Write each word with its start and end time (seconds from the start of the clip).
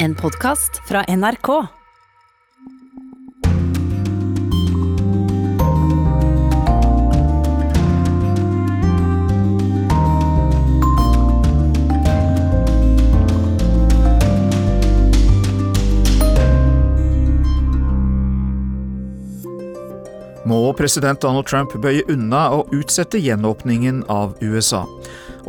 En 0.00 0.14
podkast 0.14 0.80
fra 0.88 1.04
NRK. 1.08 1.48
Må 20.44 20.72
president 20.72 21.20
Donald 21.20 21.44
Trump 21.44 21.76
bøye 21.76 22.00
unna 22.08 22.46
og 22.56 22.72
utsette 22.72 23.20
gjenåpningen 23.20 24.06
av 24.08 24.32
USA. 24.40 24.86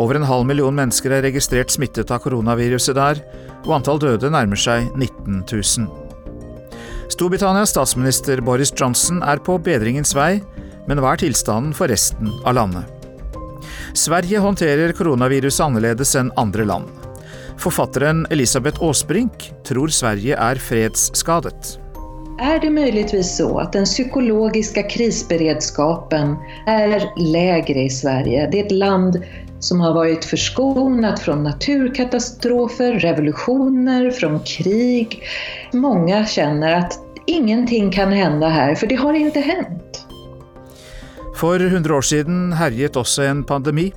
Over 0.02 0.18
en 0.18 0.25
halv 0.25 0.47
million 0.49 0.73
mennesker 0.73 1.13
er 1.13 1.25
registrert 1.27 1.70
smittet 1.70 2.09
av 2.13 2.23
koronaviruset 2.23 2.97
der, 2.97 3.20
og 3.68 3.75
antall 3.77 4.00
døde 4.01 4.31
nærmer 4.33 4.57
seg 4.57 4.88
19 4.95 5.43
000. 5.45 5.89
Storbritannias 7.11 7.74
statsminister 7.75 8.41
Boris 8.41 8.71
Johnson 8.74 9.19
er 9.21 9.41
på 9.46 9.60
bedringens 9.61 10.15
vei, 10.18 10.39
men 10.89 11.01
hva 11.04 11.14
er 11.14 11.21
tilstanden 11.21 11.75
for 11.77 11.91
resten 11.91 12.32
av 12.47 12.57
landet? 12.57 12.87
Sverige 13.93 14.41
håndterer 14.41 14.96
koronaviruset 14.97 15.68
annerledes 15.68 16.15
enn 16.18 16.32
andre 16.39 16.65
land. 16.65 16.89
Forfatteren 17.61 18.24
Elisabeth 18.33 18.82
Aasbrink 18.82 19.52
tror 19.68 19.93
Sverige 19.93 20.39
er 20.39 20.57
fredsskadet. 20.57 21.75
Är 22.41 22.59
det 22.59 22.69
möjligtvis 22.69 23.37
så 23.37 23.59
att 23.59 23.73
den 23.73 23.86
psykologiska 23.86 24.83
krisberedskapen 24.83 26.36
är 26.65 27.13
lägre 27.18 27.82
i 27.82 27.89
Sverige? 27.89 28.49
Det 28.51 28.59
är 28.59 28.65
ett 28.65 28.71
land 28.71 29.23
som 29.59 29.79
har 29.79 29.93
varit 29.93 30.25
förskonat 30.25 31.19
från 31.19 31.43
naturkatastrofer, 31.43 32.94
revolutioner, 32.94 34.11
från 34.11 34.39
krig. 34.39 35.23
Många 35.73 36.25
känner 36.25 36.73
att 36.73 36.99
ingenting 37.25 37.91
kan 37.91 38.11
hända 38.11 38.47
här, 38.47 38.75
för 38.75 38.88
det 38.88 38.95
har 38.95 39.13
inte 39.13 39.39
hänt. 39.39 40.05
For 41.35 41.59
100 41.59 41.95
år 41.95 42.01
siden 42.01 42.53
herjet 42.53 42.95
også 42.95 43.21
en 43.21 43.44
pandemi 43.44 43.91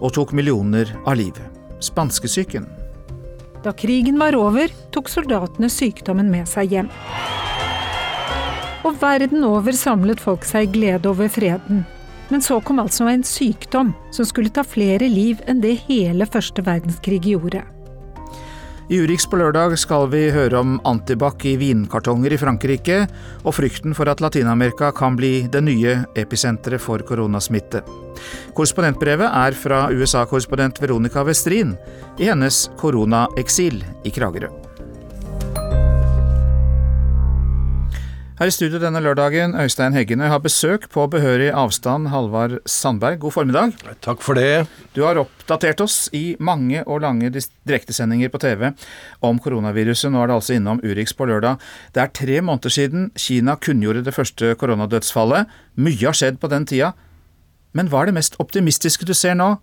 og 0.00 0.12
tok 0.12 0.32
millioner 0.32 0.96
av 1.06 1.16
liv. 1.16 1.38
Spanskesyken. 1.80 2.66
Da 3.64 3.72
krigen 3.72 4.18
var 4.18 4.34
over, 4.34 4.68
tok 4.90 5.08
soldatene 5.08 5.70
sykdommen 5.70 6.30
med 6.30 6.48
seg 6.48 6.72
hjem. 6.72 6.90
Og 8.86 9.00
verden 9.02 9.42
over 9.42 9.74
samlet 9.74 10.20
folk 10.22 10.44
seg 10.46 10.68
i 10.68 10.74
glede 10.78 11.10
over 11.10 11.30
freden. 11.32 11.82
Men 12.30 12.42
så 12.42 12.60
kom 12.62 12.78
altså 12.82 13.08
en 13.10 13.24
sykdom 13.26 13.92
som 14.14 14.26
skulle 14.26 14.52
ta 14.54 14.62
flere 14.66 15.08
liv 15.10 15.42
enn 15.50 15.62
det 15.62 15.76
hele 15.88 16.26
første 16.26 16.62
verdenskrig 16.66 17.24
gjorde. 17.26 17.64
I 18.86 19.00
Urix 19.02 19.24
på 19.26 19.40
lørdag 19.40 19.72
skal 19.82 20.06
vi 20.12 20.28
høre 20.30 20.60
om 20.60 20.76
antibac 20.86 21.42
i 21.42 21.56
vinkartonger 21.58 22.36
i 22.36 22.38
Frankrike, 22.38 23.00
og 23.42 23.56
frykten 23.56 23.96
for 23.98 24.06
at 24.06 24.22
Latin-Amerika 24.22 24.92
kan 24.94 25.18
bli 25.18 25.48
det 25.50 25.64
nye 25.66 25.96
episenteret 26.14 26.82
for 26.82 27.02
koronasmitte. 27.02 27.82
Korrespondentbrevet 28.54 29.26
er 29.26 29.58
fra 29.58 29.88
USA-korrespondent 29.90 30.78
Veronica 30.82 31.26
Westrin 31.26 31.74
i 32.22 32.30
hennes 32.30 32.68
koronaeksil 32.78 33.82
i 34.06 34.14
Kragerø. 34.14 34.54
Her 38.36 38.50
i 38.50 38.52
studio 38.52 38.76
denne 38.76 39.00
lørdagen, 39.00 39.54
Øystein 39.56 39.94
Heggene 39.96 40.26
har 40.28 40.42
besøk 40.44 40.90
på 40.92 41.06
behørig 41.08 41.46
avstand, 41.56 42.10
Halvard 42.12 42.58
Sandberg. 42.68 43.16
God 43.22 43.32
formiddag. 43.32 43.72
Takk 44.04 44.20
for 44.20 44.36
det. 44.36 44.66
Du 44.92 45.06
har 45.06 45.16
oppdatert 45.16 45.80
oss 45.80 46.10
i 46.12 46.36
mange 46.36 46.82
og 46.84 47.00
lange 47.00 47.30
direktesendinger 47.32 48.28
på 48.28 48.42
TV 48.44 48.74
om 49.24 49.40
koronaviruset. 49.40 50.12
Nå 50.12 50.20
er 50.20 50.28
det 50.28 50.36
altså 50.36 50.58
innom 50.58 50.84
Urix 50.84 51.16
på 51.16 51.24
lørdag. 51.32 51.56
Det 51.96 52.02
er 52.04 52.12
tre 52.12 52.42
måneder 52.44 52.76
siden 52.76 53.08
Kina 53.16 53.56
kunngjorde 53.56 54.04
det 54.04 54.12
første 54.12 54.52
koronadødsfallet. 54.60 55.48
Mye 55.80 56.04
har 56.04 56.20
skjedd 56.20 56.36
på 56.36 56.52
den 56.52 56.68
tida. 56.68 56.92
Men 57.72 57.88
hva 57.88 58.04
er 58.04 58.12
det 58.12 58.18
mest 58.20 58.36
optimistiske 58.36 59.08
du 59.08 59.16
ser 59.16 59.32
nå, 59.40 59.54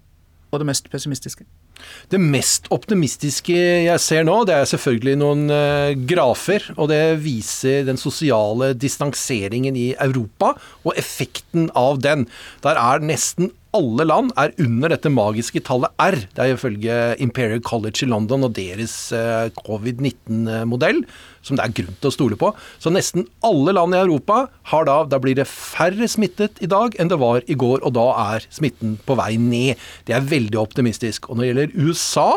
og 0.49 0.63
det 0.63 0.71
mest 0.73 0.89
pessimistiske? 0.89 1.45
Det 2.11 2.19
mest 2.21 2.69
optimistiske 2.73 3.55
jeg 3.55 4.01
ser 4.01 4.25
nå, 4.27 4.35
det 4.47 4.55
er 4.55 4.69
selvfølgelig 4.69 5.15
noen 5.21 5.47
uh, 5.51 5.95
grafer. 6.09 6.69
Og 6.77 6.91
det 6.91 7.01
viser 7.23 7.87
den 7.87 7.99
sosiale 7.99 8.73
distanseringen 8.77 9.77
i 9.79 9.91
Europa 9.97 10.53
og 10.83 10.93
effekten 10.99 11.69
av 11.77 12.01
den. 12.03 12.27
Der 12.65 12.79
er 12.79 13.03
nesten 13.03 13.51
alle 13.73 14.05
land 14.05 14.31
er 14.37 14.53
under 14.61 14.93
dette 14.93 15.09
magiske 15.09 15.61
tallet 15.65 15.93
R. 16.01 16.17
Det 16.35 16.43
er 16.43 16.53
ifølge 16.53 16.97
Imperial 17.23 17.61
College 17.65 18.05
i 18.05 18.09
London 18.09 18.45
og 18.45 18.53
deres 18.57 18.93
uh, 19.15 19.49
covid-19-modell, 19.65 21.01
som 21.43 21.57
det 21.57 21.65
er 21.65 21.75
grunn 21.79 21.97
til 21.97 22.09
å 22.09 22.13
stole 22.13 22.37
på. 22.39 22.51
Så 22.81 22.93
nesten 22.93 23.25
alle 23.45 23.73
land 23.75 23.95
i 23.95 24.01
Europa 24.03 24.45
har 24.71 24.87
da 24.87 24.99
Da 25.09 25.19
blir 25.21 25.35
det 25.35 25.49
færre 25.49 26.07
smittet 26.09 26.61
i 26.63 26.69
dag 26.69 26.95
enn 27.01 27.09
det 27.11 27.19
var 27.21 27.41
i 27.49 27.57
går, 27.57 27.81
og 27.83 27.95
da 27.97 28.05
er 28.35 28.47
smitten 28.53 28.95
på 29.05 29.17
vei 29.19 29.33
ned. 29.41 29.81
Det 30.07 30.15
er 30.15 30.29
veldig 30.29 30.59
optimistisk. 30.61 31.29
Og 31.29 31.37
når 31.37 31.43
det 31.43 31.51
gjelder 31.51 31.89
USA, 31.89 32.29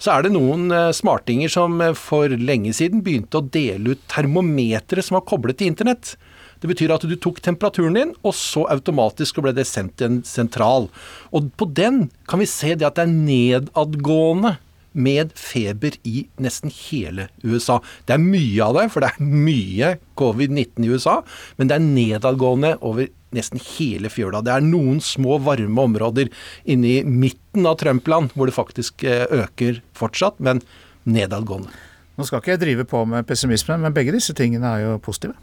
så 0.00 0.16
er 0.16 0.24
det 0.24 0.34
noen 0.34 0.72
uh, 0.72 0.88
smartinger 0.96 1.52
som 1.52 1.78
uh, 1.84 1.92
for 1.96 2.32
lenge 2.32 2.72
siden 2.76 3.04
begynte 3.04 3.42
å 3.42 3.46
dele 3.46 3.94
ut 3.94 4.08
termometere 4.10 5.04
som 5.04 5.20
var 5.20 5.28
koblet 5.28 5.60
til 5.60 5.72
internett. 5.72 6.16
Det 6.62 6.70
betyr 6.70 6.94
at 6.94 7.04
du 7.06 7.14
tok 7.16 7.42
temperaturen 7.44 7.98
din, 7.98 8.14
og 8.26 8.34
så 8.36 8.64
automatisk 8.72 9.42
ble 9.42 9.54
det 9.56 9.66
sendt 9.68 9.98
til 9.98 10.10
en 10.10 10.22
sentral. 10.26 10.88
Og 11.30 11.52
på 11.58 11.68
den 11.70 12.08
kan 12.30 12.42
vi 12.42 12.50
se 12.50 12.74
det 12.74 12.88
at 12.88 12.98
det 12.98 13.06
er 13.06 13.14
nedadgående 13.14 14.56
med 14.98 15.30
feber 15.38 15.94
i 16.08 16.24
nesten 16.42 16.72
hele 16.74 17.28
USA. 17.44 17.78
Det 18.08 18.16
er 18.16 18.22
mye 18.22 18.64
av 18.64 18.78
det, 18.78 18.86
for 18.92 19.04
det 19.04 19.12
er 19.12 19.30
mye 19.46 19.92
covid-19 20.18 20.86
i 20.86 20.90
USA, 20.90 21.20
men 21.58 21.70
det 21.70 21.78
er 21.78 21.84
nedadgående 21.84 22.74
over 22.80 23.10
nesten 23.36 23.60
hele 23.76 24.10
fjøla. 24.10 24.40
Det 24.44 24.54
er 24.54 24.64
noen 24.64 25.02
små 25.04 25.38
varme 25.44 25.84
områder 25.90 26.32
inne 26.64 26.94
i 26.96 27.02
midten 27.04 27.68
av 27.68 27.78
Trump-land 27.82 28.32
hvor 28.34 28.48
det 28.48 28.56
faktisk 28.56 29.04
eh, 29.06 29.26
øker 29.44 29.82
fortsatt, 29.98 30.40
men 30.40 30.64
nedadgående. 31.08 31.70
Nå 32.18 32.26
skal 32.26 32.42
ikke 32.42 32.56
jeg 32.56 32.64
drive 32.64 32.88
på 32.88 33.04
med 33.06 33.28
pessimisme, 33.28 33.76
men 33.78 33.94
begge 33.94 34.16
disse 34.16 34.34
tingene 34.34 34.72
er 34.72 34.86
jo 34.86 34.96
positive. 35.04 35.36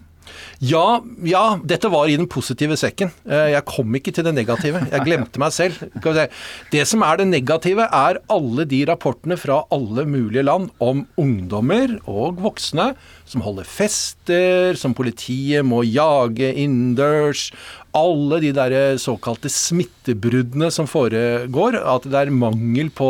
Ja, 0.63 1.01
ja, 1.27 1.43
dette 1.63 1.89
var 1.91 2.09
i 2.09 2.15
den 2.17 2.29
positive 2.31 2.77
sekken. 2.79 3.11
Eh, 3.27 3.51
jeg 3.53 3.65
kom 3.69 3.95
ikke 3.97 4.13
til 4.15 4.25
det 4.27 4.35
negative. 4.37 4.81
Jeg 4.91 5.05
glemte 5.05 5.41
meg 5.41 5.53
selv. 5.55 5.81
Det 6.71 6.85
som 6.87 7.03
er 7.05 7.21
det 7.21 7.27
negative, 7.29 7.87
er 7.87 8.21
alle 8.31 8.65
de 8.69 8.81
rapportene 8.89 9.37
fra 9.39 9.63
alle 9.73 10.05
mulige 10.09 10.45
land 10.45 10.71
om 10.83 11.05
ungdommer 11.21 11.97
og 12.05 12.41
voksne 12.43 12.93
som 13.25 13.43
holder 13.45 13.67
fester, 13.67 14.77
som 14.79 14.95
politiet 14.97 15.65
må 15.65 15.83
jage 15.87 16.51
innendørs. 16.53 17.49
Alle 17.95 18.41
de 18.43 18.51
der 18.55 18.97
såkalte 19.01 19.51
smittebruddene 19.51 20.71
som 20.73 20.89
foregår. 20.89 21.79
At 21.81 22.07
det 22.07 22.25
er 22.25 22.35
mangel 22.35 22.91
på 22.95 23.09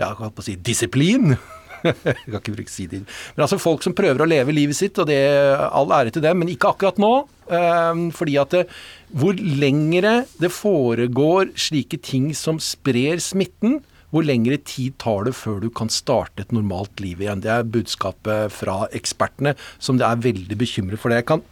ja, 0.00 0.10
hva 0.18 0.30
på 0.30 0.42
å 0.42 0.46
si, 0.46 0.56
disiplin 0.58 1.36
jeg 1.84 2.16
kan 2.30 2.40
ikke 2.40 2.56
bruke 2.56 2.72
si. 2.72 2.86
Men 2.88 3.44
altså 3.46 3.60
folk 3.60 3.84
som 3.84 3.94
prøver 3.96 4.24
å 4.24 4.28
leve 4.28 4.54
livet 4.56 4.78
sitt, 4.78 4.98
og 5.00 5.08
det 5.10 5.20
all 5.68 5.92
ære 5.94 6.14
til 6.14 6.24
dem, 6.24 6.40
men 6.42 6.52
ikke 6.52 6.72
akkurat 6.72 7.00
nå. 7.02 7.14
Ehm, 7.52 8.06
fordi 8.16 8.38
at 8.40 8.54
det, 8.56 8.66
hvor 9.12 9.36
lengre 9.36 10.22
det 10.40 10.52
foregår 10.54 11.52
slike 11.60 12.00
ting 12.04 12.32
som 12.36 12.60
sprer 12.62 13.20
smitten, 13.22 13.82
hvor 14.14 14.22
lengre 14.22 14.60
tid 14.62 14.94
tar 15.02 15.24
det 15.26 15.34
før 15.34 15.58
du 15.64 15.72
kan 15.74 15.90
starte 15.90 16.44
et 16.44 16.52
normalt 16.54 17.02
liv 17.02 17.22
igjen? 17.24 17.42
Det 17.42 17.50
er 17.50 17.66
budskapet 17.66 18.52
fra 18.54 18.84
ekspertene, 18.94 19.56
som 19.82 19.98
det 19.98 20.06
er 20.06 20.22
veldig 20.22 20.58
bekymret 20.60 21.02
for. 21.02 21.10
det. 21.10 21.24
Jeg 21.24 21.30
kan 21.32 21.42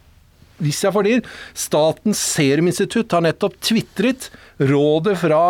hvis 0.61 0.83
jeg 0.85 0.93
får 0.93 1.07
det, 1.07 1.17
Statens 1.57 2.21
seruminstitutt 2.33 3.13
har 3.15 3.23
nettopp 3.25 3.57
tvitret 3.63 4.29
rådet 4.61 5.15
fra 5.19 5.41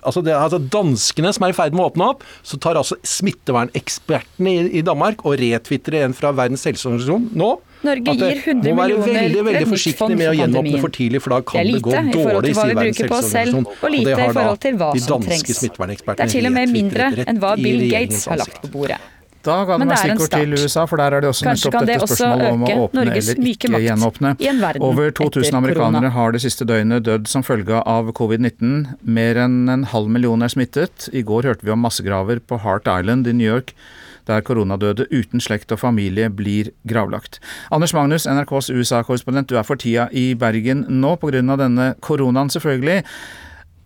altså, 0.00 0.22
det, 0.24 0.34
altså 0.36 0.58
Danskene 0.58 1.32
som 1.34 1.46
er 1.46 1.52
i 1.52 1.56
ferd 1.56 1.76
med 1.76 1.84
å 1.84 1.88
åpne 1.90 2.10
opp, 2.14 2.24
så 2.46 2.58
tar 2.62 2.78
altså 2.80 2.98
smittevernekspertene 3.06 4.52
i, 4.52 4.66
i 4.80 4.84
Danmark 4.86 5.24
og 5.26 5.38
retvitrer 5.40 6.06
en 6.06 6.16
fra 6.16 6.32
Verdens 6.36 6.66
helseorganisasjon 6.68 7.30
nå. 7.36 7.52
Norge 7.86 8.14
gir 8.16 8.38
100 8.40 8.72
må 8.72 8.76
være 8.80 9.00
veldig, 9.04 9.42
veldig 9.50 9.66
forsiktig 9.70 10.16
med 10.16 10.30
å 10.30 10.36
gjenåpne 10.38 10.80
for 10.82 10.94
tidlig, 10.96 11.20
for 11.22 11.36
da 11.36 11.42
kan 11.46 11.68
det 11.68 11.82
gå 11.84 11.92
lite 11.92 12.06
i 12.06 12.24
dårlig, 12.24 12.54
sier 12.56 12.78
Verdens 12.80 13.02
helseorganisasjon. 13.02 13.68
og 13.76 13.92
lite 13.92 14.08
det 14.08 14.14
i 14.14 14.20
har 14.22 14.32
da 14.32 14.38
forhold 14.40 14.62
til 14.64 14.80
hva 14.80 14.88
de 14.94 15.04
som 15.04 15.26
trengs. 15.28 15.60
Det 15.66 16.16
er 16.16 16.32
til 16.32 16.48
og 16.48 16.56
med 16.56 16.72
mindre 16.72 17.12
enn 17.26 17.42
hva 17.42 17.52
Bill 17.60 17.86
Gates 17.92 18.24
har 18.30 18.40
lagt 18.42 18.64
på 18.64 18.72
bordet. 18.72 18.98
Da 19.46 19.56
ga 19.68 19.76
du 19.78 19.84
meg 19.86 20.00
stikkord 20.00 20.32
til. 20.34 20.54
USA, 20.56 20.86
for 20.90 21.00
der 21.00 21.16
er 21.16 21.24
det 21.24 21.30
også 21.30 21.46
Kanskje 21.46 21.70
nettopp 21.70 21.88
dette 21.90 22.08
spørsmålet 22.10 22.52
om 22.52 22.64
å 22.66 22.72
åpne 22.86 23.04
Norges 23.04 23.30
eller 23.32 23.50
ikke 23.52 23.82
gjenåpne. 23.86 24.32
Over 24.80 25.12
2000 25.12 25.46
korona. 25.46 25.60
amerikanere 25.60 26.14
har 26.16 26.34
det 26.34 26.42
siste 26.44 26.66
døgnet 26.68 27.06
dødd 27.06 27.30
som 27.30 27.46
følge 27.46 27.82
av 27.82 28.10
covid-19. 28.18 28.96
Mer 29.18 29.42
enn 29.46 29.70
en 29.72 29.86
halv 29.92 30.10
million 30.10 30.42
er 30.42 30.52
smittet. 30.52 31.08
I 31.12 31.22
går 31.26 31.50
hørte 31.52 31.66
vi 31.66 31.74
om 31.74 31.86
massegraver 31.86 32.42
på 32.42 32.60
Heart 32.64 32.90
Island 32.90 33.30
i 33.30 33.36
New 33.36 33.46
York 33.46 33.74
der 34.26 34.42
koronadøde 34.42 35.06
uten 35.14 35.42
slekt 35.42 35.70
og 35.70 35.78
familie 35.78 36.28
blir 36.34 36.72
gravlagt. 36.90 37.38
Anders 37.70 37.94
Magnus, 37.94 38.26
NRKs 38.26 38.72
USA-korrespondent, 38.74 39.46
du 39.50 39.58
er 39.58 39.66
for 39.66 39.78
tida 39.78 40.08
i 40.10 40.32
Bergen 40.34 40.84
nå 40.90 41.14
pga. 41.22 41.56
denne 41.56 41.94
koronaen, 42.00 42.50
selvfølgelig. 42.50 43.04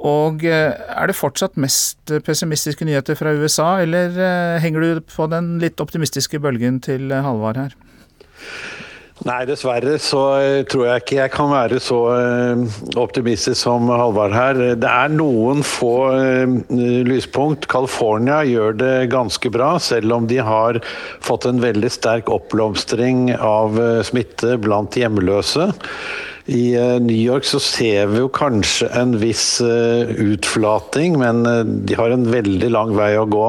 Og 0.00 0.44
er 0.48 1.10
det 1.10 1.16
fortsatt 1.18 1.58
mest 1.60 2.12
pessimistiske 2.24 2.86
nyheter 2.88 3.18
fra 3.18 3.34
USA, 3.36 3.82
eller 3.84 4.16
henger 4.64 4.80
du 4.80 5.00
på 5.04 5.26
den 5.28 5.58
litt 5.60 5.82
optimistiske 5.82 6.40
bølgen 6.40 6.78
til 6.84 7.12
Halvard 7.12 7.60
her? 7.60 7.74
Nei, 9.28 9.42
dessverre 9.44 9.98
så 10.00 10.20
eh, 10.40 10.62
tror 10.64 10.86
jeg 10.86 11.02
ikke 11.02 11.16
jeg 11.18 11.32
kan 11.34 11.50
være 11.52 11.80
så 11.84 11.98
eh, 12.14 12.62
optimistisk 12.96 13.58
som 13.58 13.90
Halvard 13.92 14.32
her. 14.32 14.60
Det 14.80 14.88
er 14.88 15.12
noen 15.12 15.60
få 15.66 15.92
eh, 16.16 16.54
lyspunkt. 17.04 17.68
California 17.68 18.40
gjør 18.48 18.78
det 18.80 18.94
ganske 19.12 19.52
bra, 19.52 19.74
selv 19.82 20.16
om 20.16 20.30
de 20.30 20.40
har 20.40 20.80
fått 21.26 21.44
en 21.50 21.60
veldig 21.60 21.92
sterk 21.92 22.32
oppblomstring 22.32 23.28
av 23.36 23.76
smitte 24.08 24.56
blant 24.64 24.96
hjemløse. 24.96 25.68
I 26.50 26.64
New 27.04 27.14
York 27.14 27.46
så 27.46 27.60
ser 27.62 28.10
vi 28.10 28.24
jo 28.24 28.30
kanskje 28.34 28.88
en 28.98 29.14
viss 29.22 29.60
utflating, 29.62 31.14
men 31.20 31.44
de 31.86 31.94
har 31.98 32.10
en 32.10 32.26
veldig 32.26 32.70
lang 32.74 32.94
vei 32.98 33.12
å 33.20 33.28
gå. 33.30 33.46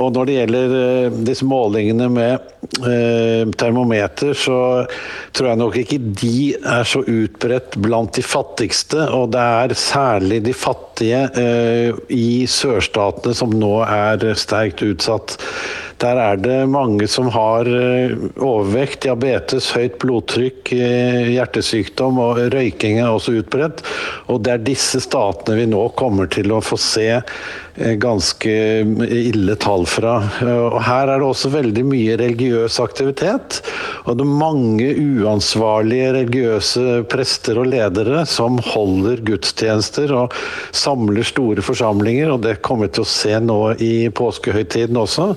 Og 0.00 0.12
når 0.14 0.28
det 0.28 0.36
gjelder 0.36 0.74
eh, 0.78 1.16
disse 1.28 1.46
målingene 1.48 2.08
med 2.12 2.46
eh, 2.88 3.44
termometer, 3.60 4.32
så 4.38 4.56
tror 5.36 5.50
jeg 5.50 5.60
nok 5.60 5.78
ikke 5.82 5.98
de 6.22 6.36
er 6.56 6.88
så 6.88 7.02
utbredt 7.04 7.76
blant 7.82 8.14
de 8.16 8.24
fattigste. 8.24 9.04
Og 9.12 9.32
det 9.34 9.42
er 9.42 9.76
særlig 9.76 10.40
de 10.46 10.56
fattige 10.56 11.26
eh, 11.36 12.00
i 12.08 12.44
sørstatene 12.48 13.36
som 13.36 13.52
nå 13.52 13.74
er 13.84 14.32
sterkt 14.38 14.84
utsatt. 14.86 15.36
Der 16.02 16.18
er 16.18 16.38
det 16.42 16.58
mange 16.66 17.06
som 17.10 17.28
har 17.30 17.68
overvekt, 18.42 19.04
diabetes, 19.06 19.70
høyt 19.76 20.00
blodtrykk, 20.02 20.72
hjertesykdom 20.74 22.18
og 22.22 22.40
røyking 22.54 22.98
er 22.98 23.12
også 23.12 23.36
utbredt. 23.38 23.84
Og 24.26 24.42
det 24.42 24.56
er 24.56 24.64
disse 24.66 25.02
statene 25.04 25.60
vi 25.60 25.68
nå 25.70 25.84
kommer 25.98 26.30
til 26.32 26.50
å 26.50 26.62
få 26.64 26.80
se 26.80 27.22
Eh, 27.74 27.94
ganske 27.96 28.50
ille 29.08 29.54
tall 29.56 29.86
fra. 29.88 30.18
Og 30.44 30.76
her 30.84 31.08
er 31.08 31.22
det 31.22 31.24
også 31.24 31.48
veldig 31.54 31.84
mye 31.88 32.18
religiøs 32.20 32.76
aktivitet. 32.84 33.62
Og 34.04 34.18
det 34.18 34.26
er 34.26 34.40
mange 34.42 34.90
uansvarlige 35.00 36.10
religiøse 36.18 37.00
prester 37.12 37.62
og 37.62 37.70
ledere 37.72 38.26
som 38.28 38.60
holder 38.66 39.24
gudstjenester 39.24 40.12
og 40.18 40.36
samler 40.76 41.24
store 41.24 41.64
forsamlinger, 41.64 42.34
og 42.34 42.42
det 42.44 42.58
kommer 42.60 42.90
vi 42.90 42.98
til 42.98 43.06
å 43.06 43.12
se 43.14 43.38
nå 43.40 43.60
i 43.80 43.94
påskehøytiden 44.20 45.00
også. 45.00 45.32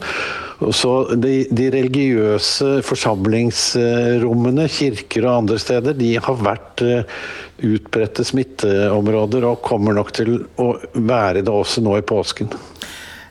Så 0.73 0.91
de, 1.21 1.45
de, 1.51 1.69
religiøse 1.73 2.79
forsamlingsrommene, 2.87 4.67
kirker 4.71 5.27
og 5.27 5.41
andre 5.43 5.59
steder, 5.61 5.97
de 5.97 6.13
har 6.21 6.39
vært 6.41 6.83
eh, 6.85 7.23
utbredte 7.65 8.25
smitteområder 8.25 9.45
og 9.49 9.63
kommer 9.65 9.97
nok 9.97 10.13
til 10.15 10.37
å 10.61 10.73
være 10.95 11.43
det 11.45 11.53
også 11.53 11.83
nå 11.85 11.97
i 11.99 12.05
påsken. 12.05 12.53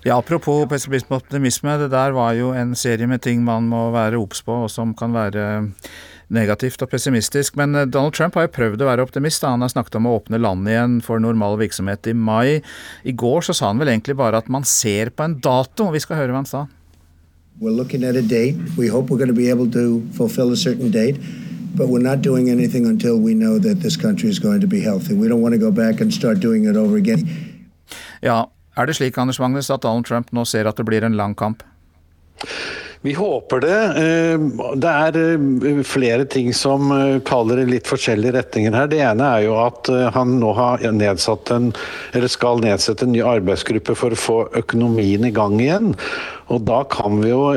Ja, 0.05 0.19
Apropos 0.19 0.67
pessimisme 0.69 1.17
og 1.17 1.23
optimisme, 1.23 1.79
det 1.81 1.89
der 1.95 2.13
var 2.13 2.35
jo 2.37 2.53
en 2.53 2.75
serie 2.77 3.09
med 3.09 3.23
ting 3.25 3.41
man 3.45 3.71
må 3.71 3.87
være 3.95 4.21
obs 4.21 4.45
på, 4.45 4.65
og 4.67 4.73
som 4.73 4.93
kan 4.97 5.17
være 5.17 5.47
negativt 6.35 6.83
og 6.85 6.91
pessimistisk. 6.93 7.57
Men 7.61 7.75
eh, 7.75 7.89
Donald 7.89 8.15
Trump 8.17 8.37
har 8.39 8.47
jo 8.47 8.55
prøvd 8.55 8.85
å 8.85 8.91
være 8.91 9.05
optimist. 9.07 9.47
Han 9.47 9.65
har 9.65 9.73
snakket 9.73 9.99
om 10.01 10.09
å 10.09 10.17
åpne 10.19 10.41
landet 10.43 10.75
igjen 10.75 11.01
for 11.05 11.23
normal 11.23 11.59
virksomhet 11.61 12.11
i 12.11 12.17
mai. 12.17 12.61
I 13.05 13.17
går 13.17 13.49
så 13.49 13.57
sa 13.57 13.73
han 13.73 13.83
vel 13.83 13.93
egentlig 13.93 14.19
bare 14.21 14.41
at 14.41 14.51
man 14.53 14.67
ser 14.69 15.13
på 15.15 15.27
en 15.27 15.39
dato. 15.45 15.91
Vi 15.95 16.03
skal 16.05 16.21
høre 16.23 16.35
hva 16.35 16.43
han 16.43 16.51
sa. 16.51 16.67
We're 17.61 17.71
looking 17.71 18.03
at 18.03 18.17
a 18.17 18.23
date. 18.23 18.57
We 18.77 18.89
hope 18.89 19.11
we're 19.11 19.19
going 19.19 19.29
to 19.29 19.35
be 19.35 19.49
able 19.49 19.71
to 19.71 20.03
fulfill 20.13 20.51
a 20.53 20.57
certain 20.57 20.91
date, 20.91 21.17
but 21.77 21.89
we're 21.89 22.03
not 22.03 22.21
doing 22.21 22.51
anything 22.51 22.85
until 22.85 23.17
we 23.17 23.35
know 23.35 23.59
that 23.59 23.81
this 23.81 23.97
country 23.97 24.29
is 24.29 24.41
going 24.41 24.61
to 24.61 24.67
be 24.67 24.81
healthy. 24.81 25.15
We 25.15 25.29
don't 25.29 25.41
want 25.41 25.53
to 25.53 25.59
go 25.59 25.71
back 25.71 26.01
and 26.01 26.13
start 26.13 26.41
doing 26.41 26.65
it 26.65 26.77
over 26.77 26.97
again. 26.97 27.29
Ja, 28.23 28.47
er 28.77 28.87
det 28.87 28.97
slik, 28.97 29.19
Anders 29.19 29.39
Magnus, 29.39 29.71
at 29.71 29.83
Donald 29.83 30.07
Trump 30.07 30.33
nå 30.33 30.45
ser 30.45 30.67
at 30.67 30.77
det 30.77 30.85
blir 30.85 31.05
en 31.05 31.17
lang 31.17 31.35
kamp? 31.35 31.63
Vi 33.05 33.13
håper 33.13 33.61
det. 33.61 33.81
Eh, 34.01 34.45
det 34.81 34.89
er 34.91 35.17
eh, 35.21 35.81
flere 35.85 36.25
ting 36.25 36.55
som 36.57 36.89
taler 37.29 37.61
eh, 37.61 37.67
i 37.67 37.73
litt 37.75 37.91
forskjellige 37.91 38.33
retninger 38.39 38.73
her. 38.73 38.89
Det 38.89 39.03
ene 39.05 39.27
er 39.29 39.43
jo 39.45 39.59
at 39.61 39.91
han 40.15 40.39
nå 40.41 40.55
har 40.57 40.87
nedsatt 40.89 41.53
en, 41.53 41.69
eller 42.17 42.33
skal 42.33 42.65
nedsette 42.65 43.05
en 43.05 43.13
ny 43.13 43.21
arbeidsgruppe 43.29 43.93
for 44.01 44.17
å 44.17 44.23
få 44.23 44.39
økonomien 44.63 45.29
i 45.29 45.35
gang 45.37 45.59
igjen. 45.61 45.93
Og 46.53 46.65
da 46.69 46.83
kan 46.93 47.23
vi 47.23 47.31
jo 47.31 47.53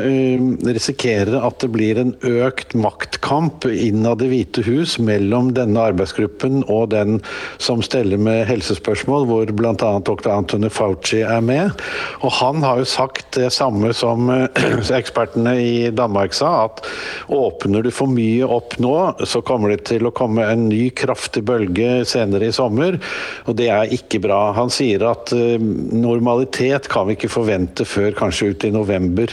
risikere 0.64 1.40
at 1.44 1.58
det 1.60 1.68
blir 1.74 1.98
en 2.00 2.14
økt 2.24 2.72
maktkamp 2.76 3.66
innad 3.68 4.22
i 4.24 4.30
Hvite 4.30 4.64
hus 4.64 4.96
mellom 5.02 5.50
denne 5.56 5.82
arbeidsgruppen 5.90 6.62
og 6.72 6.88
den 6.94 7.18
som 7.60 7.82
steller 7.84 8.20
med 8.20 8.46
helsespørsmål, 8.48 9.28
hvor 9.28 9.52
bl.a. 9.52 9.74
dr. 9.76 10.30
Anthony 10.32 10.72
Fauci 10.72 11.20
er 11.20 11.44
med. 11.44 11.84
Og 12.24 12.32
han 12.40 12.64
har 12.64 12.80
jo 12.80 12.88
sagt 12.88 13.36
det 13.36 13.50
samme 13.52 13.92
som 13.96 14.32
eh, 14.32 14.48
ekspertene 15.38 15.60
i 15.60 15.90
Danmark 15.90 16.34
sa, 16.34 16.66
at 16.66 16.84
åpner 17.28 17.82
du 17.82 17.90
for 17.90 18.08
mye 18.08 18.44
opp 18.44 18.78
nå, 18.78 19.14
så 19.24 19.40
kommer 19.42 19.70
det 19.70 19.86
til 19.88 20.06
å 20.06 20.12
komme 20.12 20.44
en 20.44 20.68
ny 20.68 20.90
kraftig 20.90 21.44
bølge 21.44 22.04
senere 22.06 22.48
i 22.48 22.52
sommer. 22.52 22.98
Og 23.46 23.56
det 23.56 23.68
er 23.68 23.92
ikke 23.92 24.20
bra. 24.20 24.52
Han 24.56 24.70
sier 24.70 25.04
at 25.08 25.32
eh, 25.32 25.58
normalitet 25.58 26.88
kan 26.88 27.08
vi 27.08 27.16
ikke 27.16 27.30
forvente 27.30 27.84
før 27.84 28.12
kanskje 28.16 28.52
ut 28.52 28.64
i 28.64 28.72
november. 28.72 29.28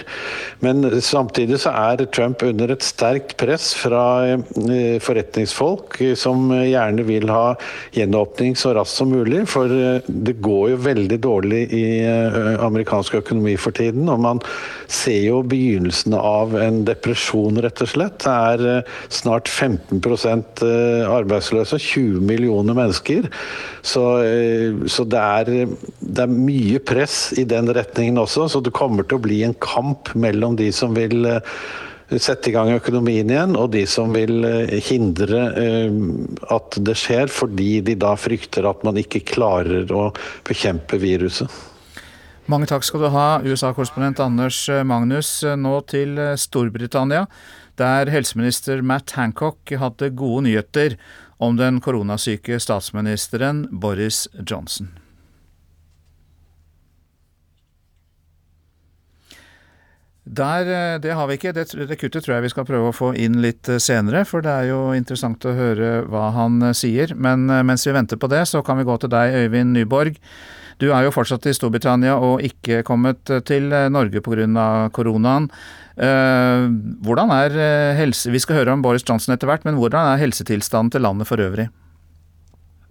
Men 0.60 0.86
samtidig 1.02 1.60
så 1.64 1.74
er 1.74 2.06
Trump 2.12 2.44
under 2.44 2.72
et 2.72 2.84
sterkt 2.84 3.36
press 3.38 3.74
fra 3.76 4.36
eh, 4.36 4.98
forretningsfolk 5.02 6.00
som 6.18 6.52
gjerne 6.54 7.06
vil 7.08 7.30
ha 7.32 7.56
gjenåpning 7.96 8.56
så 8.56 8.74
raskt 8.76 9.00
som 9.00 9.12
mulig. 9.14 9.46
For 9.50 9.72
eh, 9.72 10.06
det 10.08 10.38
går 10.44 10.76
jo 10.76 10.82
veldig 10.86 11.20
dårlig 11.24 11.64
i 11.76 11.86
eh, 12.06 12.52
amerikansk 12.66 13.20
økonomi 13.22 13.56
for 13.60 13.76
tiden. 13.76 14.08
Og 14.12 14.22
man 14.22 14.44
ser 14.92 15.22
jo 15.26 15.42
begynnelsen 15.46 15.95
av 16.18 16.56
en 16.60 16.82
depresjon, 16.88 17.62
rett 17.64 17.84
og 17.86 17.92
slett. 17.92 18.26
Det 18.26 18.34
er 18.34 18.92
snart 19.14 19.50
15% 19.52 20.64
arbeidsløse, 21.10 21.80
20 21.82 22.24
millioner 22.26 22.78
mennesker. 22.78 23.30
Så, 23.86 24.04
så 24.92 25.06
det, 25.10 25.22
er, 25.22 25.76
det 26.00 26.26
er 26.26 26.32
mye 26.32 26.82
press 26.84 27.34
i 27.38 27.46
den 27.48 27.70
retningen 27.76 28.20
også. 28.22 28.50
Så 28.52 28.62
det 28.66 28.76
kommer 28.76 29.06
til 29.08 29.20
å 29.20 29.26
bli 29.26 29.42
en 29.46 29.58
kamp 29.64 30.14
mellom 30.16 30.58
de 30.60 30.72
som 30.76 30.96
vil 30.98 31.26
eh, 31.30 32.20
sette 32.22 32.52
i 32.52 32.56
gang 32.56 32.72
økonomien 32.76 33.30
igjen, 33.32 33.56
og 33.60 33.72
de 33.76 33.86
som 33.90 34.14
vil 34.16 34.46
eh, 34.48 34.76
hindre 34.90 35.46
eh, 35.62 36.02
at 36.56 36.80
det 36.86 36.98
skjer, 37.02 37.32
fordi 37.32 37.80
de 37.86 37.98
da 38.02 38.16
frykter 38.20 38.68
at 38.70 38.86
man 38.88 39.00
ikke 39.02 39.26
klarer 39.36 39.92
å 39.94 40.10
bekjempe 40.48 41.02
viruset. 41.02 41.64
Mange 42.46 42.68
takk 42.70 42.84
skal 42.86 43.02
du 43.02 43.08
ha, 43.10 43.40
USA-korrespondent 43.42 44.20
Anders 44.22 44.60
Magnus. 44.86 45.40
Nå 45.58 45.80
til 45.90 46.20
Storbritannia, 46.38 47.24
der 47.82 48.12
helseminister 48.14 48.84
Matt 48.86 49.16
Hancock 49.18 49.74
hadde 49.82 50.12
gode 50.14 50.46
nyheter 50.46 50.94
om 51.42 51.58
den 51.58 51.82
koronasyke 51.82 52.60
statsministeren 52.62 53.66
Boris 53.72 54.28
Johnson. 54.46 54.94
Der, 60.26 60.66
eh, 60.66 61.00
det 61.00 61.14
har 61.14 61.28
vi 61.28 61.38
ikke. 61.38 61.54
Det, 61.54 61.68
det, 61.88 62.00
kuttet 62.02 62.26
tror 62.26 62.36
jeg 62.36 62.48
vi 62.48 62.50
skal 62.50 62.66
prøve 62.66 62.90
å 62.90 62.96
få 62.96 63.12
inn 63.14 63.38
litt 63.44 63.70
eh, 63.70 63.78
senere, 63.78 64.24
for 64.26 64.42
det 64.42 64.50
er 64.50 64.72
jo 64.72 64.80
interessant 64.98 65.46
å 65.46 65.54
høre 65.54 66.00
hva 66.10 66.32
han 66.34 66.58
eh, 66.66 66.74
sier. 66.74 67.14
Men 67.14 67.46
mens 67.46 67.86
vi 67.86 67.94
venter 67.94 68.18
på 68.18 68.30
det, 68.32 68.42
så 68.50 68.64
kan 68.66 68.80
vi 68.82 68.88
gå 68.88 68.98
til 69.02 69.14
deg, 69.14 69.38
Øyvind 69.46 69.78
Nyborg. 69.78 70.18
Du 70.82 70.90
er 70.92 71.06
jo 71.06 71.14
fortsatt 71.16 71.46
i 71.48 71.54
Storbritannia 71.56 72.18
og 72.20 72.44
ikke 72.44 72.82
kommet 72.88 73.24
til 73.48 73.70
Norge 73.94 74.22
pga. 74.26 74.90
koronaen. 74.92 75.48
Hvordan 75.96 77.32
er 77.32 77.96
helse... 77.96 78.32
Vi 78.34 78.42
skal 78.44 78.60
høre 78.60 78.76
om 78.76 78.84
Boris 78.84 79.06
Johnson 79.08 79.34
etter 79.36 79.48
hvert, 79.48 79.64
men 79.64 79.80
hvordan 79.80 80.14
er 80.14 80.22
helsetilstanden 80.26 80.92
til 80.92 81.06
landet 81.08 81.30
for 81.32 81.40
øvrig? 81.40 81.70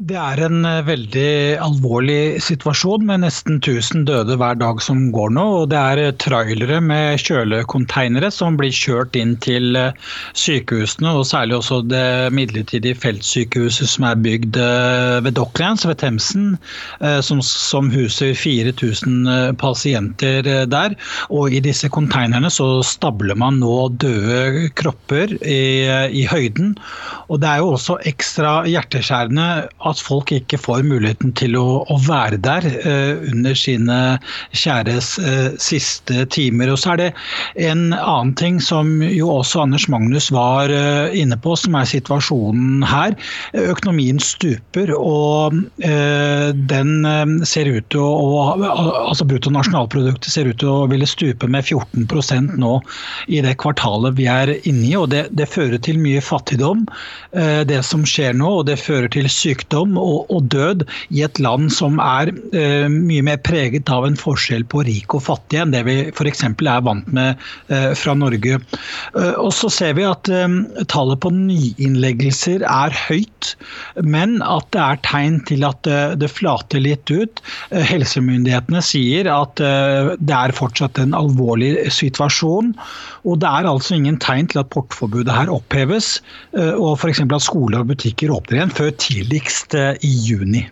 Det 0.02 0.16
er 0.18 0.40
en 0.42 0.64
eh, 0.66 0.80
veldig 0.82 1.54
alvorlig 1.62 2.42
situasjon 2.42 3.04
med 3.06 3.22
nesten 3.22 3.60
1000 3.60 4.08
døde 4.08 4.34
hver 4.40 4.56
dag 4.58 4.80
som 4.82 5.04
går 5.14 5.30
nå. 5.36 5.44
og 5.60 5.68
Det 5.70 5.78
er 5.78 6.00
eh, 6.02 6.14
trailere 6.18 6.80
med 6.82 7.22
kjølekonteinere 7.22 8.32
som 8.34 8.58
blir 8.58 8.74
kjørt 8.74 9.14
inn 9.14 9.36
til 9.38 9.78
eh, 9.78 9.94
sykehusene, 10.34 11.12
og 11.14 11.28
særlig 11.30 11.60
også 11.60 11.78
det 11.86 12.32
midlertidige 12.34 12.98
feltsykehuset 13.04 13.92
som 13.92 14.08
er 14.08 14.18
bygd 14.18 14.58
ved 15.22 15.36
Docklands 15.36 15.84
ved 15.86 15.98
Themsen, 16.00 16.56
som, 17.22 17.40
som 17.44 17.90
huser 17.92 18.34
4000 18.38 19.54
pasienter 19.60 20.46
der. 20.70 20.94
Og 21.30 21.54
I 21.54 21.60
disse 21.64 21.88
konteinerne 21.92 22.50
så 22.52 22.82
stabler 22.86 23.38
man 23.38 23.60
nå 23.62 23.88
døde 24.02 24.70
kropper 24.78 25.36
i, 25.40 25.86
i 26.10 26.24
høyden. 26.30 26.74
Og 27.28 27.42
Det 27.42 27.50
er 27.50 27.62
jo 27.62 27.74
også 27.76 27.98
ekstra 28.08 28.56
hjerteskjærende 28.70 29.48
at 29.88 30.00
folk 30.00 30.32
ikke 30.32 30.58
får 30.60 30.84
muligheten 30.86 31.32
til 31.38 31.56
å, 31.58 31.82
å 31.90 31.98
være 32.06 32.38
der 32.44 32.66
eh, 32.72 33.20
under 33.30 33.56
sine 33.58 33.98
kjæres 34.56 35.14
eh, 35.20 35.50
siste 35.60 36.24
timer. 36.32 36.72
Og 36.72 36.80
så 36.80 36.94
er 36.94 37.00
det 37.00 37.10
en 37.68 37.92
annen 37.96 38.34
ting 38.40 38.60
som 38.64 38.96
jo 39.04 39.30
også 39.36 39.64
Anders 39.64 39.86
Magnus 39.92 40.30
var 40.34 40.72
eh, 40.72 41.14
inne 41.20 41.38
på, 41.40 41.56
som 41.60 41.76
er 41.78 41.88
situasjonen 41.90 42.84
her. 42.88 43.16
Økonomien 43.64 44.20
stuper, 44.22 44.90
og 44.94 45.54
den 45.74 46.90
ser 47.46 47.68
ut 47.70 47.86
til 47.92 48.00
å 48.00 48.42
altså 48.54 49.26
Bruttonasjonalproduktet 49.28 50.30
ser 50.32 50.48
ut 50.48 50.58
til 50.60 50.70
å 50.70 50.86
ville 50.90 51.06
stupe 51.08 51.48
med 51.50 51.66
14% 51.66 52.54
nå 52.60 52.72
i 53.32 53.40
det 53.44 53.56
kvartalet 53.62 54.16
vi 54.18 54.28
er 54.30 54.54
inne 54.62 54.86
i. 54.88 54.94
og 54.98 55.10
det, 55.12 55.26
det 55.36 55.48
fører 55.50 55.80
til 55.84 56.00
mye 56.02 56.22
fattigdom, 56.24 56.84
det 57.68 57.80
som 57.86 58.04
skjer 58.08 58.36
nå. 58.38 58.50
og 58.60 58.68
Det 58.70 58.78
fører 58.80 59.10
til 59.12 59.28
sykdom 59.30 59.73
og, 59.74 60.30
og 60.30 60.48
død 60.52 60.84
i 61.14 61.22
et 61.26 61.40
land 61.42 61.70
som 61.74 61.98
er 62.02 62.32
eh, 62.54 62.86
mye 62.90 63.24
mer 63.26 63.40
preget 63.44 63.90
av 63.92 64.06
en 64.06 64.18
forskjell 64.18 64.66
på 64.70 64.84
rik 64.86 65.16
og 65.16 65.24
fattig 65.26 65.60
enn 65.60 65.74
det 65.74 65.84
vi 65.88 65.96
f.eks. 66.12 66.44
er 66.46 66.84
vant 66.86 67.08
med 67.14 67.40
eh, 67.72 67.92
fra 67.98 68.14
Norge. 68.18 68.58
Uh, 69.14 69.34
og 69.40 69.50
så 69.54 69.70
ser 69.72 69.94
vi 69.98 70.04
at 70.06 70.28
tallet 70.90 71.20
på 71.22 71.30
nyinnleggelser 71.34 72.64
er 72.68 72.94
høyt, 72.94 73.54
men 74.02 74.38
at 74.44 74.66
det 74.74 74.82
er 74.82 75.00
tegn 75.06 75.38
til 75.48 75.64
at 75.66 75.86
det 76.18 76.30
flater 76.32 76.82
litt 76.82 77.10
ut. 77.10 77.42
helsemyndighetene 77.70 78.80
sier 78.84 79.28
at 79.32 79.60
det 79.60 80.34
er 80.36 80.54
fortsatt 80.56 80.98
en 81.02 81.14
alvorlig 81.16 81.72
situasjon. 81.92 82.72
Og 83.28 83.40
det 83.42 83.50
er 83.50 83.68
altså 83.68 83.96
ingen 83.96 84.18
tegn 84.22 84.48
til 84.50 84.62
at 84.62 84.70
portforbudet 84.74 85.34
her 85.34 85.52
oppheves, 85.52 86.16
og 86.54 86.98
f.eks. 86.98 87.22
at 87.24 87.46
skoler 87.46 87.84
og 87.84 87.92
butikker 87.92 88.32
åpner 88.34 88.60
igjen 88.60 88.74
før 88.74 88.92
tidligst 89.00 89.63
eh, 89.73 89.94
i 90.04 90.12
juni. 90.28 90.66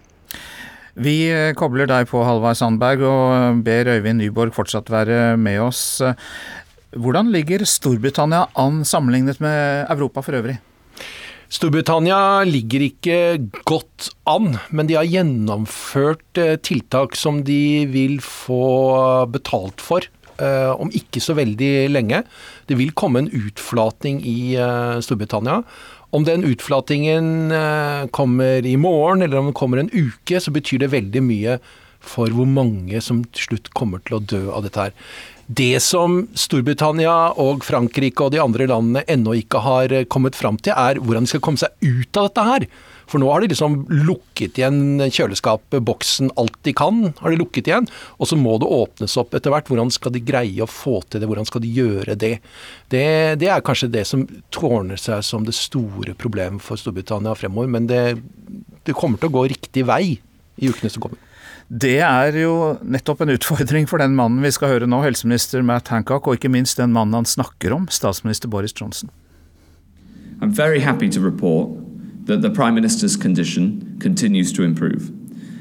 Vi 1.00 1.16
eh, 1.32 1.54
kobler 1.56 1.88
deg 1.88 2.10
på 2.10 2.20
Halvard 2.26 2.58
Sandberg 2.58 3.04
og 3.08 3.62
ber 3.64 3.94
Øyvind 3.94 4.20
Nyborg 4.20 4.52
fortsatt 4.52 4.92
være 4.92 5.38
med 5.40 5.62
oss. 5.64 6.02
Hvordan 6.92 7.32
ligger 7.32 7.64
Storbritannia 7.64 8.50
an 8.60 8.82
sammenlignet 8.84 9.40
med 9.40 9.88
Europa 9.88 10.20
for 10.26 10.36
øvrig? 10.36 10.58
Storbritannia 11.52 12.44
ligger 12.48 12.84
ikke 12.84 13.16
godt 13.68 14.10
an, 14.28 14.58
men 14.72 14.88
de 14.88 14.96
har 15.00 15.08
gjennomført 15.08 16.40
eh, 16.40 16.58
tiltak 16.60 17.16
som 17.16 17.40
de 17.48 17.86
vil 17.92 18.20
få 18.24 19.24
betalt 19.32 19.80
for 19.84 20.08
om 20.42 20.88
ikke 20.90 21.20
så 21.22 21.36
veldig 21.38 21.92
lenge. 21.92 22.18
Det 22.66 22.74
vil 22.74 22.88
komme 22.98 23.20
en 23.20 23.28
utflating 23.30 24.16
i 24.26 24.56
Storbritannia. 25.04 25.60
Om 26.12 26.26
den 26.28 26.44
utflatingen 26.44 27.52
eh, 27.56 28.06
kommer 28.12 28.66
i 28.66 28.76
morgen 28.76 29.22
eller 29.24 29.40
om 29.40 29.48
den 29.48 29.56
kommer 29.56 29.80
en 29.80 29.92
uke, 29.92 30.40
så 30.40 30.52
betyr 30.52 30.84
det 30.84 30.92
veldig 30.92 31.22
mye 31.24 31.56
for 32.02 32.32
hvor 32.34 32.48
mange 32.50 33.00
som 33.00 33.22
til 33.30 33.46
slutt 33.46 33.70
kommer 33.78 34.02
til 34.04 34.18
å 34.18 34.24
dø 34.34 34.42
av 34.52 34.66
dette 34.66 34.88
her. 34.88 34.96
Det 35.46 35.80
som 35.84 36.22
Storbritannia 36.38 37.32
og 37.40 37.64
Frankrike 37.66 38.26
og 38.26 38.34
de 38.34 38.40
andre 38.42 38.68
landene 38.70 39.04
ennå 39.10 39.36
ikke 39.40 39.62
har 39.64 39.92
eh, 39.94 40.08
kommet 40.08 40.36
fram 40.38 40.60
til, 40.60 40.76
er 40.76 41.00
hvordan 41.00 41.24
de 41.24 41.32
skal 41.32 41.44
komme 41.44 41.62
seg 41.62 41.72
ut 41.80 42.20
av 42.20 42.28
dette 42.28 42.48
her. 42.48 42.68
For 43.12 43.20
nå 43.20 43.28
har 43.28 43.42
de 43.44 43.50
liksom 43.52 43.74
lukket 43.92 44.56
igjen 44.56 45.02
kjøleskapet, 45.12 45.82
boksen, 45.84 46.30
alt 46.40 46.56
de 46.64 46.72
kan 46.76 47.10
har 47.18 47.34
de 47.34 47.40
lukket 47.40 47.68
igjen. 47.68 47.88
Og 48.16 48.30
så 48.30 48.38
må 48.40 48.56
det 48.62 48.70
åpnes 48.72 49.16
opp 49.20 49.36
etter 49.36 49.52
hvert. 49.52 49.68
Hvordan 49.68 49.92
skal 49.92 50.14
de 50.14 50.22
greie 50.24 50.64
å 50.64 50.70
få 50.70 51.02
til 51.04 51.20
det, 51.20 51.28
hvordan 51.28 51.48
skal 51.48 51.64
de 51.64 51.72
gjøre 51.76 52.16
det? 52.16 52.38
Det, 52.88 53.04
det 53.42 53.50
er 53.52 53.64
kanskje 53.66 53.90
det 53.92 54.06
som 54.08 54.24
tårner 54.54 55.00
seg 55.00 55.20
som 55.28 55.44
det 55.44 55.56
store 55.58 56.16
problemet 56.16 56.64
for 56.64 56.80
Storbritannia 56.80 57.36
fremover. 57.36 57.68
Men 57.76 57.90
det, 57.90 58.00
det 58.88 58.96
kommer 58.96 59.20
til 59.20 59.28
å 59.28 59.36
gå 59.36 59.44
riktig 59.52 59.84
vei 59.92 60.16
i 60.16 60.72
ukene 60.72 60.92
som 60.92 61.04
kommer. 61.04 61.20
Det 61.68 61.98
er 62.04 62.36
jo 62.36 62.56
nettopp 62.80 63.22
en 63.24 63.36
utfordring 63.36 63.86
for 63.88 64.00
den 64.00 64.16
mannen 64.16 64.44
vi 64.44 64.50
skal 64.52 64.74
høre 64.74 64.88
nå, 64.88 65.04
helseminister 65.04 65.64
Matt 65.64 65.92
Hancock, 65.92 66.26
og 66.26 66.40
ikke 66.40 66.52
minst 66.52 66.80
den 66.80 66.92
mannen 66.96 67.20
han 67.20 67.28
snakker 67.28 67.76
om, 67.76 67.86
statsminister 67.92 68.48
Boris 68.52 68.74
Johnson. 68.76 69.12
I'm 70.42 70.50
very 70.50 70.80
happy 70.80 71.08
to 71.08 71.20
report 71.20 71.91
that 72.26 72.42
the 72.42 72.50
Prime 72.50 72.74
Minister's 72.74 73.16
condition 73.16 73.96
continues 74.00 74.52
to 74.52 74.62
improve. 74.62 75.10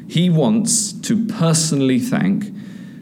He 0.08 0.30
wants 0.30 0.94
to 1.08 1.26
personally 1.28 2.00
thank 2.00 2.46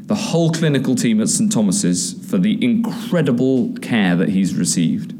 the 0.07 0.15
whole 0.15 0.51
clinical 0.51 0.95
team 0.95 1.21
at 1.21 1.29
St 1.29 1.51
Thomas's 1.51 2.13
for 2.29 2.37
the 2.37 2.57
incredible 2.63 3.73
care 3.81 4.15
that 4.15 4.29
he's 4.29 4.55
received. 4.55 5.13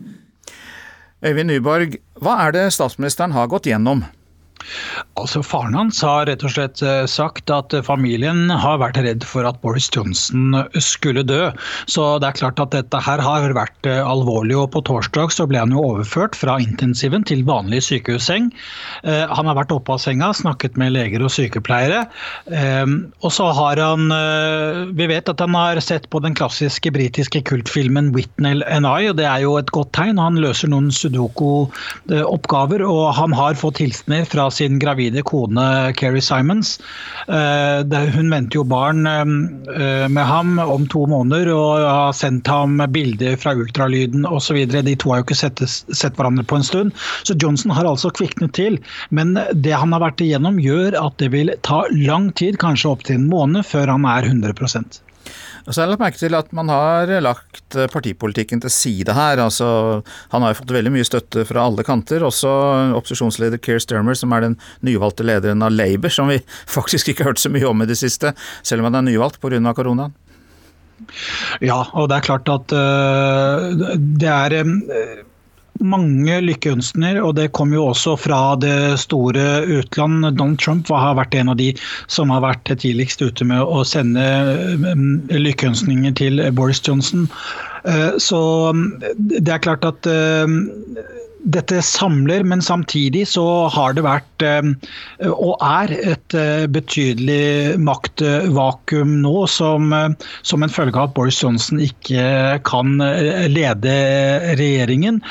Øyvind 1.24 1.52
Nyborg, 1.52 1.98
hva 2.22 2.48
er 2.48 2.52
det 2.56 2.70
statsministeren 2.74 3.32
har 3.36 3.48
gått 3.52 3.68
gjennom? 3.68 4.06
Altså 5.20 5.42
Faren 5.44 5.76
hans 5.76 6.00
har 6.06 6.28
rett 6.30 6.44
og 6.46 6.54
slett 6.54 6.82
eh, 6.86 7.04
sagt 7.10 7.52
at 7.52 7.74
familien 7.86 8.52
har 8.52 8.80
vært 8.82 9.00
redd 9.04 9.26
for 9.28 9.48
at 9.48 9.60
Boris 9.64 9.90
Johnson 9.92 10.56
skulle 10.84 11.26
dø. 11.28 11.50
Så 11.92 12.06
det 12.22 12.30
er 12.30 12.40
klart 12.40 12.62
at 12.64 12.74
dette 12.76 13.02
her 13.04 13.22
har 13.24 13.56
vært 13.58 13.90
eh, 13.90 14.00
alvorlig. 14.00 14.56
og 14.60 14.72
På 14.76 14.84
torsdag 14.88 15.34
så 15.36 15.48
ble 15.50 15.62
han 15.62 15.76
jo 15.76 15.84
overført 15.92 16.38
fra 16.40 16.60
intensiven 16.62 17.26
til 17.28 17.44
vanlig 17.48 17.82
sykehusseng. 17.90 18.52
Eh, 19.04 19.26
han 19.28 19.50
har 19.50 19.58
vært 19.60 19.74
oppe 19.76 19.96
av 19.96 20.04
senga, 20.04 20.32
snakket 20.36 20.80
med 20.80 20.96
leger 20.96 21.26
og 21.26 21.34
sykepleiere. 21.34 22.06
Og 22.50 23.32
så 23.34 23.50
har 23.56 23.80
han 23.82 24.10
Vi 24.96 25.06
vet 25.10 25.30
at 25.30 25.42
han 25.42 25.56
har 25.58 25.80
sett 25.84 26.08
på 26.12 26.22
den 26.24 26.36
klassiske 26.38 26.92
britiske 26.94 27.42
kultfilmen 27.48 28.12
'Whitnell 28.14 28.64
and 28.68 28.88
I', 28.88 29.10
og 29.12 29.18
det 29.20 29.28
er 29.28 29.44
jo 29.44 29.58
et 29.60 29.72
godt 29.76 29.92
tegn. 29.98 30.22
Han 30.22 30.40
løser 30.42 30.72
noen 30.72 30.90
sudoku-oppgaver, 30.94 32.84
og 32.86 33.14
han 33.18 33.36
har 33.36 33.60
fått 33.60 33.82
hilsener 33.84 34.26
fra 34.30 34.49
sin 34.54 34.80
gravide 34.82 35.24
kone 35.28 35.66
Keri 36.00 36.22
Simons. 36.24 36.78
Eh, 37.28 37.98
hun 38.16 38.32
venter 38.32 38.60
jo 38.60 38.66
barn 38.68 39.08
eh, 39.08 40.08
med 40.10 40.26
ham 40.26 40.60
om 40.60 40.88
to 40.92 41.06
måneder 41.10 41.52
og 41.54 41.86
har 41.86 42.16
sendt 42.18 42.50
ham 42.52 42.80
bilder 42.94 43.38
fra 43.42 43.56
ultralyden 43.58 44.28
osv. 44.30 44.62
De 44.70 44.96
to 44.96 45.14
har 45.14 45.22
jo 45.22 45.28
ikke 45.28 45.40
sett, 45.42 45.64
sett, 45.66 46.16
hverandre 46.18 46.46
på 46.48 46.60
en 46.60 46.68
stund. 46.68 46.96
Så 47.24 47.38
Johnson 47.40 47.76
har 47.76 47.90
altså 47.90 48.14
kviknet 48.14 48.56
til. 48.58 48.80
Men 49.10 49.38
det 49.54 49.76
han 49.76 49.94
har 49.96 50.04
vært 50.06 50.24
igjennom 50.26 50.60
gjør 50.62 50.98
at 51.00 51.20
det 51.22 51.34
vil 51.36 51.54
ta 51.66 51.84
lang 51.96 52.32
tid, 52.40 52.60
kanskje 52.62 52.94
opptil 52.94 53.20
en 53.20 53.30
måned, 53.32 53.66
før 53.68 53.96
han 53.96 54.08
er 54.10 54.30
100 54.30 54.56
og 55.66 55.74
så 55.74 55.80
har 55.80 55.88
jeg 55.88 55.94
lagt 55.94 56.04
merke 56.04 56.22
til 56.22 56.38
at 56.38 56.54
man 56.56 56.72
har 56.72 57.12
lagt 57.24 57.78
eh, 57.78 57.90
partipolitikken 57.92 58.64
til 58.64 58.74
side 58.74 59.16
her. 59.16 59.42
Altså, 59.44 59.68
han 60.34 60.46
har 60.46 60.54
jo 60.54 60.60
fått 60.62 60.76
veldig 60.76 60.94
mye 60.96 61.08
støtte 61.08 61.46
fra 61.50 61.66
alle 61.68 61.86
kanter, 61.88 62.26
også 62.28 62.52
opposisjonsleder 63.00 63.62
Keir 63.64 63.82
Sturmer, 63.84 64.18
som 64.18 64.34
er 64.36 64.48
den 64.48 64.58
nyvalgte 64.86 65.28
lederen 65.28 65.66
av 65.66 65.76
Labour, 65.76 66.14
som 66.14 66.32
vi 66.32 66.40
faktisk 66.78 67.12
ikke 67.12 67.26
har 67.26 67.34
hørt 67.34 67.44
så 67.44 67.54
mye 67.54 67.68
om 67.70 67.86
i 67.86 67.90
det 67.90 68.00
siste, 68.00 68.34
selv 68.64 68.84
om 68.84 68.90
han 68.90 69.02
er 69.02 69.12
nyvalgt 69.12 69.42
pga. 69.42 69.74
koronaen. 69.76 70.16
Ja, 71.64 71.80
og 71.96 72.10
det 72.12 72.18
er 72.18 72.26
klart 72.28 72.50
at 72.52 72.74
uh, 72.76 73.96
det 73.96 74.30
er 74.30 74.56
uh, 74.68 75.22
mange 75.80 76.40
lykkeønskninger, 76.44 77.22
og 77.24 77.36
det 77.40 77.52
kom 77.58 77.74
jo 77.74 77.88
også 77.92 78.16
fra 78.20 78.56
det 78.60 79.00
store 79.02 79.64
utland. 79.66 80.28
Donald 80.38 80.60
Trump 80.62 80.90
har 80.92 81.18
vært 81.20 81.38
en 81.40 81.54
av 81.54 81.60
de 81.60 81.72
som 82.12 82.34
har 82.34 82.44
vært 82.46 82.70
tidligst 82.70 83.24
ute 83.24 83.48
med 83.48 83.64
å 83.64 83.84
sende 83.88 84.26
mm, 84.84 85.30
lykkeønskninger 85.34 86.16
til 86.20 86.44
Boris 86.56 86.84
Johnson. 86.86 87.28
Eh, 87.86 88.18
så 88.20 88.42
mm, 88.76 88.86
det 89.40 89.56
er 89.56 89.64
klart 89.64 89.88
at 89.88 90.10
eh, 90.10 90.60
dette 91.40 91.80
samler, 91.86 92.44
men 92.44 92.62
samtidig 92.62 93.24
så 93.32 93.46
har 93.72 93.94
det 93.96 94.04
vært, 94.04 94.44
eh, 94.44 95.30
og 95.30 95.56
er, 95.64 95.94
et 96.14 96.36
eh, 96.36 96.66
betydelig 96.68 97.80
maktvakuum 97.80 99.14
nå, 99.24 99.48
som, 99.48 99.94
eh, 99.96 100.10
som 100.44 100.64
en 100.64 100.74
følge 100.74 101.00
av 101.00 101.10
at 101.10 101.16
Boris 101.16 101.40
Johnson 101.42 101.80
ikke 101.80 102.60
kan 102.68 103.00
lede 103.00 103.96
regjeringen. 104.60 105.22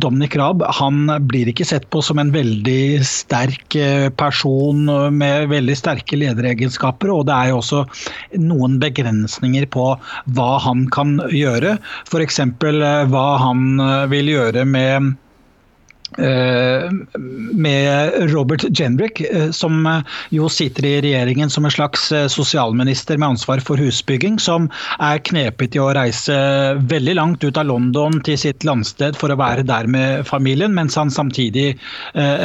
Dominic 0.00 0.36
Raab 0.38 0.62
han 0.78 1.10
blir 1.28 1.50
ikke 1.50 1.66
sett 1.68 1.88
på 1.92 2.02
som 2.04 2.18
en 2.22 2.32
veldig 2.32 3.02
sterk 3.06 3.76
person 4.16 4.88
med 5.16 5.50
veldig 5.52 5.76
sterke 5.76 6.18
lederegenskaper, 6.20 7.12
og 7.12 7.26
det 7.28 7.36
er 7.36 7.52
jo 7.52 7.60
også 7.60 7.84
noen 8.40 8.78
begrensninger 8.82 9.68
på 9.72 9.92
hva 10.36 10.50
han 10.64 10.86
kan 10.94 11.18
gjøre. 11.34 11.76
F.eks. 12.08 12.40
hva 13.12 13.26
han 13.44 13.66
vil 14.10 14.32
gjøre 14.34 14.64
med 14.68 15.12
med 16.18 18.12
Robert 18.32 18.64
Jenrick, 18.80 19.20
eh, 19.20 19.50
som 19.50 19.86
eh, 19.86 20.02
jo 20.30 20.48
sitter 20.48 20.84
i 20.84 21.00
regjeringen 21.04 21.50
som 21.50 21.64
en 21.64 21.70
slags 21.70 22.08
sosialminister 22.32 23.18
med 23.18 23.28
ansvar 23.34 23.60
for 23.64 23.78
husbygging, 23.80 24.38
som 24.42 24.68
er 24.98 25.20
knepet 25.26 25.76
i 25.76 25.82
å 25.82 25.90
reise 25.94 26.34
veldig 26.90 27.14
langt 27.18 27.44
ut 27.44 27.58
av 27.60 27.68
London 27.68 28.20
til 28.26 28.38
sitt 28.40 28.64
landsted 28.66 29.18
for 29.18 29.32
å 29.32 29.38
være 29.38 29.64
der 29.66 29.86
med 29.90 30.26
familien, 30.28 30.74
mens 30.74 30.96
han 30.98 31.10
samtidig, 31.12 31.76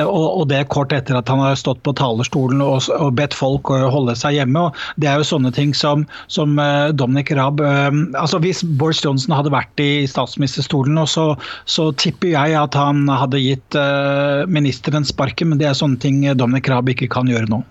og 0.05 0.48
det 0.50 0.65
kort 0.74 0.93
etter 0.95 1.17
at 1.17 1.29
han 1.31 1.41
har 1.41 1.57
stått 1.60 1.81
på 1.86 1.93
talerstolen 1.98 2.62
og 2.62 3.15
bedt 3.17 3.36
folk 3.38 3.69
å 3.74 3.79
holde 3.93 4.15
seg 4.17 4.38
hjemme. 4.38 4.67
og 4.67 5.01
Det 5.01 5.10
er 5.10 5.22
jo 5.22 5.27
sånne 5.27 5.51
ting 5.55 5.74
som, 5.77 6.05
som 6.31 6.57
Dominic 6.93 7.31
Raab 7.36 7.62
altså 7.62 8.39
Hvis 8.43 8.63
Boris 8.79 9.03
Johnson 9.03 9.36
hadde 9.36 9.53
vært 9.53 9.81
i 9.81 10.05
statsministerstolen, 10.10 11.00
så, 11.10 11.27
så 11.69 11.89
tipper 12.01 12.34
jeg 12.34 12.57
at 12.60 12.77
han 12.77 13.05
hadde 13.10 13.41
gitt 13.41 13.54
gitt 13.55 13.79
ministeren 14.51 15.07
sparken, 15.07 15.51
men 15.51 15.62
det 15.62 15.69
er 15.69 15.77
sånne 15.77 16.00
ting 16.01 16.21
Dominic 16.38 16.69
Raab 16.71 16.91
ikke 16.93 17.09
kan 17.12 17.29
gjøre 17.31 17.50
nå. 17.51 17.63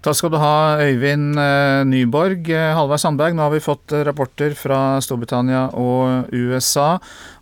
Takk 0.00 0.16
skal 0.16 0.30
du 0.32 0.38
ha, 0.40 0.80
Øyvind 0.80 1.36
eh, 1.36 1.82
Nyborg. 1.84 2.46
Eh, 2.48 2.70
Halvard 2.72 3.02
Sandberg, 3.02 3.34
nå 3.36 3.44
har 3.44 3.52
vi 3.52 3.60
fått 3.60 3.92
eh, 3.92 4.00
rapporter 4.08 4.54
fra 4.56 4.96
Storbritannia 5.04 5.66
og 5.76 6.30
USA. 6.32 6.94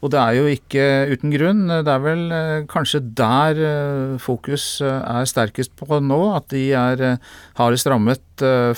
Og 0.02 0.11
det 0.11 0.19
er 0.19 0.38
jo 0.40 0.49
ikke 0.50 0.88
uten 1.12 1.35
grunn. 1.37 1.62
Det 1.71 1.93
er 1.93 2.02
vel 2.02 2.25
kanskje 2.71 3.05
der 3.21 3.62
fokus 4.23 4.67
er 4.83 5.31
sterkest 5.31 5.76
på 5.78 6.00
nå. 6.02 6.19
At 6.35 6.50
de 6.50 6.64
er 6.75 7.05
hardest 7.61 7.87
rammet 7.90 8.25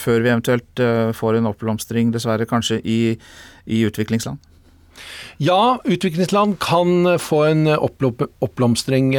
før 0.01 0.21
vi 0.21 0.29
eventuelt 0.29 0.85
får 1.17 1.41
en 1.41 1.49
oppblomstring, 1.49 2.13
dessverre 2.13 2.49
kanskje 2.49 2.83
i, 2.85 3.01
i 3.65 3.85
utviklingsland. 3.89 4.50
Ja, 5.41 5.79
utviklingsland 5.85 6.59
kan 6.63 7.17
få 7.23 7.45
en 7.49 7.65
oppblomstring. 7.73 9.15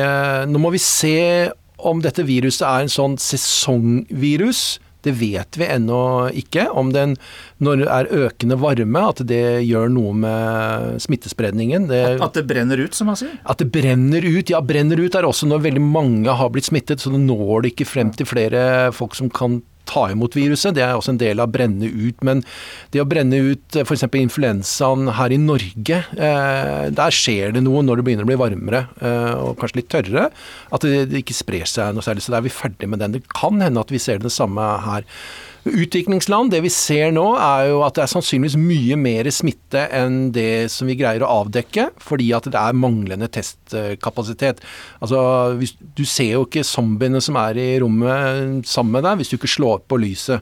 Nå 0.51 0.61
må 0.61 0.73
vi 0.75 0.81
se 0.83 1.49
om 1.81 2.01
dette 2.03 2.25
viruset 2.27 2.65
er 2.67 2.85
en 2.85 2.93
sånn 2.93 3.17
sesongvirus, 3.21 4.79
det 5.01 5.15
vet 5.17 5.57
vi 5.57 5.65
ennå 5.65 6.29
ikke. 6.37 6.67
Om 6.77 6.91
den, 6.93 7.15
når 7.63 7.81
det 7.81 7.87
er 7.89 8.09
økende 8.27 8.57
varme, 8.61 9.01
at 9.09 9.23
det 9.27 9.63
gjør 9.65 9.89
noe 9.93 10.13
med 10.13 11.01
smittespredningen. 11.01 11.87
Det, 11.89 12.01
at, 12.13 12.25
at, 12.27 12.37
det 12.37 12.45
brenner 12.51 12.83
ut, 12.83 12.93
som 12.97 13.09
man 13.09 13.17
sier? 13.17 13.33
At 13.41 13.63
det 13.63 13.71
brenner 13.73 14.25
ut. 14.25 14.53
Ja, 14.53 14.61
brenner 14.61 15.01
ut 15.01 15.17
er 15.17 15.27
også 15.27 15.49
når 15.49 15.65
veldig 15.65 15.83
mange 15.83 16.37
har 16.37 16.53
blitt 16.53 16.69
smittet, 16.69 17.01
så 17.01 17.13
det 17.13 17.23
når 17.25 17.65
det 17.65 17.73
ikke 17.73 17.89
frem 17.89 18.13
til 18.13 18.29
flere 18.29 18.63
folk 18.95 19.17
som 19.17 19.31
kan 19.33 19.63
ta 19.91 20.07
imot 20.11 20.35
viruset. 20.37 20.75
Det 20.77 20.83
er 20.85 20.95
også 20.95 21.15
en 21.15 21.21
del 21.21 21.41
av 21.43 21.51
brenne 21.53 21.89
ut. 21.89 22.23
Men 22.27 22.43
det 22.93 23.03
å 23.03 23.07
brenne 23.09 23.41
ut 23.51 23.77
eh, 23.77 23.85
f.eks. 23.85 24.07
influensaen 24.21 25.11
her 25.17 25.35
i 25.35 25.39
Norge, 25.41 26.01
eh, 26.15 26.87
der 26.95 27.15
skjer 27.15 27.55
det 27.55 27.65
noe 27.65 27.83
når 27.85 27.99
det 27.99 28.07
begynner 28.07 28.27
å 28.27 28.31
bli 28.31 28.39
varmere 28.41 28.85
eh, 29.01 29.33
og 29.35 29.59
kanskje 29.61 29.81
litt 29.81 29.91
tørrere. 29.93 30.29
At 30.71 30.87
det, 30.87 31.21
ikke 31.21 31.37
sprer 31.37 31.69
seg 31.69 31.95
noe 31.95 32.05
særlig. 32.05 32.25
Så 32.25 32.33
da 32.33 32.41
er 32.41 32.47
vi 32.47 32.55
ferdig 32.55 32.89
med 32.91 33.03
den. 33.03 33.17
Det 33.17 33.25
kan 33.33 33.61
hende 33.63 33.83
at 33.83 33.93
vi 33.93 34.01
ser 34.01 34.21
det 34.21 34.33
samme 34.33 34.67
her. 34.85 35.07
Utviklingsland, 35.61 36.49
det 36.49 36.63
vi 36.65 36.71
ser 36.73 37.11
nå, 37.13 37.25
er 37.37 37.67
jo 37.69 37.81
at 37.85 37.93
det 37.97 38.01
er 38.05 38.09
sannsynligvis 38.09 38.57
mye 38.57 38.95
mer 38.97 39.27
smitte 39.29 39.83
enn 39.93 40.31
det 40.33 40.71
som 40.73 40.89
vi 40.89 40.95
greier 40.97 41.21
å 41.21 41.29
avdekke, 41.43 41.91
fordi 42.01 42.31
at 42.33 42.49
det 42.49 42.57
er 42.57 42.77
manglende 42.77 43.29
testkapasitet. 43.29 44.63
Altså, 45.05 45.21
Du 45.93 46.03
ser 46.05 46.33
jo 46.33 46.47
ikke 46.47 46.65
zombiene 46.65 47.21
som 47.21 47.37
er 47.37 47.61
i 47.61 47.69
rommet 47.83 48.65
sammen 48.65 48.97
med 48.97 49.05
deg, 49.05 49.21
hvis 49.21 49.29
du 49.29 49.37
ikke 49.37 49.53
slår 49.53 49.85
på 49.85 50.01
lyset. 50.01 50.41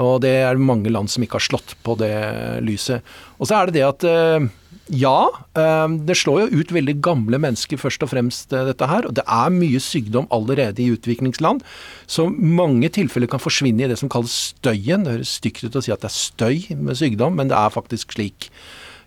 Og 0.00 0.22
det 0.24 0.32
er 0.46 0.58
mange 0.58 0.90
land 0.90 1.12
som 1.12 1.22
ikke 1.22 1.38
har 1.38 1.48
slått 1.50 1.76
på 1.84 1.98
det 2.00 2.16
lyset. 2.64 3.04
Og 3.38 3.50
så 3.50 3.60
er 3.60 3.68
det 3.68 3.76
det 3.76 3.84
at 3.86 4.06
eh, 4.08 4.48
ja, 4.92 5.30
eh, 5.56 5.88
det 6.04 6.16
slår 6.20 6.42
jo 6.42 6.60
ut 6.60 6.72
veldig 6.76 6.98
gamle 7.00 7.38
mennesker 7.40 7.80
først 7.80 8.02
og 8.04 8.10
fremst, 8.12 8.52
eh, 8.52 8.66
dette 8.68 8.86
her. 8.86 9.06
Og 9.08 9.14
det 9.16 9.24
er 9.24 9.48
mye 9.48 9.80
sykdom 9.80 10.26
allerede 10.30 10.82
i 10.82 10.92
utviklingsland. 10.92 11.62
Så 12.06 12.28
mange 12.28 12.90
tilfeller 12.90 13.26
kan 13.26 13.40
forsvinne 13.40 13.80
i 13.84 13.88
det 13.88 13.98
som 13.98 14.10
kalles 14.10 14.52
støyen. 14.52 15.04
Det 15.04 15.16
høres 15.16 15.40
stygt 15.40 15.64
ut 15.64 15.76
å 15.76 15.82
si 15.82 15.92
at 15.92 16.00
det 16.00 16.10
er 16.10 16.20
støy 16.20 16.76
med 16.76 16.96
sykdom, 16.96 17.34
men 17.36 17.48
det 17.48 17.56
er 17.56 17.72
faktisk 17.72 18.12
slik. 18.12 18.50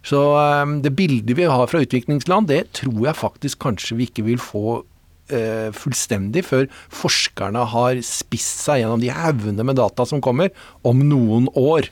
Så 0.01 0.17
eh, 0.17 0.81
det 0.81 0.95
bildet 0.95 1.37
vi 1.37 1.43
har 1.43 1.67
fra 1.67 1.83
utviklingsland, 1.85 2.47
det 2.47 2.73
tror 2.73 3.05
jeg 3.05 3.21
faktisk 3.21 3.59
kanskje 3.59 3.97
vi 3.97 4.07
ikke 4.09 4.25
vil 4.25 4.37
få 4.41 4.83
fullstendig 5.27 6.39
før 6.47 6.69
forskerne 6.87 7.65
har 7.67 7.97
spist 7.99 8.61
seg 8.63 8.79
gjennom 8.79 9.01
de 9.01 9.09
haugene 9.11 9.59
med 9.67 9.75
data 9.75 10.05
som 10.07 10.21
kommer, 10.23 10.53
om 10.87 11.01
noen 11.03 11.49
år. 11.51 11.89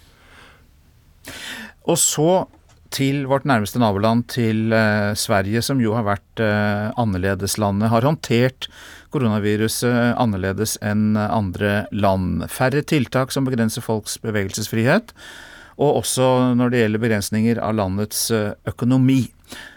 Og 1.83 1.99
så 1.99 2.47
til 2.95 3.25
vårt 3.29 3.45
nærmeste 3.47 3.79
naboland, 3.81 4.25
til 4.31 4.73
eh, 4.75 5.11
Sverige, 5.19 5.61
som 5.65 5.81
jo 5.83 5.95
har 5.97 6.05
vært 6.07 6.43
eh, 6.43 6.93
annerledeslandet, 7.01 7.91
har 7.91 8.07
håndtert 8.07 8.69
koronaviruset 9.15 10.15
annerledes 10.19 10.75
enn 10.83 11.15
andre 11.19 11.85
land. 11.95 12.45
Færre 12.51 12.83
tiltak 12.87 13.35
som 13.35 13.47
begrenser 13.47 13.83
folks 13.83 14.17
bevegelsesfrihet, 14.23 15.13
og 15.75 16.01
også 16.01 16.55
når 16.55 16.71
det 16.71 16.83
gjelder 16.83 17.03
begrensninger 17.03 17.61
av 17.63 17.75
landets 17.79 18.29
eh, 18.35 18.53
økonomi. 18.71 19.25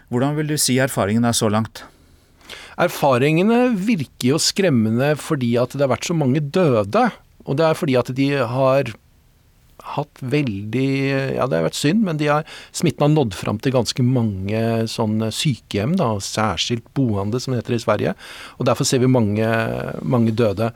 Hvordan 0.09 0.39
vil 0.39 0.55
du 0.55 0.59
si 0.61 0.79
erfaringen 0.81 1.27
er 1.29 1.37
så 1.37 1.51
langt? 1.53 1.85
Erfaringene 2.79 3.75
virker 3.75 4.37
jo 4.37 4.39
skremmende 4.41 5.13
fordi 5.19 5.57
at 5.61 5.75
det 5.75 5.85
har 5.85 5.93
vært 5.97 6.09
så 6.09 6.17
mange 6.17 6.41
døde. 6.41 7.09
Og 7.49 7.59
det 7.59 7.67
er 7.67 7.79
fordi 7.79 7.99
at 7.99 8.13
de 8.15 8.29
har 8.39 8.93
hatt 9.97 10.23
veldig 10.23 10.87
Ja, 11.39 11.49
det 11.49 11.59
har 11.59 11.67
vært 11.69 11.79
synd, 11.79 12.05
men 12.07 12.21
har, 12.27 12.47
smitten 12.77 13.07
har 13.07 13.13
nådd 13.15 13.37
fram 13.37 13.61
til 13.63 13.75
ganske 13.77 14.05
mange 14.05 14.63
sånne 14.91 15.31
sykehjem, 15.35 15.97
da, 15.99 16.15
særskilt 16.23 16.87
boende, 16.97 17.41
som 17.41 17.55
det 17.55 17.63
heter 17.63 17.79
i 17.79 17.83
Sverige. 17.85 18.17
Og 18.59 18.69
derfor 18.69 18.89
ser 18.89 19.03
vi 19.03 19.11
mange, 19.11 19.53
mange 20.03 20.35
døde. 20.37 20.73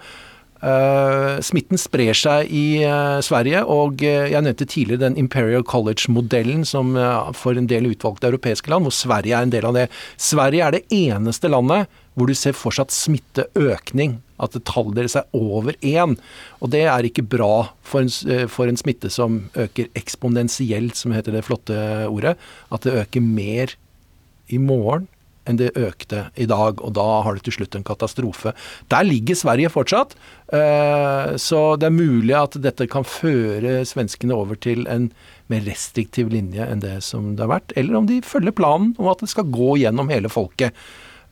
Uh, 0.62 1.40
smitten 1.42 1.81
sprer 1.81 2.14
seg 2.14 2.46
i 2.55 2.85
uh, 2.87 3.18
Sverige, 3.25 3.64
og 3.66 4.05
uh, 4.07 4.29
jeg 4.31 4.44
nevnte 4.46 4.68
tidligere 4.70 5.09
den 5.09 5.18
Imperial 5.18 5.64
College-modellen 5.66 6.62
som 6.68 6.94
for 7.35 7.59
en 7.59 7.66
del 7.66 7.90
utvalgte 7.90 8.31
europeiske 8.31 8.70
land, 8.70 8.87
hvor 8.87 8.94
Sverige 8.94 9.35
er 9.35 9.48
en 9.48 9.55
del 9.55 9.66
av 9.66 9.75
det. 9.75 9.88
Sverige 10.14 10.68
er 10.68 10.77
det 10.77 10.85
eneste 10.94 11.51
landet 11.51 11.90
hvor 12.14 12.31
du 12.31 12.37
ser 12.38 12.55
fortsatt 12.55 12.94
smitteøkning. 12.94 14.20
At 14.42 14.57
tallet 14.68 14.98
deres 14.98 15.16
er 15.18 15.28
over 15.37 15.76
én. 15.81 16.16
Og 16.61 16.72
det 16.74 16.85
er 16.90 17.07
ikke 17.07 17.24
bra 17.24 17.70
for 17.87 18.05
en, 18.05 18.12
eh, 18.28 18.46
for 18.50 18.66
en 18.66 18.81
smitte 18.81 19.11
som 19.12 19.44
øker 19.55 19.90
eksponentielt, 19.98 20.96
som 20.98 21.14
heter 21.14 21.33
det 21.33 21.46
flotte 21.46 21.78
ordet. 22.09 22.37
At 22.70 22.83
det 22.83 22.98
øker 23.05 23.22
mer 23.22 23.76
i 24.52 24.59
morgen 24.59 25.09
enn 25.48 25.59
det 25.59 25.72
økte 25.78 26.28
i 26.38 26.46
dag, 26.46 26.78
og 26.78 26.94
da 26.94 27.07
har 27.26 27.35
det 27.35 27.44
til 27.46 27.57
slutt 27.57 27.74
en 27.74 27.87
katastrofe. 27.87 28.52
Der 28.92 29.07
ligger 29.07 29.38
Sverige 29.38 29.72
fortsatt, 29.74 30.14
eh, 30.55 31.35
så 31.35 31.62
det 31.78 31.88
er 31.88 31.96
mulig 31.96 32.37
at 32.38 32.59
dette 32.62 32.87
kan 32.90 33.07
føre 33.07 33.81
svenskene 33.88 34.37
over 34.37 34.55
til 34.55 34.87
en 34.87 35.11
mer 35.50 35.64
restriktiv 35.66 36.31
linje 36.33 36.64
enn 36.64 36.85
det 36.85 37.00
som 37.02 37.35
det 37.35 37.46
har 37.46 37.57
vært, 37.59 37.74
eller 37.76 37.98
om 37.98 38.07
de 38.07 38.20
følger 38.22 38.55
planen 38.55 38.94
om 38.98 39.11
at 39.11 39.24
det 39.24 39.33
skal 39.33 39.50
gå 39.50 39.76
gjennom 39.83 40.12
hele 40.12 40.31
folket. 40.33 40.76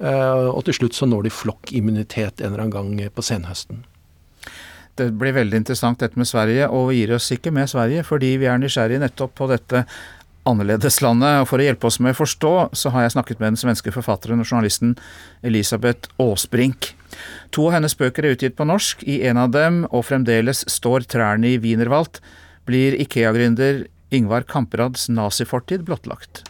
Eh, 0.00 0.48
og 0.48 0.64
til 0.66 0.78
slutt 0.80 0.96
så 0.96 1.08
når 1.08 1.28
de 1.28 1.34
flokkimmunitet 1.34 2.40
en 2.40 2.52
eller 2.52 2.66
annen 2.66 2.96
gang 2.98 3.12
på 3.14 3.24
senhøsten. 3.24 3.84
Det 4.98 5.10
blir 5.16 5.36
veldig 5.36 5.60
interessant 5.60 6.00
dette 6.00 6.18
med 6.18 6.28
Sverige, 6.28 6.66
og 6.68 6.90
vi 6.90 7.00
gir 7.00 7.14
oss 7.16 7.30
ikke 7.32 7.52
med 7.54 7.70
Sverige 7.72 8.04
fordi 8.04 8.34
vi 8.40 8.48
er 8.50 8.58
nysgjerrige 8.60 9.00
nettopp 9.04 9.36
på 9.38 9.48
dette 9.52 9.84
annerledeslandet. 10.48 11.42
Og 11.42 11.48
for 11.48 11.60
å 11.60 11.66
hjelpe 11.66 11.88
oss 11.88 12.00
med 12.02 12.14
å 12.14 12.20
forstå, 12.20 12.54
så 12.76 12.92
har 12.94 13.06
jeg 13.06 13.14
snakket 13.16 13.40
med 13.40 13.52
den 13.52 13.60
svenske 13.60 13.92
forfatteren 13.94 14.42
og 14.42 14.48
journalisten 14.48 14.96
Elisabeth 15.46 16.10
Aasbrink. 16.20 16.94
To 17.54 17.68
av 17.68 17.78
hennes 17.78 17.96
bøker 17.98 18.26
er 18.26 18.36
utgitt 18.36 18.58
på 18.58 18.66
norsk. 18.68 19.04
I 19.04 19.20
en 19.30 19.40
av 19.40 19.52
dem, 19.54 19.82
og 19.90 20.06
fremdeles 20.08 20.64
står 20.70 21.08
trærne 21.10 21.54
i 21.54 21.60
Wienerwald, 21.62 22.22
blir 22.68 22.96
Ikea-gründer 23.00 23.86
Ingvar 24.14 24.46
Kamprads 24.48 25.08
nazifortid 25.12 25.84
blottlagt. 25.86 26.44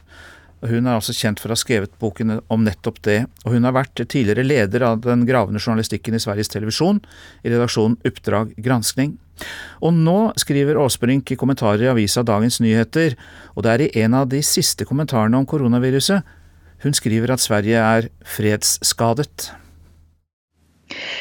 Hun 0.61 0.85
er 0.85 0.99
altså 0.99 1.15
kjent 1.17 1.41
for 1.41 1.49
å 1.49 1.57
ha 1.57 1.61
skrevet 1.61 1.95
boken 2.03 2.37
om 2.53 2.65
nettopp 2.67 2.99
det, 3.07 3.23
og 3.47 3.55
hun 3.55 3.65
har 3.65 3.73
vært 3.77 4.03
tidligere 4.03 4.45
leder 4.45 4.85
av 4.85 5.01
den 5.07 5.25
gravende 5.29 5.63
journalistikken 5.63 6.17
i 6.17 6.21
Sveriges 6.21 6.53
Televisjon, 6.53 7.01
i 7.45 7.53
redaksjonen 7.53 7.97
Uppdrag 8.05 8.53
granskning. 8.61 9.17
Og 9.81 9.97
nå 9.97 10.19
skriver 10.41 10.77
Aasbrink 10.83 11.33
i 11.33 11.39
kommentarer 11.41 11.87
i 11.87 11.93
avisa 11.95 12.25
Dagens 12.27 12.61
Nyheter, 12.61 13.17
og 13.57 13.65
det 13.65 13.73
er 13.73 13.87
i 13.87 14.05
en 14.05 14.19
av 14.21 14.29
de 14.29 14.43
siste 14.45 14.85
kommentarene 14.89 15.41
om 15.41 15.49
koronaviruset, 15.49 16.37
hun 16.81 16.97
skriver 16.97 17.33
at 17.33 17.43
Sverige 17.45 17.81
er 17.81 18.09
fredsskadet. 18.25 19.51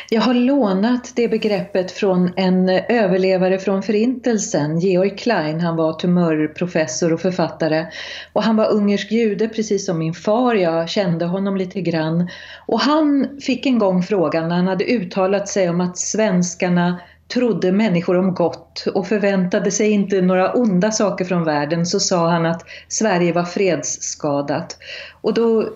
Jag 0.10 0.22
har 0.22 0.34
lånat 0.34 1.12
det 1.16 1.28
begreppet 1.28 1.92
från 1.92 2.34
en 2.36 2.70
överlevare 2.70 3.60
från 3.60 3.84
förintelsen, 3.84 4.80
Georg 4.80 5.10
Klein. 5.10 5.62
Han 5.62 5.76
var 5.76 5.94
tumörprofessor 5.94 7.14
och 7.14 7.22
författare. 7.22 7.86
Och 8.34 8.44
han 8.44 8.56
var 8.56 8.72
ungersk 8.72 9.12
jude 9.12 9.48
precis 9.48 9.86
som 9.86 9.98
min 9.98 10.14
far, 10.14 10.56
jag 10.56 10.90
kände 10.90 11.26
honom 11.26 11.58
lite 11.58 11.82
grann. 11.82 12.30
Och 12.66 12.80
han 12.80 13.28
fick 13.42 13.66
en 13.66 13.80
gång 13.80 14.04
frågan 14.04 14.52
han 14.52 14.68
hade 14.68 14.86
uttalat 14.86 15.48
sig 15.48 15.70
om 15.70 15.82
att 15.82 15.98
svenskarna 15.98 17.00
trodde 17.34 17.72
människor 17.72 18.18
om 18.18 18.34
gott 18.34 18.86
och 18.96 19.08
förväntade 19.08 19.72
sig 19.72 19.92
inte 19.92 20.22
några 20.22 20.54
onda 20.54 20.92
saker 20.92 21.26
från 21.26 21.44
världen 21.44 21.86
så 21.86 22.00
sa 22.00 22.30
han 22.30 22.46
att 22.46 22.62
Sverige 22.88 23.34
var 23.34 23.44
fredsskadat. 23.44 24.78
Och 25.22 25.34
då 25.34 25.70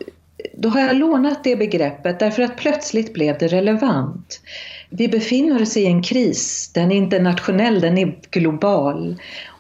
då 0.54 0.70
har 0.70 0.82
jag 0.82 0.96
lånat 0.96 1.44
det 1.44 1.56
begreppet 1.56 2.20
därför 2.20 2.44
att 2.44 2.58
plötsligt 2.58 3.14
blev 3.14 3.38
det 3.38 3.48
relevant. 3.48 4.42
Vi 4.90 5.08
befinner 5.08 5.62
oss 5.62 5.78
i 5.78 5.86
en 5.86 6.04
kris, 6.04 6.72
den 6.74 6.92
är 6.92 6.96
internationell, 6.96 7.82
den 7.82 7.98
är 7.98 8.16
global. 8.32 9.16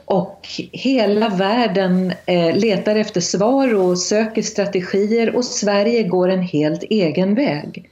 Och 0.05 0.47
hela 0.71 1.29
världen 1.29 2.13
eh, 2.25 2.55
letar 2.55 2.95
efter 2.95 3.21
svar 3.21 3.73
och 3.73 3.99
söker 3.99 4.41
strategier 4.41 5.35
och 5.35 5.45
Sverige 5.45 6.03
går 6.03 6.29
en 6.29 6.41
helt 6.41 6.83
egen 6.83 7.35
väg. 7.35 7.89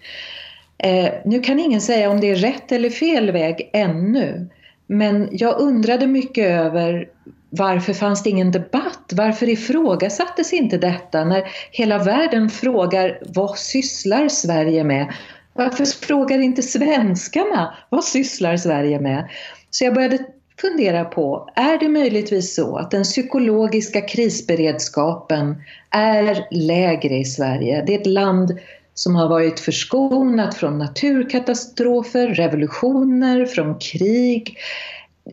Eh, 0.78 1.10
nu 1.26 1.40
kan 1.40 1.60
ingen 1.60 1.82
säga 1.82 2.10
om 2.10 2.22
det 2.22 2.30
är 2.30 2.36
rätt 2.36 2.72
eller 2.72 2.90
fel 2.90 3.32
väg 3.32 3.70
ännu. 3.74 4.48
Men 4.88 5.30
jag 5.32 5.60
undrade 5.60 6.08
mycket 6.08 6.46
över 6.46 7.08
varför 7.54 7.94
fanns 7.94 8.24
det 8.24 8.30
ingen 8.30 8.52
debatt? 8.52 9.14
Varför 9.14 9.50
ifrågasattes 9.50 10.54
inte 10.54 10.78
detta 10.78 11.24
när 11.24 11.44
hela 11.72 12.04
världen 12.04 12.50
frågar 12.50 13.20
vad 13.26 13.58
sysslar 13.58 14.28
Sverige 14.28 14.84
med? 14.84 15.14
Varför 15.54 15.86
frågar 15.86 16.40
inte 16.40 16.62
svenskarna 16.62 17.76
vad 17.90 18.04
sysslar 18.04 18.58
Sverige 18.58 19.00
med? 19.00 19.30
Så 19.70 19.86
jag 19.86 19.94
började 19.94 20.18
fundera 20.62 21.06
på, 21.06 21.50
är 21.56 21.80
det 21.80 21.90
möjligtvis 21.90 22.56
så 22.56 22.76
att 22.76 22.92
den 22.92 23.04
psykologiska 23.04 24.02
krisberedskapen 24.02 25.56
är 25.90 26.48
lägre 26.52 27.16
i 27.16 27.26
Sverige? 27.26 27.84
Det 27.88 27.96
är 27.96 28.00
ett 28.00 28.08
land 28.08 28.60
som 28.94 29.16
har 29.16 29.30
varit 29.30 29.60
förskonat 29.60 30.56
från 30.56 30.78
naturkatastrofer, 30.78 32.28
revolutioner, 32.28 33.46
från 33.46 33.80
krig. 33.80 34.58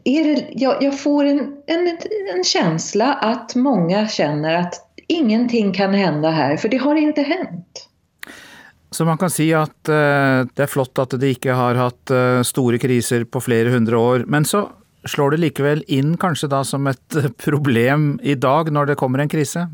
Är 0.05 0.25
det, 0.25 0.49
jag, 0.53 0.83
jag 0.83 1.01
får 1.01 1.25
en, 1.25 1.39
en, 1.67 1.99
en 2.37 2.45
känsla 2.45 3.15
att 3.15 3.55
många 3.55 4.09
känner 4.09 4.55
att 4.55 4.75
ingenting 5.07 5.73
kan 5.73 5.95
hända 5.95 6.31
här, 6.31 6.57
för 6.57 6.69
det 6.69 6.77
har 6.77 6.95
inte 6.97 7.23
hänt. 7.23 7.89
Så 8.91 9.05
man 9.05 9.19
kan 9.19 9.31
si 9.31 9.55
at 9.55 9.89
eh, 9.89 10.47
det 10.55 10.65
er 10.65 10.71
flott 10.71 10.99
at 10.99 11.13
de 11.21 11.33
ikke 11.35 11.53
har 11.53 11.77
hatt 11.77 12.11
eh, 12.11 12.43
store 12.43 12.79
kriser 12.81 13.25
på 13.25 13.41
flere 13.41 13.69
hundre 13.69 13.99
år. 13.99 14.25
Men 14.27 14.45
så 14.45 14.69
slår 15.05 15.31
det 15.31 15.43
likevel 15.45 15.85
inn 15.87 16.17
kanskje 16.17 16.49
da 16.49 16.63
som 16.65 16.87
et 16.87 17.19
problem 17.37 18.21
i 18.23 18.35
dag 18.35 18.73
når 18.73 18.87
det 18.87 18.99
kommer 19.01 19.19
en 19.19 19.29
krise? 19.29 19.69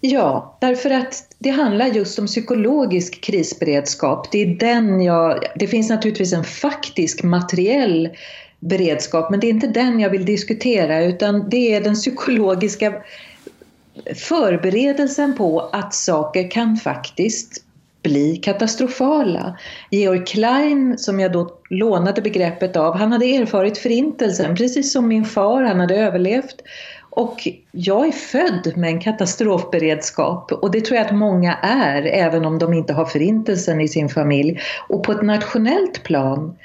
Ja, 0.00 0.58
därför 0.60 0.90
att 0.90 1.14
det 1.38 1.50
handlar 1.50 1.86
just 1.86 2.18
om 2.18 2.26
psykologisk 2.26 3.20
krisberedskap. 3.20 4.30
Det, 4.32 4.42
är 4.42 4.46
den 4.46 5.02
jag, 5.02 5.44
det 5.56 5.66
finns 5.66 5.90
naturligtvis 5.90 6.32
en 6.32 6.44
faktisk 6.44 7.22
materiell 7.22 8.08
beredskap, 8.60 9.30
men 9.30 9.40
det 9.40 9.46
är 9.46 9.50
inte 9.50 9.66
den 9.66 10.00
jag 10.00 10.10
vill 10.10 10.24
diskutera 10.24 11.04
utan 11.04 11.48
det 11.48 11.74
är 11.74 11.80
den 11.80 11.94
psykologiska 11.94 12.92
förberedelsen 14.14 15.36
på 15.36 15.60
att 15.60 15.94
saker 15.94 16.50
kan 16.50 16.76
faktiskt 16.76 17.64
bli 18.02 18.36
katastrofala. 18.36 19.58
Georg 19.90 20.24
Klein, 20.26 20.98
som 20.98 21.20
jag 21.20 21.32
då 21.32 21.50
lånade 21.70 22.22
begreppet 22.22 22.76
av, 22.76 22.96
han 22.96 23.12
hade 23.12 23.36
erfarit 23.36 23.78
förintelsen, 23.78 24.56
precis 24.56 24.92
som 24.92 25.08
min 25.08 25.24
far, 25.24 25.62
han 25.62 25.80
hade 25.80 25.96
överlevt. 25.96 26.62
Och 27.10 27.48
jag 27.72 28.06
är 28.06 28.12
född 28.12 28.76
med 28.76 28.90
en 28.90 29.00
katastrofberedskap 29.00 30.52
och 30.52 30.70
det 30.70 30.80
tror 30.80 30.96
jag 30.96 31.06
att 31.06 31.14
många 31.14 31.54
är, 31.62 32.02
även 32.02 32.44
om 32.44 32.58
de 32.58 32.74
inte 32.74 32.92
har 32.92 33.04
förintelsen 33.04 33.80
i 33.80 33.88
sin 33.88 34.08
familj. 34.08 34.60
Och 34.88 35.04
på 35.04 35.12
ett 35.12 35.22
nationellt 35.22 36.02
plan 36.02 36.56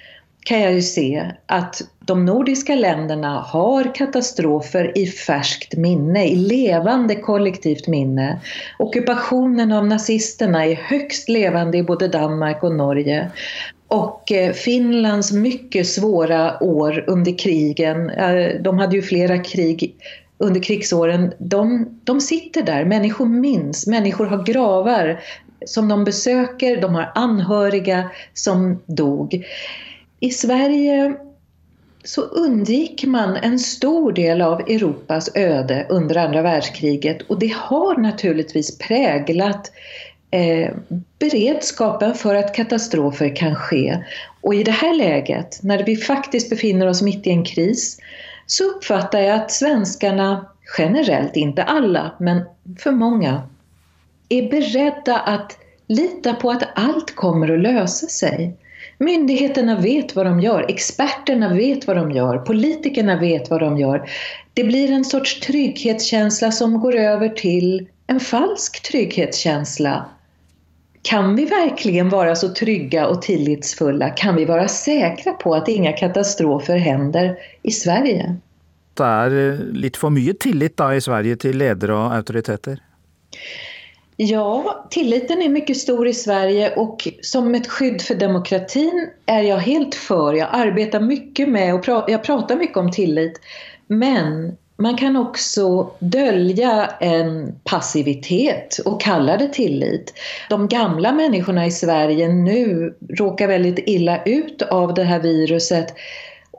kan 0.46 0.62
jag 0.62 0.74
ju 0.74 0.82
se 0.82 1.32
att 1.46 1.82
de 2.00 2.26
nordiska 2.26 2.76
länderna 2.76 3.40
har 3.40 3.96
katastrofer 3.96 4.98
i 4.98 5.06
färskt 5.06 5.78
minne, 5.78 6.28
i 6.28 6.36
levande 6.36 7.16
kollektivt 7.16 7.88
minne. 7.88 8.40
Ockupationen 8.80 9.72
av 9.72 9.88
nazisterna 9.88 10.66
är 10.66 10.76
högst 10.76 11.30
levande 11.30 11.78
i 11.78 11.84
både 11.84 12.08
Danmark 12.08 12.64
och 12.64 12.76
Norge. 12.76 13.32
Och 13.88 14.32
eh, 14.32 14.54
Finlands 14.54 15.32
mycket 15.32 15.88
svåra 15.88 16.64
år 16.64 17.04
under 17.08 17.38
krigen, 17.38 18.10
eh, 18.10 18.62
de 18.62 18.80
hade 18.80 18.96
ju 18.96 19.02
flera 19.02 19.38
krig 19.38 19.96
under 20.38 20.62
krigsåren, 20.62 21.34
de, 21.38 21.90
de 22.04 22.22
sitter 22.22 22.62
där. 22.62 22.86
Människor 22.86 23.26
minns, 23.26 23.88
människor 23.88 24.26
har 24.26 24.44
gravar 24.44 25.20
som 25.66 25.88
de 25.88 26.04
besöker, 26.04 26.82
de 26.82 26.96
har 26.96 27.12
anhöriga 27.16 28.10
som 28.34 28.82
dog. 28.86 29.46
I 30.24 30.30
Sverige 30.32 31.16
så 32.04 32.22
undgikk 32.22 33.04
man 33.06 33.36
en 33.36 33.60
stor 33.60 34.12
del 34.12 34.42
av 34.42 34.60
Europas 34.62 35.36
öde 35.36 35.86
under 35.90 36.18
andra 36.18 36.42
världskriget 36.42 37.22
och 37.22 37.40
det 37.40 37.54
har 37.56 37.98
naturligtvis 37.98 38.78
präglat 38.78 39.72
eh, 40.32 40.72
beredskapen 41.20 42.14
för 42.14 42.36
att 42.36 42.56
katastrofer 42.56 43.36
kan 43.36 43.56
ske. 43.56 44.04
Och 44.42 44.56
i 44.56 44.64
det 44.64 44.72
här 44.72 44.96
läget, 44.96 45.60
när 45.64 45.84
vi 45.84 45.96
faktiskt 45.98 46.50
befinner 46.50 46.88
oss 46.88 47.02
mitt 47.02 47.28
i 47.28 47.30
en 47.30 47.46
kris, 47.46 48.00
så 48.46 48.64
uppfattar 48.64 49.20
jag 49.20 49.36
att 49.36 49.52
svenskarna 49.52 50.46
generellt, 50.78 51.36
inte 51.36 51.64
alla, 51.64 52.12
men 52.20 52.42
för 52.80 52.92
många, 52.92 53.42
är 54.30 54.50
beredda 54.50 55.20
att 55.20 55.58
lita 55.88 56.34
på 56.34 56.52
att 56.52 56.64
allt 56.76 57.16
kommer 57.16 57.54
att 57.54 57.60
lösa 57.60 58.08
sig. 58.08 58.58
Myndigheterna 58.98 59.80
vet 59.80 60.16
vad 60.16 60.26
de 60.26 60.40
gör, 60.40 60.66
experterna 60.70 61.54
vet 61.54 61.88
vad 61.88 61.96
de 61.98 62.12
gör, 62.12 62.38
politikerna 62.38 63.20
vet 63.20 63.50
vad 63.50 63.60
de 63.60 63.78
gör. 63.78 64.10
Det 64.54 64.64
blir 64.64 64.92
en 64.92 65.06
sorts 65.06 65.40
trygghetskänsla 65.40 66.52
som 66.52 66.80
går 66.80 66.96
över 66.96 67.30
till 67.30 67.88
en 68.08 68.20
falsk 68.20 68.84
trygghetskänsla. 68.84 70.06
Kan 71.02 71.36
vi 71.36 71.46
verkligen 71.46 72.10
vara 72.10 72.36
så 72.36 72.50
trygga 72.50 73.08
och 73.08 73.22
tillitsfulla? 73.22 74.10
Kan 74.10 74.36
vi 74.36 74.46
vara 74.46 74.68
säkra 74.68 75.34
på 75.34 75.56
att 75.56 75.68
inga 75.68 75.94
katastrofer 75.94 76.78
händer 76.78 77.38
i 77.62 77.72
Sverige? 77.72 78.36
Det 78.94 79.04
är 79.04 79.58
lite 79.74 80.00
för 80.00 80.10
mycket 80.10 80.40
tillit 80.40 80.78
da, 80.78 80.96
i 80.96 81.02
Sverige 81.02 81.36
till 81.36 81.58
ledare 81.58 81.94
och 81.94 82.16
auktoriteter? 82.16 82.80
Ja, 84.18 84.86
tilliten 84.90 85.42
är 85.42 85.50
mycket 85.50 85.78
stor 85.78 86.08
i 86.08 86.14
Sverige 86.14 86.76
och 86.76 87.08
som 87.22 87.56
ett 87.56 87.68
skydd 87.68 88.02
för 88.02 88.16
demokratin 88.16 89.10
är 89.26 89.42
jag 89.42 89.58
helt 89.58 89.96
för. 89.96 90.34
Jag 90.34 90.50
arbetar 90.52 91.00
mycket 91.00 91.50
med 91.50 91.76
och 91.76 91.84
pra 91.84 92.06
jag 92.08 92.24
pratar 92.24 92.56
mycket 92.56 92.78
om 92.78 92.92
tillit. 92.92 93.42
Men 93.88 94.58
man 94.78 94.98
kan 94.98 95.16
också 95.16 95.90
dölja 96.00 96.86
en 97.00 97.56
passivitet 97.64 98.78
och 98.86 99.02
kalla 99.02 99.38
det 99.38 99.54
tillit. 99.54 100.14
De 100.50 100.68
gamla 100.68 101.12
människorna 101.12 101.66
i 101.66 101.72
Sverige 101.72 102.28
nu 102.28 102.94
råkar 103.10 103.48
väldigt 103.48 103.80
illa 103.88 104.24
ut 104.24 104.62
av 104.62 104.94
det 104.94 105.04
här 105.04 105.20
viruset 105.20 105.94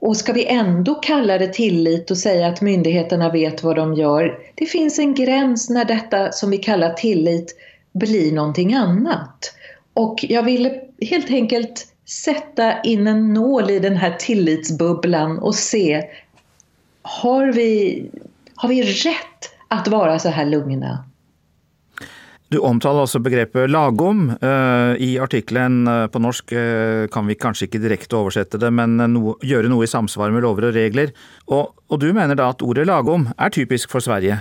och 0.05 0.17
ska 0.17 0.33
vi 0.33 0.47
ändå 0.47 0.95
kalla 0.95 1.39
det 1.39 1.53
tillit 1.53 2.11
och 2.11 2.19
säga 2.19 2.47
att 2.47 2.61
myndigheterna 2.61 3.31
vet 3.31 3.63
vad 3.63 3.77
de 3.77 3.95
gör? 3.95 4.39
Det 4.55 4.67
finns 4.67 4.99
en 4.99 5.15
gräns 5.15 5.71
när 5.71 5.85
detta 5.85 6.33
som 6.33 6.51
vi 6.51 6.59
kallar 6.59 6.93
tillit 6.93 7.57
blir 7.93 8.33
någonting 8.33 8.75
annat. 8.75 9.55
Och 9.95 10.25
jag 10.29 10.43
ville 10.43 10.81
helt 11.01 11.31
enkelt 11.31 11.87
sätta 12.07 12.81
in 12.81 13.07
en 13.07 13.35
nål 13.35 13.71
i 13.71 13.79
den 13.79 13.97
här 13.97 14.17
tillitsbubblan 14.19 15.39
och 15.39 15.55
se, 15.55 16.05
har 17.03 17.47
vi, 17.47 18.03
har 18.55 18.69
vi 18.69 18.83
rätt 18.83 19.51
att 19.69 19.89
vara 19.89 20.19
så 20.19 20.29
här 20.29 20.45
lugna? 20.45 21.05
Du 22.55 22.61
omtaler 22.63 23.03
også 23.03 23.19
begrepet 23.19 23.71
lagom. 23.73 24.29
Eh, 24.39 24.93
I 25.03 25.09
artikkelen 25.19 25.89
eh, 25.91 26.05
på 26.07 26.21
norsk 26.23 26.53
eh, 26.55 27.07
kan 27.11 27.27
vi 27.27 27.35
kanskje 27.35 27.67
ikke 27.67 27.81
direkte 27.83 28.15
oversette 28.15 28.61
det, 28.63 28.71
men 28.71 28.95
no, 29.11 29.35
gjøre 29.43 29.73
noe 29.73 29.89
i 29.89 29.91
samsvar 29.91 30.31
med 30.31 30.45
lover 30.47 30.69
og 30.69 30.79
regler. 30.79 31.11
Og, 31.51 31.73
og 31.91 32.03
du 32.03 32.13
mener 32.15 32.39
da 32.39 32.53
at 32.55 32.63
ordet 32.63 32.87
lagom 32.87 33.27
er 33.35 33.55
typisk 33.55 33.91
for 33.91 34.05
Sverige? 34.05 34.39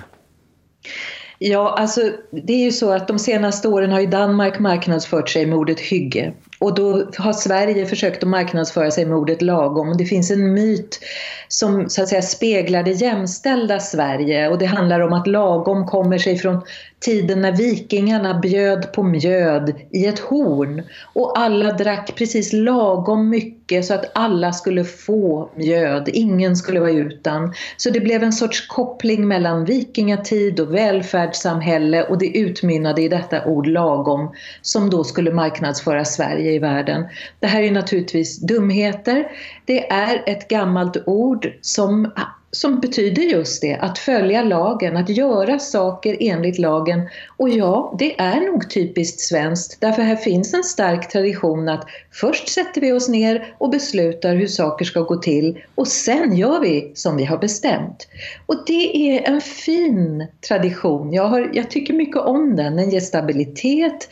Ja, 1.39 1.76
alltså 1.78 2.02
det 2.32 2.54
är 2.54 2.63
ju 2.65 2.71
så 2.71 2.93
att 2.93 3.08
de 3.08 3.19
senaste 3.19 3.67
åren 3.67 3.91
har 3.91 4.06
Danmark 4.06 4.60
marknadsfört 4.60 5.30
sig 5.30 5.45
med 5.45 5.58
ordet 5.58 5.80
hygge. 5.80 6.34
Och 6.63 6.76
då 6.76 7.06
har 7.17 7.34
Sverige 7.34 7.86
försökt 7.86 8.23
att 8.23 8.30
marknadsföra 8.30 8.91
sig 8.91 9.06
med 9.06 9.17
ordet 9.17 9.41
lagom. 9.41 9.97
Det 9.97 10.06
finns 10.06 10.32
en 10.32 10.54
myt 10.54 10.99
som 11.47 11.89
så 11.89 12.02
att 12.02 12.08
säga 12.10 12.21
speglar 12.21 12.84
det 12.84 12.91
jämställda 12.91 13.80
Sverige 13.80 14.49
och 14.49 14.58
det 14.58 14.65
handlar 14.65 14.99
om 14.99 15.13
att 15.13 15.28
lagom 15.28 15.88
kommer 15.88 16.17
sig 16.17 16.38
från 16.38 16.62
tiden 17.04 17.41
när 17.41 17.52
vikingarna 17.52 18.39
bjöd 18.39 18.93
på 18.93 19.04
mjöd 19.04 19.73
i 19.91 20.06
ett 20.06 20.19
horn 20.19 20.84
och 21.13 21.39
alla 21.39 21.73
drack 21.73 22.15
precis 22.15 22.54
lagom 22.54 23.30
mycket 23.30 23.86
så 23.86 23.93
att 23.93 24.12
alla 24.15 24.52
skulle 24.52 24.84
få 24.84 25.49
mjöd, 25.56 26.10
ingen 26.13 26.56
skulle 26.56 26.80
vara 26.80 26.91
utan. 26.91 27.54
Så 27.78 27.89
det 27.89 27.99
blev 27.99 28.23
en 28.23 28.34
sorts 28.34 28.67
koppling 28.67 29.28
mellan 29.28 29.65
vikingatid 29.65 30.60
och 30.60 30.73
välfärdssamhälle 30.76 32.04
och 32.04 32.17
det 32.17 32.38
utmynnade 32.38 33.02
i 33.02 33.10
detta 33.10 33.45
ord 33.45 33.67
lagom 33.67 34.32
som 34.62 34.89
då 34.89 35.04
skulle 35.04 35.32
marknadsföra 35.32 36.06
Sverige 36.06 36.52
i 36.53 36.59
världen. 36.59 37.05
Det 37.39 37.47
här 37.47 37.61
är 37.63 37.71
naturligtvis 37.71 38.39
dumheter. 38.39 39.27
Det 39.65 39.91
är 39.91 40.23
ett 40.25 40.47
gammalt 40.47 40.97
ord 41.05 41.53
som 41.61 42.11
som 42.53 42.79
betyder 42.79 43.23
just 43.23 43.61
det, 43.61 43.75
att 43.75 43.99
följa 43.99 44.43
lagen, 44.43 44.97
att 44.97 45.09
göra 45.09 45.59
saker 45.59 46.17
enligt 46.19 46.59
lagen. 46.59 47.09
Och 47.37 47.49
ja, 47.49 47.95
det 47.99 48.19
är 48.19 48.51
nog 48.51 48.69
typiskt 48.69 49.19
svenskt, 49.19 49.81
därför 49.81 50.01
här 50.01 50.15
finns 50.15 50.53
en 50.53 50.63
stark 50.63 51.11
tradition 51.11 51.69
att 51.69 51.87
först 52.11 52.49
sätter 52.49 52.81
vi 52.81 52.91
oss 52.91 53.09
ner 53.09 53.55
och 53.57 53.69
beslutar 53.69 54.35
hur 54.35 54.47
saker 54.47 54.85
ska 54.85 55.01
gå 55.01 55.15
till 55.15 55.61
och 55.75 55.87
sen 55.87 56.35
gör 56.35 56.59
vi 56.59 56.91
som 56.95 57.17
vi 57.17 57.25
har 57.25 57.37
bestämt. 57.37 58.07
Och 58.45 58.63
det 58.67 58.97
är 58.97 59.29
en 59.29 59.41
fin 59.41 60.27
tradition. 60.47 61.13
Jag, 61.13 61.27
har, 61.27 61.49
jag 61.53 61.71
tycker 61.71 61.93
om 62.27 62.55
den, 62.55 62.75
den 62.75 62.89
ger 62.89 62.99
stabilitet, 62.99 64.09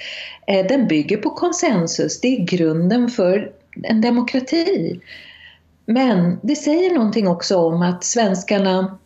eh, 0.47 0.65
den 0.67 0.87
bygger 0.87 1.17
på 1.17 1.29
konsensus, 1.29 2.21
det 2.21 2.27
är 2.27 2.45
grunden 2.45 3.09
för 3.09 3.51
en 3.83 4.01
demokrati. 4.01 4.99
Men 5.85 6.39
det 6.43 6.55
säger 6.55 6.93
någonting 6.93 7.27
också 7.27 7.57
om 7.57 7.81
att 7.81 8.03
svenskarna 8.03 8.97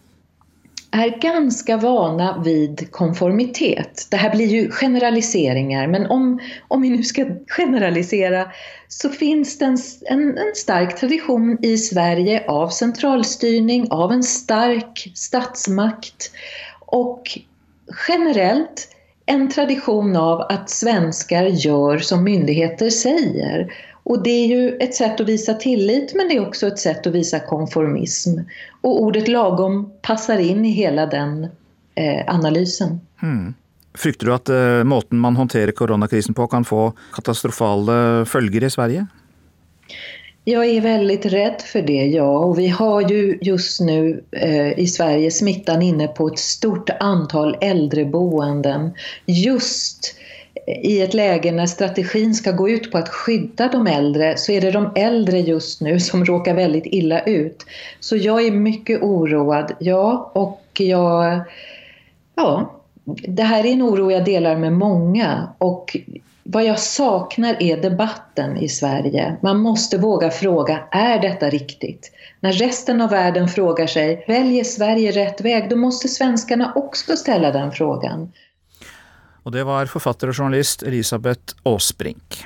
är 0.91 1.21
ganska 1.21 1.77
vana 1.77 2.41
vid 2.45 2.91
konformitet. 2.91 4.07
Det 4.11 4.17
här 4.17 4.35
blir 4.35 4.47
ju 4.47 4.71
generaliseringar, 4.71 5.87
men 5.87 6.05
om, 6.05 6.39
om 6.67 6.81
vi 6.81 6.89
nu 6.89 7.03
ska 7.03 7.25
generalisera 7.47 8.47
så 8.87 9.09
finns 9.09 9.57
det 9.57 9.65
en, 9.65 9.77
en, 10.09 10.37
en 10.37 10.55
stark 10.55 10.99
tradition 10.99 11.57
i 11.61 11.77
Sverige 11.77 12.45
av 12.47 12.69
centralstyrning, 12.69 13.87
av 13.91 14.11
en 14.11 14.23
stark 14.23 15.11
statsmakt 15.15 16.31
och 16.79 17.39
generellt 18.07 18.87
en 19.25 19.49
tradition 19.49 20.15
av 20.15 20.41
att 20.41 20.69
svenskar 20.69 21.43
gör 21.43 21.97
som 21.97 22.23
myndigheter 22.23 22.89
säger. 22.89 23.73
Och 24.05 24.23
det 24.23 24.29
är 24.29 24.47
ju 24.47 24.77
ett 24.77 24.95
sätt 24.95 25.21
att 25.21 25.29
visa 25.29 25.53
tillit 25.53 26.13
men 26.15 26.27
det 26.27 26.35
är 26.35 26.47
också 26.47 26.67
ett 26.67 26.79
sätt 26.79 27.07
att 27.07 27.13
visa 27.13 27.39
konformism. 27.39 28.39
Och 28.81 29.01
ordet 29.01 29.27
lagom 29.27 29.91
passar 30.01 30.37
in 30.37 30.65
i 30.65 30.71
hela 30.71 31.05
den 31.05 31.43
eh, 31.95 32.35
analysen. 32.35 32.99
Mm. 33.21 33.53
Frykter 33.93 34.25
du 34.25 34.33
at 34.33 34.49
eh, 34.49 34.83
måten 34.83 35.17
man 35.17 35.35
håndterer 35.35 35.71
koronakrisen 35.71 36.33
på 36.33 36.47
kan 36.47 36.65
få 36.65 36.93
katastrofale 37.13 38.25
følger 38.25 38.63
i 38.63 38.69
Sverige? 38.69 39.07
Jag 40.43 40.65
är 40.65 40.81
väldigt 40.81 41.25
rädd 41.25 41.61
för 41.61 41.81
det, 41.81 42.05
ja. 42.05 42.37
Och 42.37 42.59
vi 42.59 42.67
har 42.67 43.01
ju 43.01 43.37
just 43.41 43.81
nu 43.81 44.23
eh, 44.31 44.79
i 44.79 44.87
Sverige 44.87 45.31
smittan 45.31 45.81
inne 45.81 46.07
på 46.07 46.27
ett 46.27 46.39
stort 46.39 46.89
antal 46.99 47.57
äldreboenden. 47.61 48.93
Just 49.25 50.15
i 50.67 51.01
ett 51.01 51.13
läge 51.13 51.51
när 51.51 51.65
strategin 51.65 52.33
ska 52.33 52.51
gå 52.51 52.69
ut 52.69 52.91
på 52.91 52.97
att 52.97 53.09
skydda 53.09 53.67
de 53.67 53.87
äldre 53.87 54.37
så 54.37 54.51
är 54.51 54.61
det 54.61 54.71
de 54.71 54.91
äldre 54.95 55.39
just 55.39 55.81
nu 55.81 55.99
som 55.99 56.25
råkar 56.25 56.53
väldigt 56.53 56.85
illa 56.85 57.21
ut. 57.21 57.65
Så 57.99 58.15
jag 58.15 58.45
är 58.45 58.51
mycket 58.51 59.01
oroad, 59.01 59.71
ja. 59.79 60.31
Och 60.33 60.61
jag... 60.77 61.41
Ja, 62.35 62.71
det 63.27 63.43
här 63.43 63.65
är 63.65 63.71
en 63.71 63.81
oro 63.81 64.11
jag 64.11 64.25
delar 64.25 64.55
med 64.55 64.73
många. 64.73 65.47
Och 65.57 65.97
vad 66.43 66.63
jag 66.63 66.79
saknar 66.79 67.55
är 67.59 67.77
debatten 67.77 68.57
i 68.57 68.69
Sverige. 68.69 69.35
Man 69.41 69.57
måste 69.57 69.97
våga 69.97 70.29
fråga, 70.29 70.79
är 70.91 71.19
detta 71.19 71.49
riktigt? 71.49 72.11
När 72.39 72.51
resten 72.51 73.01
av 73.01 73.09
världen 73.09 73.47
frågar 73.47 73.87
sig, 73.87 74.25
väljer 74.27 74.63
Sverige 74.63 75.11
rätt 75.11 75.41
väg? 75.41 75.69
Då 75.69 75.75
måste 75.75 76.07
svenskarna 76.07 76.73
också 76.75 77.15
ställa 77.15 77.51
den 77.51 77.71
frågan. 77.71 78.31
Og 79.45 79.53
det 79.53 79.61
var 79.67 79.85
forfatter 79.85 80.31
og 80.31 80.39
journalist 80.39 80.83
Elisabeth 80.83 81.53
Aasbrink. 81.69 82.45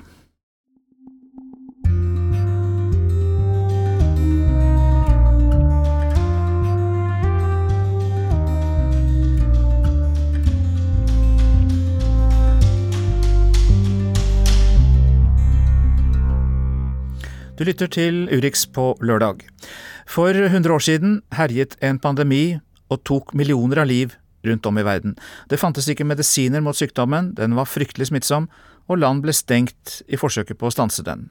Du 17.60 17.66
lytter 17.68 17.90
til 17.92 18.30
Urix 18.32 18.62
på 18.72 18.94
lørdag. 19.04 19.42
For 20.08 20.32
100 20.32 20.72
år 20.72 20.84
siden 20.84 21.18
herjet 21.36 21.76
en 21.84 22.00
pandemi 22.00 22.60
og 22.88 23.04
tok 23.04 23.34
millioner 23.36 23.82
av 23.84 23.90
liv 23.92 24.16
rundt 24.47 24.65
om 24.65 24.78
i 24.78 24.86
verden. 24.86 25.15
Det 25.49 25.60
fantes 25.60 25.89
ikke 25.91 26.08
medisiner 26.08 26.63
mot 26.63 26.78
sykdommen, 26.78 27.34
den 27.36 27.58
var 27.58 27.69
fryktelig 27.69 28.10
smittsom, 28.12 28.49
og 28.89 29.02
land 29.02 29.23
ble 29.23 29.36
stengt 29.36 30.02
i 30.08 30.17
forsøket 30.17 30.60
på 30.60 30.69
å 30.69 30.73
stanse 30.73 31.06
den. 31.06 31.28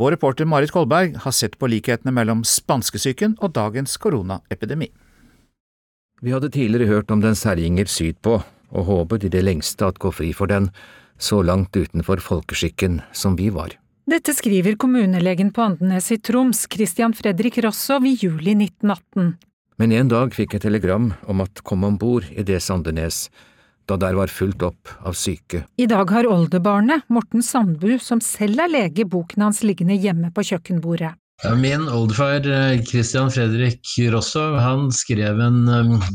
Vår 0.00 0.14
reporter 0.14 0.48
Marit 0.48 0.72
Kolberg 0.72 1.18
har 1.24 1.34
sett 1.36 1.58
på 1.60 1.68
likhetene 1.68 2.14
mellom 2.14 2.46
spanskesyken 2.48 3.36
og 3.40 3.52
dagens 3.58 3.98
koronaepidemi. 4.00 4.88
Vi 6.22 6.32
hadde 6.32 6.52
tidligere 6.54 6.88
hørt 6.88 7.10
om 7.10 7.20
den 7.20 7.36
herjinger 7.36 7.90
sydpå, 7.90 8.40
og 8.72 8.88
håpet 8.88 9.26
i 9.26 9.32
det 9.32 9.42
lengste 9.44 9.88
at 9.90 9.98
gå 10.00 10.12
fri 10.14 10.30
for 10.36 10.48
den, 10.48 10.70
så 11.18 11.42
langt 11.44 11.76
utenfor 11.76 12.22
folkeskikken 12.22 13.00
som 13.12 13.36
vi 13.36 13.50
var. 13.52 13.74
Dette 14.08 14.34
skriver 14.34 14.74
kommunelegen 14.80 15.52
på 15.54 15.62
Andenes 15.62 16.10
i 16.10 16.18
Troms, 16.18 16.64
Christian 16.70 17.14
Fredrik 17.14 17.60
Rossov, 17.62 18.06
i 18.06 18.16
juli 18.18 18.56
1918. 18.56 19.36
Men 19.80 19.92
en 19.96 20.10
dag 20.12 20.34
fikk 20.36 20.56
jeg 20.56 20.66
telegram 20.66 21.12
om 21.30 21.40
at 21.44 21.62
kom 21.66 21.84
om 21.88 21.96
bord 21.98 22.28
i 22.32 22.44
det 22.46 22.60
Sandenes, 22.62 23.28
da 23.88 23.96
der 23.98 24.14
var 24.18 24.30
fullt 24.30 24.62
opp 24.62 24.90
av 25.02 25.16
syke. 25.18 25.64
I 25.80 25.88
dag 25.90 26.10
har 26.12 26.28
oldebarnet, 26.28 27.06
Morten 27.08 27.42
Sandbu, 27.42 27.96
som 27.98 28.20
selv 28.22 28.62
er 28.62 28.70
lege, 28.70 29.08
boken 29.08 29.48
hans 29.48 29.62
liggende 29.66 29.96
hjemme 29.98 30.30
på 30.34 30.44
kjøkkenbordet. 30.52 31.16
Min 31.42 31.88
oldefar 31.88 32.44
Christian 32.86 33.30
Fredrik 33.30 33.82
Rosso 34.12 34.40
han 34.62 34.92
skrev 34.94 35.40
en 35.42 35.64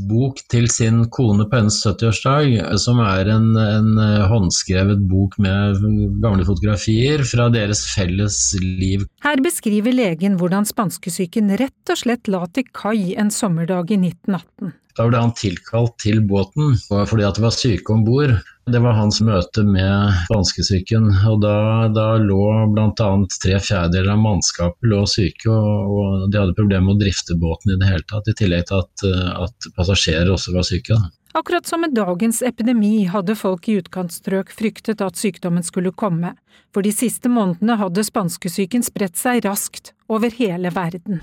bok 0.07 0.39
til 0.47 0.69
sin 0.71 1.01
kone 1.11 1.43
på 1.49 1.59
hennes 1.59 1.81
70-årsdag, 1.83 2.55
som 2.79 3.01
er 3.03 3.27
en, 3.33 3.49
en, 3.59 3.89
håndskrevet 4.31 5.03
bok 5.11 5.35
med 5.43 5.83
gamle 6.23 6.47
fotografier 6.47 7.25
fra 7.27 7.49
deres 7.51 7.83
felles 7.91 8.39
liv. 8.63 9.03
Her 9.27 9.43
beskriver 9.43 9.95
legen 9.95 10.39
hvordan 10.39 10.67
spanskesyken 10.69 11.51
rett 11.59 11.91
og 11.91 11.99
slett 12.05 12.31
la 12.31 12.45
til 12.47 12.71
kai 12.71 13.11
en 13.19 13.33
sommerdag 13.33 13.91
i 13.91 13.99
1918. 13.99 14.77
Da 14.97 15.05
ble 15.05 15.19
han 15.21 15.33
tilkalt 15.37 15.93
til 16.01 16.23
båten 16.25 16.73
fordi 16.89 17.25
at 17.27 17.37
det 17.37 17.43
var 17.43 17.53
syke 17.53 17.93
om 17.93 18.05
bord. 18.07 18.33
Det 18.67 18.79
var 18.83 18.97
hans 18.97 19.21
møte 19.23 19.61
med 19.63 20.15
spanskesyken. 20.25 21.11
og 21.29 21.43
Da, 21.43 21.53
da 21.93 22.07
lå 22.19 22.41
bl.a. 22.73 23.11
tre 23.43 23.59
fjerdedeler 23.61 24.15
av 24.15 24.23
mannskapet 24.25 24.89
lå 24.89 25.03
syke, 25.07 25.53
og, 25.53 25.93
og, 25.93 26.25
de 26.33 26.41
hadde 26.41 26.57
problemer 26.57 26.89
med 26.89 26.97
å 26.97 27.03
drifte 27.05 27.37
båten 27.39 27.75
i 27.75 27.79
det 27.79 27.91
hele 27.91 28.07
tatt. 28.09 28.27
I 28.27 28.35
tillegg 28.41 28.67
til 28.67 28.81
at, 28.81 29.05
at 29.45 29.69
passasjerer 29.77 30.33
også 30.33 30.55
var 30.57 30.67
syke. 30.67 30.97
Da. 30.97 31.13
Akkurat 31.37 31.69
som 31.69 31.83
med 31.85 31.93
dagens 31.93 32.41
epidemi 32.41 33.05
hadde 33.05 33.35
folk 33.37 33.67
i 33.69 33.77
utkantstrøk 33.77 34.49
fryktet 34.57 35.03
at 35.05 35.19
sykdommen 35.19 35.63
skulle 35.63 35.93
komme, 35.93 36.33
for 36.73 36.81
de 36.81 36.91
siste 36.95 37.29
månedene 37.29 37.77
hadde 37.77 38.07
spanskesyken 38.07 38.83
spredt 38.87 39.21
seg 39.21 39.45
raskt 39.45 39.93
over 40.09 40.33
hele 40.33 40.73
verden. 40.73 41.21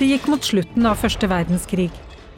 Det 0.00 0.06
gikk 0.08 0.30
mot 0.32 0.40
slutten 0.40 0.86
av 0.88 0.96
første 0.96 1.28
verdenskrig. 1.28 1.90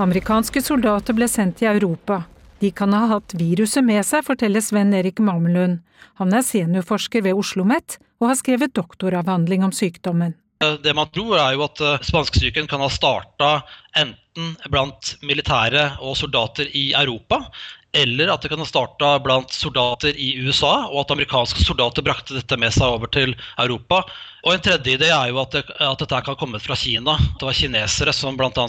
Amerikanske 0.03 0.59
soldater 0.66 1.14
ble 1.14 1.29
sendt 1.31 1.61
til 1.61 1.68
Europa. 1.70 2.25
De 2.59 2.72
kan 2.75 2.90
ha 2.90 3.05
hatt 3.12 3.37
viruset 3.38 3.87
med 3.87 4.03
seg, 4.03 4.25
forteller 4.27 4.59
Sven 4.59 4.90
Erik 4.98 5.22
Mamelund. 5.22 5.79
Han 6.18 6.35
er 6.35 6.42
seniorforsker 6.42 7.22
ved 7.22 7.38
Oslo 7.38 7.62
OsloMet 7.62 8.01
og 8.18 8.33
har 8.33 8.40
skrevet 8.40 8.75
doktoravhandling 8.75 9.62
om 9.62 9.70
sykdommen. 9.70 10.35
Det 10.59 10.90
man 10.94 11.11
tror 11.14 11.38
er 11.38 11.55
jo 11.55 11.62
at 11.68 11.85
spanskesyken 12.03 12.66
kan 12.66 12.83
ha 12.83 12.90
starta 12.90 13.53
enten 13.94 14.57
blant 14.66 15.14
militære 15.22 16.01
og 16.03 16.18
soldater 16.18 16.66
i 16.66 16.88
Europa, 16.98 17.44
eller 17.92 18.28
at 18.33 18.42
det 18.42 18.48
kan 18.48 18.59
ha 18.59 18.66
starta 18.66 19.18
blant 19.20 19.52
soldater 19.52 20.16
i 20.16 20.35
USA, 20.40 20.88
og 20.88 21.02
at 21.05 21.11
amerikanske 21.12 21.64
soldater 21.64 22.05
brakte 22.05 22.35
dette 22.37 22.57
med 22.57 22.72
seg 22.72 22.88
over 22.88 23.11
til 23.12 23.35
Europa. 23.61 24.00
Og 24.42 24.55
En 24.55 24.62
tredje 24.64 24.96
idé 24.96 25.11
er 25.12 25.28
jo 25.31 25.38
at, 25.42 25.52
det, 25.55 25.62
at 25.76 26.00
dette 26.00 26.20
kan 26.26 26.38
komme 26.40 26.59
fra 26.59 26.74
Kina. 26.78 27.14
Det 27.38 27.46
var 27.46 27.55
kinesere 27.55 28.14
som 28.16 28.38
bl.a. 28.38 28.64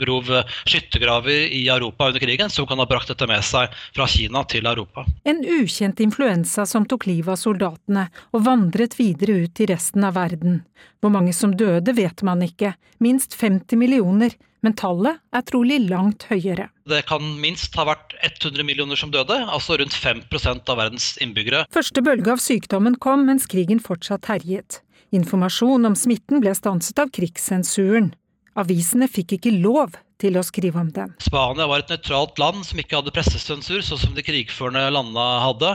grov 0.00 0.28
skyttergraver 0.66 1.46
i 1.54 1.62
Europa 1.68 2.10
under 2.10 2.20
krigen, 2.20 2.50
som 2.50 2.66
kan 2.68 2.82
ha 2.82 2.86
brakt 2.90 3.08
dette 3.12 3.28
med 3.30 3.44
seg 3.46 3.72
fra 3.94 4.08
Kina 4.10 4.42
til 4.50 4.66
Europa. 4.66 5.06
En 5.24 5.40
ukjent 5.40 6.02
influensa 6.04 6.66
som 6.66 6.84
tok 6.84 7.06
livet 7.08 7.32
av 7.36 7.40
soldatene 7.40 8.08
og 8.34 8.44
vandret 8.44 8.98
videre 8.98 9.44
ut 9.46 9.62
i 9.62 9.70
resten 9.70 10.04
av 10.04 10.18
verden. 10.18 10.64
Hvor 11.00 11.14
mange 11.14 11.32
som 11.36 11.54
døde 11.56 11.94
vet 11.96 12.26
man 12.26 12.42
ikke, 12.44 12.74
minst 12.98 13.38
50 13.38 13.78
millioner 13.80 14.34
men 14.64 14.76
tallet 14.80 15.20
er 15.36 15.44
trolig 15.44 15.82
langt 15.90 16.26
høyere. 16.30 16.70
Det 16.88 17.02
kan 17.08 17.22
minst 17.40 17.76
ha 17.76 17.84
vært 17.88 18.16
100 18.24 18.64
millioner 18.66 18.98
som 18.98 19.12
døde, 19.12 19.36
altså 19.44 19.76
rundt 19.80 19.94
5% 19.96 20.72
av 20.72 20.80
verdens 20.80 21.12
innbyggere. 21.22 21.66
Første 21.74 22.04
bølge 22.04 22.32
av 22.32 22.42
sykdommen 22.42 22.96
kom 23.04 23.26
mens 23.28 23.46
krigen 23.50 23.82
fortsatt 23.84 24.30
herjet. 24.32 24.80
Informasjon 25.14 25.86
om 25.86 25.96
smitten 25.98 26.42
ble 26.42 26.54
stanset 26.56 26.98
av 26.98 27.12
krigssensuren. 27.14 28.14
Avisene 28.58 29.06
fikk 29.10 29.36
ikke 29.36 29.52
lov 29.58 29.98
til 30.22 30.38
å 30.38 30.44
skrive 30.46 30.80
om 30.80 30.90
den. 30.94 31.12
Spania 31.22 31.66
var 31.68 31.82
et 31.82 31.90
nøytralt 31.92 32.38
land 32.40 32.62
som 32.66 32.80
ikke 32.80 33.00
hadde 33.00 33.12
pressesensur, 33.14 33.82
sånn 33.84 34.00
som 34.00 34.16
de 34.16 34.24
krigførende 34.24 34.86
landene 34.94 35.26
hadde. 35.42 35.74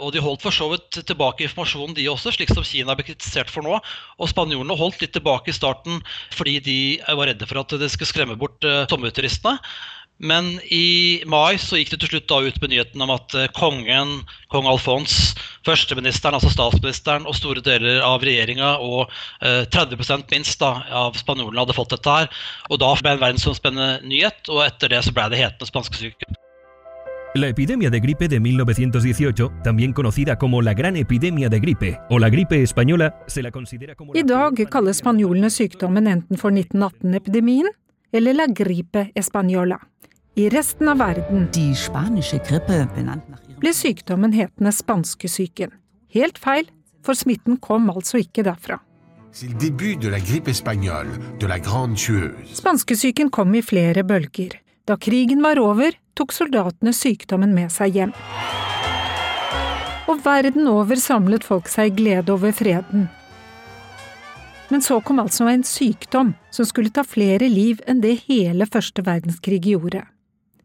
Og 0.00 0.14
de 0.14 0.22
holdt 0.24 0.42
for 0.44 0.54
så 0.54 0.70
vidt 0.72 1.00
tilbake 1.06 1.44
informasjonen, 1.46 1.94
de 1.96 2.08
også, 2.10 2.32
slik 2.34 2.52
som 2.54 2.66
Kina 2.66 2.96
ble 2.96 3.06
kritisert 3.10 3.52
for 3.52 3.66
nå. 3.66 3.78
Og 4.18 4.32
spanjolene 4.32 4.78
holdt 4.78 5.04
litt 5.04 5.14
tilbake 5.16 5.52
i 5.52 5.56
starten 5.56 6.00
fordi 6.34 6.58
de 6.64 6.78
var 7.06 7.30
redde 7.30 7.48
for 7.48 7.62
at 7.62 7.78
det 7.80 7.90
skulle 7.92 8.10
skremme 8.10 8.38
bort 8.40 8.64
uh, 8.64 8.86
sommerturistene. 8.90 9.58
Men 10.20 10.58
i 10.68 11.22
mai 11.24 11.56
så 11.56 11.78
gikk 11.78 11.94
det 11.94 12.02
til 12.02 12.10
slutt 12.12 12.26
da 12.28 12.40
ut 12.44 12.58
med 12.60 12.74
nyheten 12.74 13.00
om 13.00 13.12
at 13.14 13.32
kongen, 13.56 14.18
kong 14.52 14.68
Alfons, 14.68 15.14
førsteministeren, 15.64 16.36
altså 16.36 16.52
statsministeren, 16.52 17.24
og 17.24 17.38
store 17.38 17.64
deler 17.64 18.02
av 18.04 18.20
regjeringa 18.20 18.74
og 18.84 19.08
eh, 19.40 19.64
30 19.72 20.28
minst 20.28 20.60
da, 20.60 20.74
av 20.92 21.16
spanjolene 21.16 21.64
hadde 21.64 21.78
fått 21.78 21.96
dette 21.96 22.18
her. 22.18 22.44
Og 22.68 22.82
da 22.84 22.92
ble 23.00 23.08
det 23.08 23.16
en 23.16 23.24
verdensomspennende 23.24 24.12
nyhet, 24.12 24.44
og 24.52 24.60
etter 24.66 24.92
det 24.92 25.00
så 25.08 25.16
ble 25.16 25.30
det 25.32 25.40
hetende 25.40 25.72
spanskesyken. 25.72 26.40
La 27.32 27.46
epidemia 27.46 27.90
de 27.90 28.00
gripe 28.00 28.26
de 28.26 28.40
1918, 28.40 29.52
también 29.62 29.92
conocida 29.92 30.36
como 30.36 30.62
la 30.62 30.74
gran 30.74 30.96
epidemia 30.96 31.48
de 31.48 31.60
gripe 31.60 32.00
o 32.10 32.18
la 32.18 32.28
gripe 32.28 32.60
española, 32.60 33.22
se 33.28 33.40
la 33.40 33.52
considera 33.52 33.94
como 33.94 34.16
I 34.16 34.24
dag 34.24 34.68
kaller 34.68 34.94
spanjolene 34.94 35.48
sykdommen 35.48 36.08
enten 36.08 36.36
for 36.36 36.50
1918-epidemien 36.52 37.68
eller 38.10 38.34
la 38.34 38.46
gripe 38.48 39.12
española. 39.14 39.78
I 40.34 40.48
resten 40.48 40.88
av 40.88 40.98
verden 40.98 41.46
ble 43.60 43.72
sykdommen 43.74 44.32
hetende 44.32 44.72
spanskesyken. 44.72 45.70
Helt 46.10 46.38
feil, 46.38 46.66
for 47.02 47.14
smitten 47.14 47.58
kom 47.58 47.90
altså 47.90 48.18
ikke 48.18 48.42
derfra. 48.42 48.80
Spanskesyken 52.54 53.30
kom 53.30 53.54
i 53.54 53.62
flere 53.62 54.02
bølger. 54.02 54.58
Da 54.90 54.96
krigen 54.98 55.38
var 55.42 55.58
over, 55.62 55.94
tok 56.18 56.32
soldatene 56.34 56.90
sykdommen 56.90 57.52
med 57.54 57.70
seg 57.70 57.94
hjem. 57.94 58.12
Og 60.10 60.24
verden 60.24 60.66
over 60.66 60.98
samlet 60.98 61.44
folk 61.46 61.68
seg 61.70 61.92
i 61.92 62.00
glede 62.00 62.34
over 62.34 62.50
freden. 62.50 63.04
Men 64.70 64.82
så 64.82 64.98
kom 65.06 65.22
altså 65.22 65.46
en 65.46 65.62
sykdom 65.66 66.32
som 66.50 66.66
skulle 66.66 66.90
ta 66.90 67.04
flere 67.06 67.46
liv 67.46 67.78
enn 67.86 68.02
det 68.02 68.16
hele 68.24 68.66
første 68.66 69.04
verdenskrig 69.06 69.60
gjorde. 69.68 70.02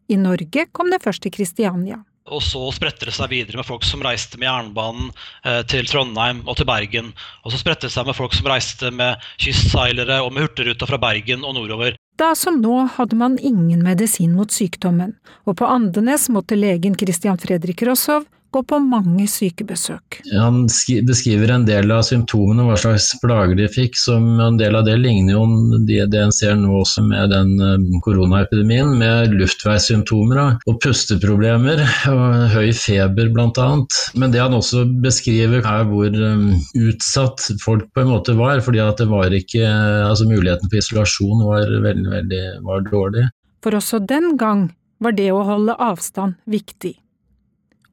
I 0.10 0.18
Norge 0.18 0.66
kom 0.74 0.90
det 0.90 1.04
først 1.06 1.22
til 1.28 1.34
Kristiania. 1.36 2.00
Og 2.26 2.42
så 2.42 2.64
spredte 2.74 3.06
det 3.06 3.14
seg 3.14 3.30
videre 3.30 3.62
med 3.62 3.68
folk 3.70 3.86
som 3.86 4.02
reiste 4.02 4.40
med 4.42 4.50
jernbanen 4.50 5.12
eh, 5.46 5.62
til 5.70 5.86
Trondheim 5.86 6.42
og 6.48 6.58
til 6.58 6.66
Bergen. 6.66 7.14
Og 7.46 7.54
så 7.54 7.62
spredte 7.62 7.86
det 7.86 7.94
seg 7.94 8.10
med 8.10 8.18
folk 8.18 8.34
som 8.34 8.50
reiste 8.50 8.90
med 8.90 9.22
kystseilere 9.38 10.24
og 10.26 10.34
med 10.34 10.48
hurtigruta 10.48 10.90
fra 10.90 11.02
Bergen 11.02 11.46
og 11.46 11.54
nordover. 11.60 11.94
Da 12.16 12.36
som 12.36 12.62
nå 12.62 12.86
hadde 12.96 13.16
man 13.20 13.38
ingen 13.38 13.82
medisin 13.84 14.36
mot 14.38 14.52
sykdommen, 14.52 15.18
og 15.44 15.58
på 15.60 15.68
Andenes 15.68 16.30
måtte 16.32 16.56
legen 16.56 16.96
Christian 16.96 17.38
Fredrik 17.38 17.84
Rossow 17.84 18.24
gå 18.56 18.64
på 18.64 18.80
mange 18.80 19.28
sykebesøk. 19.30 20.22
Han 20.32 20.66
beskriver 21.08 21.52
en 21.52 21.66
del 21.68 21.92
av 21.92 22.06
symptomene, 22.08 22.66
hva 22.68 22.78
slags 22.80 23.10
plager 23.24 23.58
de 23.60 23.68
fikk, 23.72 23.98
som 24.00 24.40
en 24.44 24.60
del 24.60 24.78
av 24.80 24.86
det 24.88 24.96
ligner 25.02 25.36
jo 25.36 25.44
det, 25.88 26.06
det 26.14 26.22
en 26.24 26.34
ser 26.36 26.56
nå 26.60 26.80
også 26.82 27.04
med 27.08 27.34
den 27.34 27.54
eh, 27.60 28.00
koronaepidemien, 28.06 28.96
med 29.00 29.36
luftveissymptomer 29.36 30.42
og 30.46 30.80
pusteproblemer 30.84 31.84
og 32.12 32.56
høy 32.56 32.72
feber 32.76 33.32
bl.a. 33.36 33.70
Men 34.16 34.34
det 34.34 34.44
han 34.44 34.56
også 34.56 34.86
beskriver 35.04 35.66
er 35.66 35.86
hvor 35.90 36.12
um, 36.12 36.52
utsatt 36.80 37.44
folk 37.64 37.88
på 37.94 38.04
en 38.04 38.12
måte 38.12 38.36
var, 38.40 38.62
fordi 38.64 38.82
at 38.84 39.02
det 39.02 39.10
var 39.12 39.34
ikke 39.36 39.64
altså 39.66 40.28
muligheten 40.30 40.72
for 40.72 40.80
isolasjon 40.80 41.46
var 41.46 41.72
veldig, 41.86 42.10
veldig 42.12 42.44
var 42.66 42.86
dårlig. 42.90 43.28
For 43.66 43.78
også 43.78 44.04
den 44.08 44.36
gang 44.40 44.70
var 45.02 45.16
det 45.18 45.32
å 45.34 45.44
holde 45.46 45.76
avstand 45.82 46.38
viktig. 46.50 46.96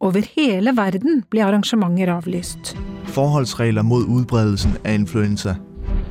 Over 0.03 0.23
hele 0.37 0.73
verden 0.77 1.21
ble 1.31 1.45
arrangementer 1.47 2.11
avlyst. 2.11 2.73
Forholdsregler 3.15 3.83
mot 3.87 4.09
utbredelsen 4.11 4.75
av 4.85 4.95
influensa. 4.95 5.55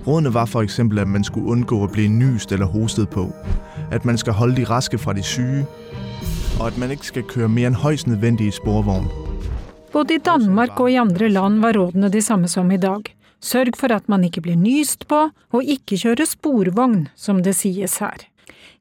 Rådene 0.08 0.32
var 0.34 0.48
f.eks. 0.48 0.80
at 0.80 1.08
man 1.08 1.24
skulle 1.28 1.52
unngå 1.52 1.82
å 1.84 1.90
bli 1.92 2.08
nyst 2.08 2.52
eller 2.56 2.72
hostet 2.72 3.10
på, 3.12 3.28
at 3.92 4.06
man 4.08 4.18
skal 4.18 4.34
holde 4.40 4.56
de 4.62 4.66
raske 4.70 4.98
fra 4.98 5.14
de 5.14 5.24
syke, 5.24 5.66
og 6.60 6.70
at 6.70 6.80
man 6.80 6.96
ikke 6.96 7.10
skal 7.12 7.28
kjøre 7.34 7.52
mer 7.52 7.68
enn 7.68 7.82
høyst 7.84 8.08
nødvendig 8.08 8.48
i 8.48 8.56
sporvogn. 8.56 9.12
Både 9.92 10.16
i 10.16 10.24
Danmark 10.24 10.80
og 10.80 10.92
i 10.92 11.00
andre 11.02 11.28
land 11.30 11.60
var 11.60 11.76
rådene 11.76 12.10
de 12.10 12.22
samme 12.24 12.48
som 12.48 12.72
i 12.72 12.80
dag. 12.80 13.12
Sørg 13.44 13.76
for 13.76 13.92
at 13.92 14.08
man 14.08 14.24
ikke 14.24 14.42
blir 14.46 14.56
nyst 14.56 15.08
på, 15.12 15.28
og 15.52 15.64
ikke 15.76 16.00
kjøre 16.00 16.30
sporvogn, 16.30 17.10
som 17.16 17.44
det 17.44 17.58
sies 17.60 18.00
her. 18.00 18.31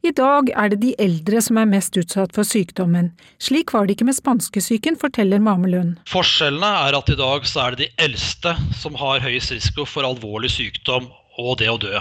I 0.00 0.14
dag 0.16 0.48
er 0.56 0.70
det 0.72 0.78
de 0.80 0.90
eldre 1.02 1.42
som 1.44 1.58
er 1.60 1.68
mest 1.68 1.96
utsatt 2.00 2.32
for 2.32 2.48
sykdommen. 2.48 3.10
Slik 3.42 3.74
var 3.74 3.84
det 3.84 3.98
ikke 3.98 4.06
med 4.08 4.16
spanskesyken, 4.16 4.96
forteller 4.96 5.42
Mamelund. 5.44 5.98
Forskjellene 6.08 6.70
er 6.86 6.96
at 6.96 7.10
i 7.12 7.18
dag 7.20 7.44
så 7.48 7.66
er 7.66 7.76
det 7.76 7.84
de 7.84 8.06
eldste 8.06 8.54
som 8.80 8.96
har 8.96 9.20
høyest 9.20 9.52
risiko 9.52 9.84
for 9.84 10.08
alvorlig 10.08 10.48
sykdom 10.54 11.10
og 11.40 11.58
det 11.60 11.68
å 11.68 11.76
dø. 11.80 12.00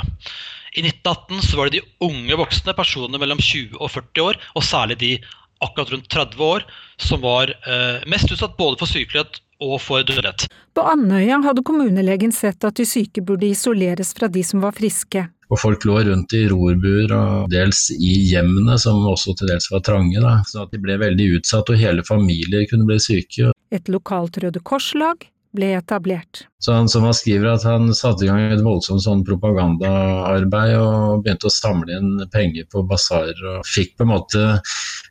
I 0.79 0.85
1918 0.85 1.43
så 1.43 1.59
var 1.59 1.67
det 1.67 1.81
de 1.81 2.07
unge 2.07 2.39
voksne, 2.39 2.77
personer 2.77 3.19
mellom 3.19 3.41
20 3.43 3.75
og 3.81 3.91
40 3.91 4.25
år, 4.29 4.39
og 4.55 4.63
særlig 4.63 4.99
de 5.03 5.11
akkurat 5.59 5.91
rundt 5.91 6.07
30 6.07 6.45
år, 6.45 6.67
som 7.03 7.19
var 7.25 7.51
eh, 7.51 7.99
mest 8.07 8.31
utsatt 8.31 8.55
både 8.55 8.79
for 8.79 8.87
sykelighet 8.87 9.41
og 9.63 9.79
for 9.83 10.05
dødelighet. 10.07 10.47
På 10.75 10.85
Andøya 10.87 11.39
hadde 11.43 11.63
kommunelegen 11.67 12.31
sett 12.35 12.63
at 12.63 12.79
de 12.79 12.85
syke 12.87 13.23
burde 13.25 13.49
isoleres 13.49 14.13
fra 14.17 14.29
de 14.31 14.43
som 14.45 14.63
var 14.63 14.75
friske. 14.77 15.25
Og 15.49 15.57
folk 15.57 15.85
lå 15.89 15.97
rundt 16.05 16.33
i 16.37 16.43
rorbuer 16.49 17.11
og 17.15 17.49
dels 17.49 17.87
i 17.95 18.11
hjemmene, 18.29 18.77
som 18.77 19.01
også 19.09 19.33
til 19.39 19.49
dels 19.49 19.65
var 19.73 19.81
trange. 19.85 20.21
Da. 20.21 20.37
Så 20.45 20.63
at 20.67 20.75
de 20.75 20.81
ble 20.81 20.99
veldig 21.01 21.31
utsatt, 21.39 21.71
og 21.73 21.81
hele 21.81 22.05
familier 22.05 22.67
kunne 22.69 22.85
bli 22.85 22.99
syke. 23.01 23.49
Et 23.73 23.89
lokalt 23.89 24.37
Røde 24.43 24.61
Kors-lag 24.61 25.25
ble 25.55 25.71
etablert. 25.77 26.43
Så 26.59 26.73
han 26.75 26.89
som 26.91 27.05
han 27.07 27.15
skriver 27.17 27.53
at 27.53 27.65
han 27.65 27.89
satte 27.95 28.25
i 28.25 28.29
gang 28.29 28.53
et 28.53 28.63
voldsomt 28.63 29.03
sånn 29.03 29.23
propagandaarbeid 29.27 30.75
og 30.77 31.23
begynte 31.23 31.49
å 31.49 31.53
samle 31.53 31.97
inn 31.97 32.23
penger 32.33 32.67
på 32.69 32.83
basarer 32.89 33.39
og 33.55 33.67
fikk 33.67 33.95
på 33.97 34.05
en 34.05 34.11
måte 34.13 34.45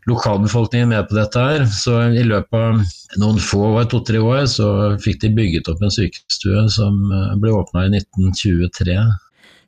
lokalbefolkningen 0.08 0.92
med 0.94 1.08
på 1.08 1.18
dette 1.18 1.42
her. 1.42 1.66
Så 1.72 1.98
i 2.14 2.24
løpet 2.26 2.58
av 2.58 3.20
noen 3.20 3.42
få 3.42 3.64
år, 3.74 3.88
to-tre 3.90 4.22
år, 4.22 4.44
så 4.50 4.70
fikk 5.02 5.22
de 5.24 5.34
bygget 5.36 5.70
opp 5.72 5.82
en 5.82 5.94
sykestue 5.94 6.66
som 6.72 7.00
ble 7.42 7.54
åpna 7.58 7.88
i 7.88 7.94
1923. 7.98 8.98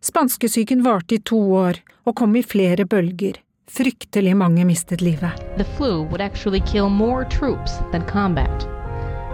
Spanskesyken 0.01 0.85
varte 0.87 1.19
i 1.19 1.25
to 1.25 1.41
år 1.61 1.83
og 2.09 2.17
kom 2.17 2.37
i 2.39 2.47
flere 2.47 2.87
bølger. 2.89 3.43
Fryktelig 3.71 4.33
mange 4.35 4.65
mistet 4.67 5.03
livet. 5.05 5.31
The 5.57 5.67
flu 5.77 6.03
would 6.03 6.21
actually 6.21 6.61
kill 6.61 6.89
more 6.89 7.25
troops 7.25 7.79
than 7.93 8.07
combat. 8.07 8.80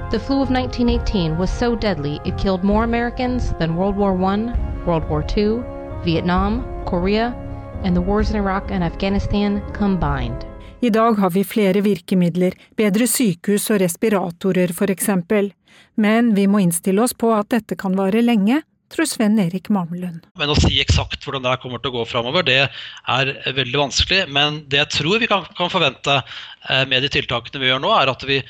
The 0.08 0.20
flu 0.20 0.40
of 0.40 0.50
1918 0.50 1.36
was 1.36 1.50
so 1.50 1.74
deadly 1.74 2.20
it 2.24 2.38
killed 2.38 2.62
more 2.62 2.84
Americans 2.84 3.52
than 3.58 3.74
World 3.74 3.96
War 3.96 4.12
I, 4.12 4.54
World 4.86 5.08
War 5.08 5.24
II, 5.36 5.64
Vietnam, 6.04 6.62
Korea, 6.86 7.34
and 7.82 7.96
the 7.96 8.00
wars 8.00 8.30
in 8.30 8.36
Iraq 8.36 8.70
and 8.70 8.84
Afghanistan 8.84 9.60
combined. 9.74 10.46
I 10.80 10.90
dag 10.90 11.18
har 11.18 11.30
vi 11.30 11.44
flere 11.44 11.80
virkemidler, 11.80 12.52
bedre 12.76 13.06
sykehus 13.06 13.70
og 13.70 13.80
respiratorer 13.80 14.72
for 14.72 14.90
eksempel, 14.90 15.52
men 15.96 16.34
vi 16.34 16.46
må 16.46 16.62
innstille 16.62 17.02
oss 17.02 17.14
på 17.14 17.34
at 17.34 17.50
dette 17.50 17.74
kan 17.74 17.96
vare 17.98 18.22
lenge, 18.22 18.62
tror 18.96 19.08
Sven 19.08 19.38
Erik 19.40 19.68
Mamelund. 19.72 20.26
Men 20.38 20.52
å 20.52 20.56
si 20.58 20.78
eksakt 20.82 21.24
hvordan 21.26 21.44
det 21.46 21.56
kommer 21.62 21.82
til 21.82 21.92
å 21.92 21.98
gå 21.98 22.04
framover, 22.08 22.46
det 22.46 22.58
er 22.66 23.32
veldig 23.56 23.82
vanskelig. 23.84 24.24
Men 24.32 24.62
det 24.70 24.80
jeg 24.82 24.92
tror 24.98 25.22
vi 25.22 25.28
kan, 25.30 25.46
kan 25.58 25.72
forvente 25.72 26.18
eh, 26.20 26.84
med 26.88 27.04
de 27.04 27.10
tiltakene 27.12 27.62
vi 27.62 27.70
gjør 27.70 27.82
nå, 27.84 27.92
er 27.96 28.12
at 28.12 28.24
vi, 28.28 28.40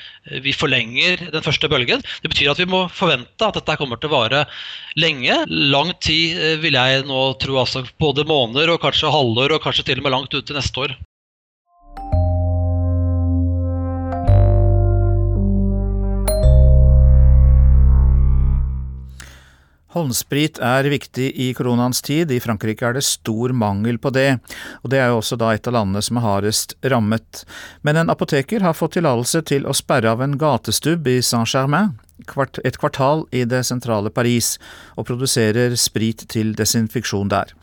vi, 0.45 0.55
forlenger 0.55 1.27
den 1.33 1.45
første 1.45 1.69
bølgen. 1.71 2.05
Det 2.23 2.31
betyr 2.33 2.53
at 2.53 2.61
vi 2.61 2.69
må 2.69 2.85
forvente 2.93 3.49
at 3.49 3.59
dette 3.59 3.77
kommer 3.79 4.01
til 4.01 4.11
å 4.11 4.17
vare 4.17 4.45
lenge. 4.99 5.43
Lang 5.47 5.93
tid 6.03 6.39
eh, 6.39 6.55
vil 6.63 6.79
jeg 6.79 7.05
nå 7.09 7.27
tro, 7.43 7.59
altså 7.63 7.85
både 8.01 8.27
måneder 8.27 8.73
og 8.73 8.81
kanskje 8.85 9.13
halvår 9.13 9.57
og 9.57 9.63
kanskje 9.67 9.91
til 9.91 10.01
og 10.01 10.07
med 10.07 10.17
langt 10.17 10.37
ut 10.37 10.43
til 10.47 10.57
neste 10.57 10.87
år. 10.87 10.97
Håndsprit 19.97 20.59
er 20.61 20.85
viktig 20.91 21.31
i 21.41 21.49
koronaens 21.57 22.03
tid, 22.05 22.29
i 22.29 22.41
Frankrike 22.43 22.85
er 22.85 22.97
det 22.97 23.05
stor 23.07 23.53
mangel 23.57 23.97
på 23.97 24.11
det, 24.13 24.37
og 24.83 24.91
det 24.93 24.99
er 25.01 25.09
jo 25.09 25.21
også 25.21 25.39
da 25.41 25.53
et 25.55 25.67
av 25.69 25.73
landene 25.73 26.03
som 26.05 26.19
er 26.19 26.25
hardest 26.27 26.75
rammet. 26.85 27.41
Men 27.81 27.97
en 27.97 28.13
apoteker 28.13 28.61
har 28.61 28.77
fått 28.77 28.97
tillatelse 28.97 29.41
til 29.49 29.65
å 29.65 29.73
sperre 29.77 30.13
av 30.13 30.21
en 30.21 30.37
gatestubb 30.37 31.09
i 31.09 31.17
Saint-Germain, 31.25 31.95
et 32.65 32.77
kvartal 32.81 33.25
i 33.33 33.43
det 33.49 33.63
sentrale 33.65 34.11
Paris, 34.13 34.55
og 34.97 35.07
produserer 35.09 35.73
sprit 35.79 36.25
til 36.29 36.53
desinfeksjon 36.57 37.33
der. 37.33 37.53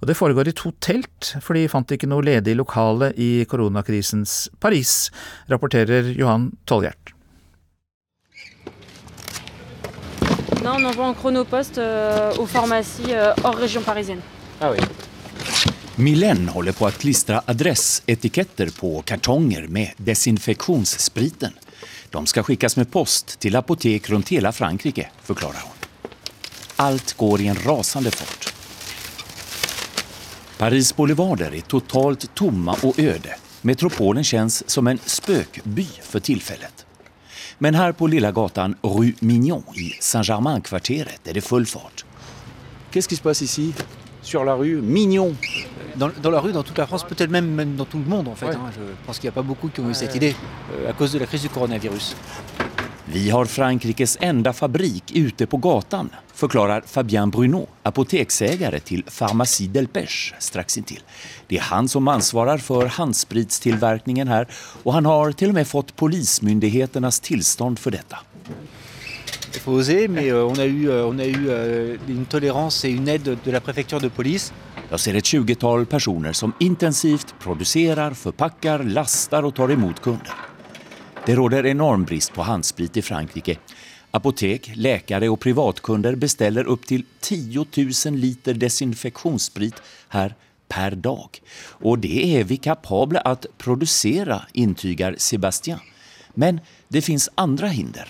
Og 0.00 0.08
det 0.08 0.16
foregår 0.16 0.48
i 0.48 0.56
to 0.56 0.72
telt, 0.84 1.34
for 1.40 1.58
de 1.58 1.68
fant 1.72 1.92
ikke 1.92 2.08
noe 2.08 2.24
ledig 2.24 2.56
lokale 2.56 3.12
i 3.16 3.44
koronakrisens 3.48 4.46
Paris, 4.60 5.10
rapporterer 5.52 6.14
Johan 6.16 6.52
Tolljert. 6.64 7.11
Non, 10.64 10.76
on 10.76 10.84
envoie 10.84 11.06
en 11.06 11.14
chronopost 11.14 11.78
euh, 11.78 12.32
aux 12.38 12.46
pharmacies 12.46 13.12
euh, 13.14 13.34
hors 13.42 13.56
région 13.56 13.82
parisienne. 13.82 14.20
Ah 14.60 14.70
oui. 14.70 14.78
Millen 15.96 16.48
håller 16.48 16.72
på 16.72 16.86
att 16.86 16.98
klistra 16.98 17.42
adressetiketter 17.46 18.70
på 18.80 19.02
kartonger 19.02 19.66
med 19.66 19.90
desinfektionsspriten. 19.96 21.52
De 22.10 22.26
ska 22.26 22.42
skickas 22.42 22.76
med 22.76 22.90
post 22.90 23.38
till 23.38 23.56
apotek 23.56 24.10
runt 24.10 24.28
hela 24.28 24.52
Frankrike, 24.52 25.10
förklarar 25.22 25.62
hon. 25.62 25.72
Allt 26.76 27.12
går 27.12 27.40
i 27.40 27.46
en 27.46 27.56
rasande 27.66 28.10
fart. 28.10 28.54
Paris 30.58 30.96
boulevarder 30.96 31.54
är 31.54 31.60
totalt 31.60 32.34
tomma 32.34 32.76
och 32.82 32.98
öde. 32.98 33.34
Metropolen 33.60 34.24
känns 34.24 34.70
som 34.70 34.86
en 34.86 34.98
spökby 35.06 35.86
för 36.02 36.20
tillfället. 36.20 36.86
Men 37.62 37.74
her 37.74 37.92
på 37.92 38.06
lilla 38.06 38.32
gatan 38.32 38.74
Rue 38.82 39.12
Mignon 39.20 39.62
i 39.78 39.92
Saint-Germain-kvarteret 40.00 41.28
er 41.30 41.36
det 41.38 41.44
full 41.46 41.66
fart. 41.66 42.02
Qu'est-ce 42.90 43.08
qui 43.08 43.14
se 43.14 43.22
passe 43.22 43.40
ici 43.40 43.72
Sur 44.22 44.44
la 44.44 44.54
rue 44.54 44.80
Mignon 44.82 45.36
dans, 45.94 46.10
dans, 46.22 46.30
la 46.30 46.40
rue, 46.40 46.50
dans 46.50 46.64
toute 46.64 46.78
la 46.78 46.88
France, 46.88 47.04
peut-être 47.04 47.30
même, 47.30 47.46
même 47.46 47.76
dans 47.76 47.84
tout 47.84 47.98
le 47.98 48.04
monde 48.04 48.26
en 48.26 48.34
fait. 48.34 48.46
Ouais. 48.46 48.56
Hein. 48.56 48.72
Je 48.74 49.06
pense 49.06 49.20
qu'il 49.20 49.28
n'y 49.28 49.34
a 49.34 49.38
pas 49.40 49.42
beaucoup 49.42 49.68
qui 49.68 49.80
ont 49.80 49.88
eu 49.88 49.94
cette 49.94 50.16
idée 50.16 50.34
euh, 50.72 50.90
à 50.90 50.92
cause 50.92 51.12
de 51.12 51.20
la 51.20 51.26
crise 51.26 51.42
du 51.42 51.50
coronavirus. 51.50 52.16
Vi 53.08 53.30
har 53.30 53.46
Frankrikes 53.46 54.16
enda 54.20 54.52
fabrik 54.52 55.14
ute 55.14 55.46
på 55.46 55.58
gatan, 55.58 56.10
förklarar 56.42 56.82
Fabien 56.86 57.30
Bruno, 57.30 57.66
apoteksägare 57.82 58.80
till 58.80 59.02
Pharmacie 59.02 59.68
Delpech 59.68 60.34
strax 60.38 60.78
intill. 60.78 61.00
Det 61.46 61.56
är 61.56 61.60
han 61.60 61.88
som 61.88 62.08
ansvarar 62.08 62.58
för 62.58 62.86
handspritstillverkningen 62.86 64.28
här 64.28 64.48
och 64.82 64.92
han 64.92 65.06
har 65.06 65.32
till 65.32 65.48
och 65.48 65.54
med 65.54 65.68
fått 65.68 65.96
polismyndigheternas 65.96 67.20
tillstånd 67.20 67.78
för 67.78 67.90
detta. 67.90 68.18
Il 69.54 69.60
faut 69.60 69.80
oser, 69.80 70.08
mais 70.08 70.24
euh, 70.24 70.46
on 70.46 70.58
a 70.58 70.64
eu, 70.64 70.90
euh, 70.90 71.08
on 71.08 71.20
a 71.20 71.24
eu 71.24 71.48
euh, 71.48 71.96
une 72.08 72.26
tolérance 72.26 72.88
et 72.88 72.90
une 72.90 73.08
aide 73.08 73.38
de 73.44 73.50
la 73.50 73.60
préfecture 73.60 74.00
de 74.00 74.08
police. 74.08 74.52
Jag 74.90 75.00
ser 75.00 75.14
ett 75.14 75.24
20-tal 75.24 75.86
personer 75.86 76.32
som 76.32 76.52
intensivt 76.60 77.34
producerar, 77.38 78.14
förpackar, 78.14 78.78
lastar 78.78 79.42
och 79.42 79.54
tar 79.54 79.70
emot 79.70 80.02
kunder. 80.02 80.34
Det 81.26 81.34
råder 81.34 81.66
enorm 81.66 82.04
brist 82.04 82.34
på 82.34 82.42
handsprit 82.42 82.96
i 82.96 83.02
Frankrike. 83.02 83.56
Apotek, 84.14 84.70
läkare 84.74 85.28
och 85.28 85.40
privatkunder 85.40 86.14
beställer 86.14 86.64
upp 86.64 86.86
till 86.86 87.04
10 87.20 87.66
000 88.06 88.14
liter 88.14 88.54
desinfektionssprit 88.54 89.74
här 90.08 90.34
per 90.68 90.90
dag. 90.90 91.28
Och 91.68 91.98
det 91.98 92.40
är 92.40 92.44
vi 92.44 92.56
kapabla 92.56 93.20
att 93.20 93.46
producera, 93.58 94.42
intygar 94.52 95.14
Sebastian. 95.18 95.78
Men 96.34 96.60
det 96.88 97.02
finns 97.02 97.30
andra 97.34 97.66
hinder. 97.66 98.08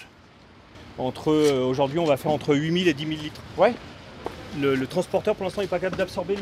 Entre 0.99 1.31
euh, 1.31 1.71
aujourd'hui, 1.71 1.99
on 1.99 2.07
va 2.07 2.17
faire 2.17 2.35
entre 2.35 2.55
8000 2.55 2.89
et 2.89 2.99
10 2.99 3.07
000 3.07 3.23
litres. 3.23 3.41
Ouais. 3.59 3.75
Le, 4.61 4.77
le 4.77 4.87
transporteur 4.87 5.35
pour 5.35 5.45
l'instant 5.45 5.63
n'est 5.63 5.71
pas 5.71 5.79
capable 5.79 5.97
d'absorber 5.97 6.37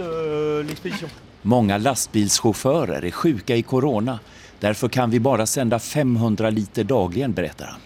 l'expédition. 0.65 1.09
Många 1.43 1.79
lastbilschaufförer 1.79 3.05
är 3.05 3.11
sjuka 3.11 3.57
i 3.57 3.63
corona. 3.63 4.19
Därför 4.61 4.89
kan 4.89 5.11
vi 5.11 5.21
bara 5.21 5.47
sända 5.47 5.79
500 5.79 6.51
liter 6.51 6.85
dagligen, 6.85 7.33
berättar 7.33 7.67
han. 7.67 7.81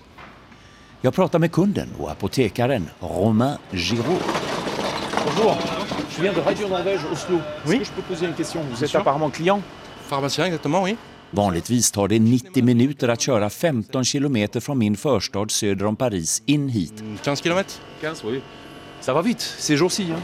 Jag 1.05 1.15
pratar 1.15 1.39
med 1.39 1.53
kunden 1.53 1.89
och 1.99 2.11
apotekaren 2.11 2.91
Romain 3.01 3.57
Giraud. 3.73 4.23
Bonjour, 5.27 5.55
je 6.17 6.23
viens 6.23 6.37
de 6.37 6.41
Radio 6.41 6.69
Norvège 6.69 7.01
Oslo. 7.13 7.37
Est-ce 7.37 7.79
que 7.79 7.85
je 7.85 7.93
peux 7.93 8.03
poser 8.09 8.27
une 8.27 8.35
question 8.35 8.61
Vous 8.71 8.85
êtes 8.85 8.95
apparemment 8.95 9.31
client 9.31 9.63
Pharmacien, 10.09 10.47
exactement, 10.47 10.83
oui. 10.83 10.97
Vanligtvis 11.31 11.91
tar 11.93 12.09
det 12.09 12.19
90 12.19 12.65
minuter 12.65 13.09
att 13.09 13.21
köra 13.21 13.51
15 13.51 14.05
kilometer 14.05 14.61
från 14.61 14.79
min 14.79 14.97
förstad 14.97 15.51
söder 15.51 15.87
om 15.87 15.97
Paris 15.97 16.43
in 16.47 16.69
hit. 16.69 16.95
15 17.23 17.37
km 17.37 17.65
15, 18.01 18.31
oui. 18.31 18.41
Ça 19.01 19.15
va 19.15 19.23
vite, 19.23 19.41
ces 19.59 19.77
jours-ci. 19.77 20.03
Hein. 20.03 20.23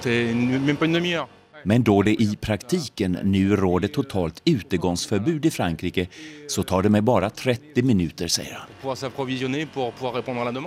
C'est 0.00 0.34
même 0.34 0.76
pas 0.76 0.86
une 0.86 0.92
demi-heure. 0.92 1.28
Men 1.68 1.82
då 1.82 2.02
det 2.02 2.22
i 2.22 2.36
praktiken 2.40 3.18
nu 3.22 3.56
råder 3.56 3.88
totalt 3.88 4.42
utegångsförbud 4.44 5.46
i 5.46 5.50
Frankrike 5.50 6.06
så 6.48 6.62
tar 6.62 6.82
det 6.82 6.88
mig 6.88 7.00
bara 7.00 7.30
30 7.30 7.82
minuter, 7.82 8.28
säger 8.28 8.54
han. 8.54 8.68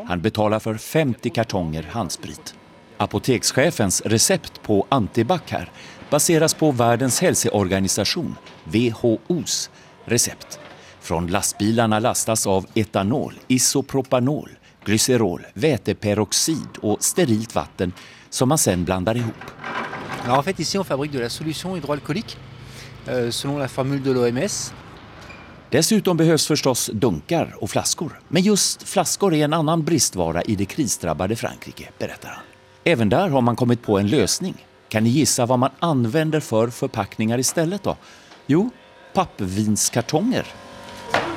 Han 0.08 0.22
betalar 0.22 0.60
för 0.60 0.76
50 0.76 1.30
kartonger 1.30 1.84
handsprit. 1.84 2.56
Apotekschefens 2.98 4.02
recept 4.02 4.64
på 4.64 4.88
antibac 4.90 5.42
här 5.48 5.72
baseras 6.10 6.54
på 6.54 6.72
Världens 6.72 7.22
hälsoorganisation, 7.22 8.36
WHOs, 8.64 9.70
recept. 10.06 10.60
Från 11.02 11.28
lastbilarna 11.28 12.00
lastas 12.00 12.48
av 12.48 12.66
etanol, 12.74 13.34
isopropanol, 13.48 14.50
glycerol, 14.86 15.46
väteperoxid 15.54 16.78
och 16.82 17.04
sterilt 17.04 17.56
vatten 17.56 17.94
som 18.30 18.50
man 18.50 18.58
sen 18.58 18.86
blandar 18.86 19.18
ihop. 19.18 19.52
Alors 20.24 20.40
en 20.40 20.44
fait, 20.44 20.60
ici, 20.60 20.78
on 20.78 20.84
fabrique 20.84 21.12
de 21.12 21.20
la 21.20 21.30
solution 21.30 21.76
hydroalcoolique 21.76 22.38
euh, 23.08 23.32
selon 23.32 23.58
la 23.58 23.68
formule 23.68 24.02
de 24.02 24.12
l'OMS. 24.12 24.74
Dessutom 25.72 26.18
behövs 26.18 26.48
förstås 26.48 26.90
dunkar 26.94 27.56
och 27.60 27.70
flaskor. 27.70 28.20
Men 28.28 28.42
just 28.42 28.84
flaskor 28.84 29.34
är 29.34 29.44
en 29.44 29.54
annan 29.54 29.84
bristvara 29.84 30.42
i 30.42 30.56
det 30.56 30.66
krisdrabbade 30.66 31.36
Frankrike, 31.36 31.90
berättar 32.00 32.30
han. 32.30 32.44
Även 32.84 33.10
där 33.10 33.30
har 33.30 33.42
man 33.42 33.56
kommit 33.56 33.82
på 33.82 34.00
en 34.00 34.08
lösning. 34.08 34.66
Kan 34.90 35.04
ni 35.04 35.10
gissa 35.10 35.46
vad 35.46 35.60
man 35.60 35.70
använder 35.80 36.40
för 36.40 36.68
förpackningar 36.68 37.40
istället 37.40 37.84
då? 37.84 37.98
Jo, 38.48 38.70
pappvinskartonger. 39.14 40.46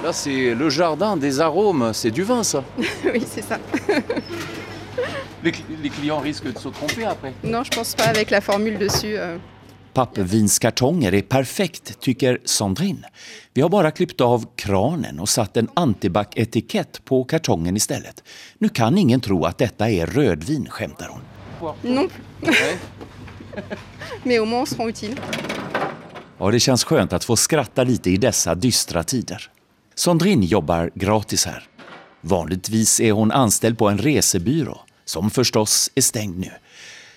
Là, 0.02 0.12
c'est 0.12 0.54
le 0.54 0.68
jardin 0.68 1.16
des 1.16 1.40
arômes, 1.40 1.92
c'est 1.92 2.10
du 2.10 2.24
vin 2.24 2.42
ça. 2.42 2.64
oui, 3.04 3.22
c'est 3.26 3.42
ça. 3.42 3.58
Les, 5.42 5.52
les 5.82 5.90
clients 5.90 6.20
risquent 6.22 6.52
de 6.52 6.58
se 6.58 6.68
tromper 6.68 7.04
après. 7.04 7.32
Non, 7.42 7.64
je 7.64 7.70
pense 7.70 7.94
pas 7.96 8.04
avec 8.08 8.30
la 8.30 8.40
formule 8.40 8.78
dessus. 8.78 9.16
euh. 9.18 9.38
Pappvinskartonger 9.94 11.14
är 11.14 11.22
perfekt, 11.22 12.00
tycker 12.00 12.38
Sandrine. 12.44 13.04
Vi 13.54 13.62
har 13.62 13.68
bara 13.68 13.90
klippt 13.90 14.20
av 14.20 14.46
kranen 14.56 15.20
och 15.20 15.28
satt 15.28 15.56
en 15.56 15.68
antibac-etikett 15.74 17.04
på 17.04 17.24
kartongen 17.24 17.76
istället. 17.76 18.22
Nu 18.58 18.68
kan 18.68 18.98
ingen 18.98 19.20
tro 19.20 19.44
att 19.44 19.58
detta 19.58 19.90
är 19.90 20.06
rödvin, 20.06 20.66
skämtar 20.70 21.08
hon. 21.08 21.20
Non. 21.94 22.10
Mais 24.24 24.38
au 24.40 24.46
moins, 24.46 24.72
on 24.72 24.76
se 24.76 25.06
utile. 25.06 25.16
Ja, 26.38 26.50
det 26.50 26.60
känns 26.60 26.84
skönt 26.84 27.12
att 27.12 27.24
få 27.24 27.36
skratta 27.36 27.84
lite 27.84 28.10
i 28.10 28.16
dessa 28.16 28.54
dystra 28.54 29.02
tider. 29.02 29.50
Sandrine 29.94 30.46
jobbar 30.46 30.90
gratis 30.94 31.46
här. 31.46 31.68
Vanligtvis 32.24 33.00
är 33.00 33.12
hon 33.12 33.32
anställd 33.32 33.78
på 33.78 33.88
en 33.88 33.98
resebyrå, 33.98 34.80
som 35.04 35.30
förstås 35.30 35.90
är 35.94 36.02
stängd 36.02 36.38
nu. 36.38 36.50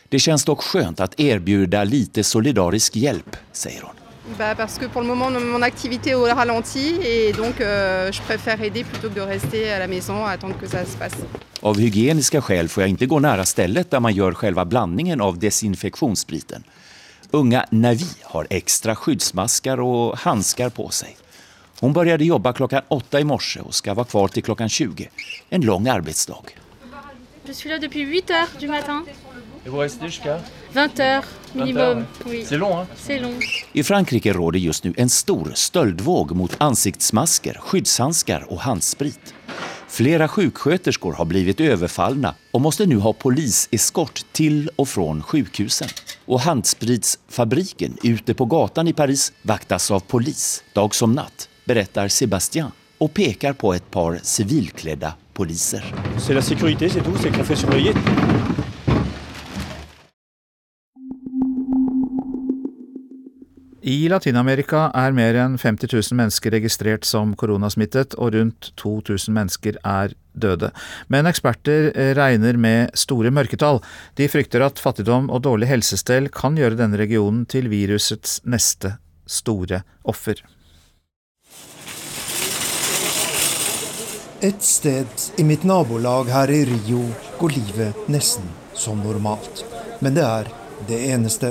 Det 0.10 0.20
känns 0.20 0.46
dock 0.46 0.62
skönt 0.64 1.00
att 1.00 1.20
erbjuda 1.20 1.84
lite 1.84 2.24
solidarisk 2.24 2.96
hjälp, 2.96 3.38
säger 3.52 3.82
hon. 3.82 3.96
Bah, 4.38 4.56
parce 4.56 4.80
que 4.80 4.90
pour 4.90 5.04
le 5.04 5.08
moment, 5.08 5.40
mon 5.40 5.64
activité 5.64 6.10
est 6.10 6.16
au 6.16 6.36
ralenti 6.36 7.00
et 7.04 7.34
donc 7.38 7.62
euh, 7.62 8.12
je 8.12 8.22
préfère 8.22 8.64
aider 8.64 8.84
plutôt 8.84 9.10
que 9.10 9.20
de 9.20 9.22
rester 9.22 9.74
à 9.74 9.80
la 9.80 9.88
maison 9.88 10.26
à 10.26 10.32
attendre 10.32 10.56
que 10.60 10.68
ça 10.68 10.86
se 10.86 10.98
passe. 10.98 11.18
Av 11.62 11.80
hygieniska 11.80 12.42
skäl 12.42 12.70
får 12.70 12.84
jag 12.84 12.90
inte 12.90 13.06
gå 13.06 13.20
nära 13.20 13.46
stället 13.46 13.92
där 13.92 14.00
man 14.00 14.14
gör 14.14 14.34
själva 14.34 14.66
blandningen 14.66 15.22
av 15.22 15.40
desinfektionsspriten. 15.40 16.64
Unga 17.32 17.66
Navi 17.70 18.10
har 18.24 18.48
extra 18.50 18.96
skyddsmaskar 18.96 19.80
och 19.80 20.18
handskar 20.18 20.70
på 20.70 20.90
sig. 20.90 21.18
Hon 21.80 21.94
började 21.94 22.26
jobba 22.26 22.54
klockan 22.54 22.82
åtta 22.88 23.20
i 23.20 23.24
morse 23.24 23.60
och 23.60 23.76
ska 23.76 23.94
vara 23.94 24.06
kvar 24.06 24.28
till 24.28 24.44
klockan 24.44 24.70
20. 24.70 25.10
En 25.50 25.62
lång 25.62 25.88
arbetsdag. 25.88 26.44
Je 27.48 27.54
suis 27.54 27.70
là 27.72 27.78
depuis 27.78 28.02
8 28.02 28.32
heures 28.32 28.50
du 28.60 28.68
matin. 28.68 29.06
Et 29.66 29.70
vous 29.70 29.78
restez 29.82 30.06
jusqu'à 30.06 30.40
20 30.74 31.00
heures 31.00 31.24
minimum. 31.54 31.98
heures, 31.98 32.06
Oui. 32.26 32.46
C'est 32.46 32.58
long, 32.58 32.80
hein 32.80 32.88
C'est 32.96 33.20
long. 33.20 33.40
I 33.74 33.84
Frankrike 33.84 34.34
råder 34.34 34.60
just 34.60 34.84
nu 34.84 34.94
en 34.98 35.10
stor 35.10 35.52
stöldvåg 35.54 36.32
mot 36.32 36.56
ansiktsmasker, 36.58 37.58
skyddshandskar 37.62 38.46
och 38.50 38.60
handsprit. 38.60 39.34
Flera 39.88 40.28
sjuksköterskor 40.28 41.14
har 41.14 41.26
blivit 41.26 41.60
överfallna 41.60 42.36
och 42.52 42.62
måste 42.62 42.86
nu 42.86 42.96
ha 42.98 43.14
poliseskort 43.14 44.26
till 44.32 44.70
och 44.76 44.90
från 44.90 45.24
sjukhusen. 45.24 45.88
Och 46.26 46.40
handspritsfabriken 46.42 47.98
ute 48.04 48.34
på 48.34 48.46
gatan 48.46 48.88
i 48.88 48.94
Paris 48.94 49.34
vaktas 49.42 49.92
av 49.92 50.00
polis, 50.00 50.64
dag 50.74 50.96
som 50.96 51.14
natt, 51.14 51.50
berättar 51.66 52.08
Sébastien 52.08 52.72
och 52.98 53.14
pekar 53.14 53.54
på 53.54 53.74
ett 53.74 53.92
par 53.92 54.20
civilklädda 54.24 55.14
poliser. 55.34 55.84
C'est 56.18 56.34
la 56.34 56.42
sécurité, 56.42 56.90
c'est 56.90 57.04
tout, 57.04 57.18
c'est 57.18 57.32
qu'on 57.32 57.44
fait 57.44 57.60
surveiller. 57.60 57.94
I 63.86 64.08
Latin-Amerika 64.10 64.88
er 64.98 65.14
mer 65.14 65.38
enn 65.38 65.60
50 65.62 65.92
000 65.94 66.18
mennesker 66.18 66.56
registrert 66.56 67.06
som 67.06 67.36
koronasmittet, 67.38 68.16
og 68.18 68.34
rundt 68.34 68.72
2000 68.82 69.30
mennesker 69.36 69.78
er 69.86 70.16
døde. 70.34 70.72
Men 71.08 71.30
eksperter 71.30 71.92
regner 72.18 72.58
med 72.58 72.98
store 72.98 73.30
mørketall. 73.30 73.84
De 74.18 74.26
frykter 74.32 74.66
at 74.66 74.82
fattigdom 74.82 75.30
og 75.30 75.44
dårlig 75.46 75.70
helsestell 75.70 76.32
kan 76.34 76.58
gjøre 76.58 76.80
denne 76.82 76.98
regionen 76.98 77.46
til 77.46 77.70
virusets 77.70 78.40
neste 78.50 78.96
store 79.30 79.84
offer. 80.02 80.42
Et 84.46 84.64
sted 84.64 85.08
i 85.36 85.44
mitt 85.44 85.64
nabolag 85.64 86.28
her 86.30 86.52
i 86.52 86.66
Rio 86.66 87.00
går 87.40 87.50
livet 87.50 88.02
nesten 88.08 88.44
som 88.74 89.00
normalt. 89.02 89.64
Men 90.00 90.14
det 90.14 90.22
er 90.22 90.52
det 90.88 91.00
eneste. 91.08 91.50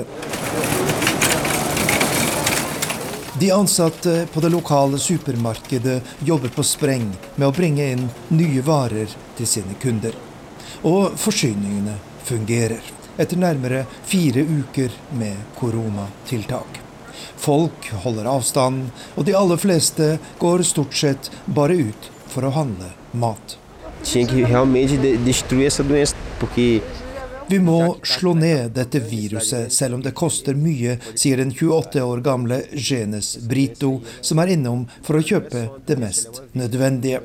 De 3.39 3.49
ansatte 3.51 4.13
på 4.31 4.45
det 4.45 4.53
lokale 4.53 4.99
supermarkedet 4.99 5.97
jobber 6.23 6.55
på 6.55 6.63
spreng 6.63 7.09
med 7.35 7.49
å 7.49 7.51
bringe 7.59 7.89
inn 7.97 8.07
nye 8.31 8.63
varer 8.63 9.11
til 9.35 9.51
sine 9.57 9.75
kunder. 9.83 10.15
Og 10.87 11.19
forsyningene 11.19 11.99
fungerer, 12.23 12.79
etter 13.19 13.43
nærmere 13.43 13.83
fire 14.07 14.47
uker 14.47 14.95
med 15.19 15.43
koronatiltak. 15.59 16.79
Folk 17.35 17.91
holder 18.07 18.31
avstand, 18.37 18.87
og 19.19 19.27
de 19.27 19.35
aller 19.35 19.59
fleste 19.59 20.13
går 20.39 20.63
stort 20.63 20.95
sett 20.95 21.33
bare 21.45 21.75
ut 21.91 22.11
for 22.35 22.47
å 22.47 22.55
handle 22.55 22.91
mat. 23.15 23.57
Vi 27.47 27.59
må 27.59 27.79
slå 28.03 28.33
ned 28.33 28.71
dette 28.73 28.99
viruset, 28.99 29.73
selv 29.73 29.95
om 29.95 30.01
det 30.01 30.15
koster 30.17 30.57
mye, 30.57 30.97
sier 31.13 31.37
den 31.37 31.53
28 31.53 32.01
år 32.01 32.23
gamle 32.25 32.57
Genes 32.73 33.35
Brito, 33.37 33.99
som 34.21 34.41
er 34.41 34.55
innom 34.55 34.87
for 35.05 35.19
å 35.19 35.23
kjøpe 35.25 35.67
det 35.85 35.99
mest 36.01 36.41
nødvendige. 36.57 37.21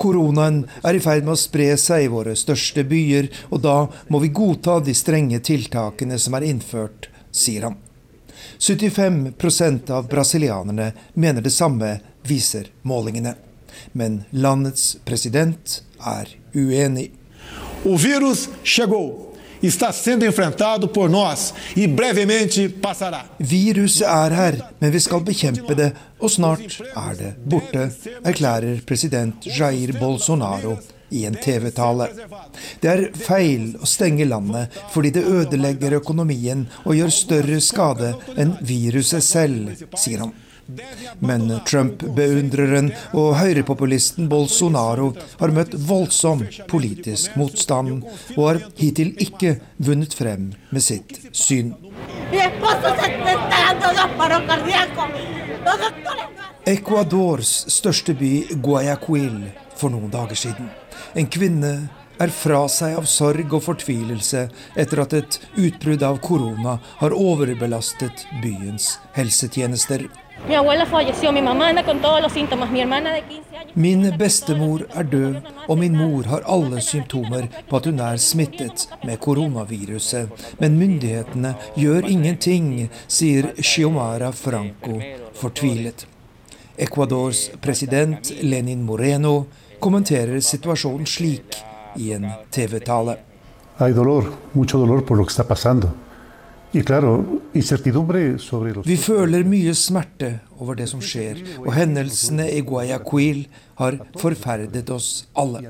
Koronaen 0.00 0.64
er 0.82 0.96
i 0.96 1.04
ferd 1.04 1.28
med 1.28 1.36
å 1.36 1.40
spre 1.40 1.74
seg 1.80 2.06
i 2.06 2.12
våre 2.12 2.34
største 2.40 2.86
byer, 2.88 3.28
og 3.52 3.62
da 3.68 3.76
må 4.08 4.22
vi 4.24 4.32
godta 4.34 4.80
de 4.80 4.96
strenge 4.96 5.42
tiltakene 5.44 6.18
som 6.18 6.40
er 6.40 6.48
innført, 6.48 7.10
sier 7.30 7.68
han. 7.68 7.76
75% 8.58 9.92
av 9.92 10.08
brasilianerne 10.08 10.92
mener 11.20 11.44
det 11.44 11.52
samme, 11.52 11.98
viser 12.24 12.72
målingene. 12.88 13.36
Men 13.94 14.24
landets 14.30 14.96
president 15.06 15.82
er 16.02 16.28
uenig. 16.54 17.12
O 17.84 17.96
virus 17.96 18.48
chegou. 18.62 19.30
Está 19.62 19.92
sendo 19.92 20.26
enfrentado 20.26 20.88
por 20.88 21.08
nós 21.08 21.54
e 21.76 21.86
brevemente 21.86 22.68
passará. 22.68 23.24
Viruset 23.38 24.06
er 24.06 24.34
her, 24.34 24.58
men 24.80 24.90
vi 24.90 25.00
skal 25.00 25.22
bekjempe 25.24 25.74
det, 25.78 25.94
og 26.20 26.28
snart 26.30 26.82
er 26.82 27.14
det 27.16 27.30
borte, 27.48 27.86
erklærer 28.24 28.82
president 28.84 29.46
Jair 29.46 29.94
Bolsonaro 29.96 30.76
i 31.14 31.24
en 31.24 31.38
TV-tale. 31.38 32.10
Det 32.82 32.90
er 32.90 33.04
feil 33.16 33.70
å 33.80 33.88
stenge 33.88 34.26
landet 34.28 34.74
fordi 34.92 35.14
det 35.16 35.24
ødelegger 35.24 35.96
økonomien 36.00 36.66
og 36.84 36.98
gjør 36.98 37.14
større 37.14 37.60
skade 37.64 38.12
enn 38.36 38.56
viruset 38.60 39.24
selv, 39.24 39.86
sier 39.96 40.26
han. 40.26 40.34
Men 41.20 41.48
Trump-beundreren 41.68 42.90
og 43.12 43.34
høyrepopulisten 43.38 44.28
Bolsonaro 44.30 45.10
har 45.40 45.52
møtt 45.54 45.74
voldsom 45.88 46.44
politisk 46.70 47.36
motstand, 47.40 48.04
og 48.36 48.44
har 48.48 48.60
hittil 48.78 49.12
ikke 49.20 49.58
vunnet 49.76 50.16
frem 50.16 50.52
med 50.70 50.84
sitt 50.84 51.18
syn. 51.32 51.74
Ecuadors 56.64 57.52
største 57.68 58.14
by, 58.16 58.32
Guayaquil, 58.64 59.36
for 59.76 59.92
noen 59.92 60.08
dager 60.12 60.38
siden. 60.46 60.70
En 61.14 61.28
kvinne 61.30 61.74
er 62.18 62.30
fra 62.34 62.64
seg 62.70 62.98
av 62.98 63.06
sorg 63.10 63.54
og 63.56 63.64
fortvilelse 63.66 64.46
etter 64.78 65.02
at 65.02 65.16
et 65.18 65.38
utbrudd 65.56 66.04
av 66.06 66.20
korona 66.24 66.78
har 67.00 67.16
overbelastet 67.16 68.26
byens 68.42 68.98
helsetjenester. 69.16 70.06
Min 73.74 74.02
bestemor 74.18 74.84
er 74.92 75.06
død, 75.08 75.36
og 75.68 75.78
min 75.78 75.96
mor 75.96 76.28
har 76.28 76.44
alle 76.56 76.82
symptomer 76.84 77.48
på 77.70 77.78
at 77.78 77.88
hun 77.88 78.02
er 78.04 78.20
smittet 78.20 78.86
med 79.06 79.20
koronaviruset. 79.24 80.28
Men 80.60 80.78
myndighetene 80.78 81.54
gjør 81.80 82.10
ingenting, 82.10 82.90
sier 83.08 83.54
Xiomara 83.56 84.32
Franco 84.36 85.00
fortvilet. 85.40 86.06
Ecuadors 86.76 87.48
president 87.62 88.32
Lenin 88.42 88.82
Moreno 88.82 89.46
kommenterer 89.80 90.42
situasjonen 90.42 91.06
slik 91.08 91.62
i 91.96 92.12
en 92.16 92.26
TV-tale. 92.50 93.18
Vi 96.74 96.82
føler 98.98 99.44
mye 99.46 99.74
smerte 99.78 100.30
over 100.58 100.78
det 100.78 100.88
som 100.90 101.02
skjer, 101.04 101.38
og 101.62 101.70
hendelsene 101.76 102.48
i 102.50 102.64
Guayaquil 102.66 103.44
har 103.78 103.98
forferdet 104.18 104.90
oss 104.90 105.10
alle. 105.38 105.62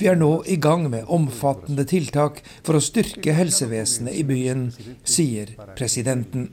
Vi 0.00 0.08
er 0.10 0.18
nå 0.18 0.32
i 0.50 0.58
gang 0.62 0.88
med 0.90 1.06
omfattende 1.14 1.86
tiltak 1.86 2.42
for 2.66 2.78
å 2.78 2.82
styrke 2.82 3.36
helsevesenet 3.38 4.18
i 4.18 4.24
byen, 4.26 4.66
sier 5.06 5.54
presidenten. 5.78 6.50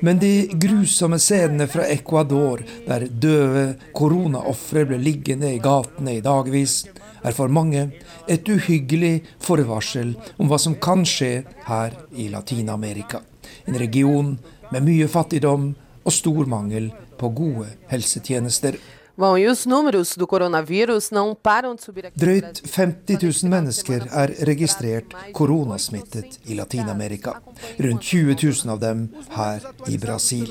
Men 0.00 0.18
de 0.18 0.32
grusomme 0.52 1.18
scenene 1.18 1.66
fra 1.66 1.86
Ecuador, 1.88 2.60
der 2.86 3.06
døde 3.08 3.64
koronaofre 3.96 4.84
ble 4.90 4.98
liggende 5.00 5.54
i 5.54 5.62
gatene 5.62 6.18
i 6.18 6.24
dagvis, 6.24 6.82
er 7.24 7.32
for 7.34 7.48
mange 7.48 7.88
et 8.28 8.48
uhyggelig 8.48 9.22
forvarsel 9.42 10.12
om 10.36 10.50
hva 10.50 10.58
som 10.60 10.76
kan 10.76 11.06
skje 11.08 11.40
her 11.66 11.96
i 12.12 12.28
Latin-Amerika. 12.32 13.22
En 13.66 13.78
region 13.80 14.36
med 14.70 14.84
mye 14.86 15.08
fattigdom 15.08 15.72
og 16.06 16.14
stor 16.14 16.46
mangel 16.50 16.92
på 17.18 17.32
gode 17.34 17.70
helsetjenester. 17.90 18.76
Bom, 19.18 19.38
e 19.38 19.46
os 19.46 19.64
números 19.64 20.14
do 20.14 20.26
coronavírus 20.26 21.10
não 21.10 21.34
param 21.34 21.74
de 21.74 21.82
subir 21.82 22.04
aqui 22.04 22.18
Drøyt 22.18 22.60
50 22.68 23.18
000 23.32 23.50
mennesker 23.50 24.02
er 24.12 24.44
registrert 24.44 25.06
koronasmittet 25.32 26.38
i 26.44 26.54
Latin-Amerika. 26.54 27.40
Rundt 27.78 28.02
20 28.02 28.36
000 28.42 28.72
av 28.72 28.80
dem 28.80 29.06
her 29.36 29.64
i 29.88 29.98
Brasil. 30.00 30.50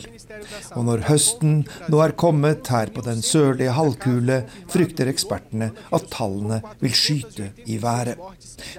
Og 0.76 0.86
når 0.88 1.06
høsten 1.10 1.64
nå 1.92 2.02
er 2.04 2.16
kommet 2.20 2.68
her 2.72 2.92
på 2.94 3.04
den 3.06 3.22
sørlige 3.26 3.76
halvkule, 3.78 4.42
frykter 4.72 5.10
ekspertene 5.12 5.72
at 5.96 6.08
tallene 6.14 6.62
vil 6.82 6.96
skyte 6.96 7.52
i 7.66 7.80
været. 7.82 8.20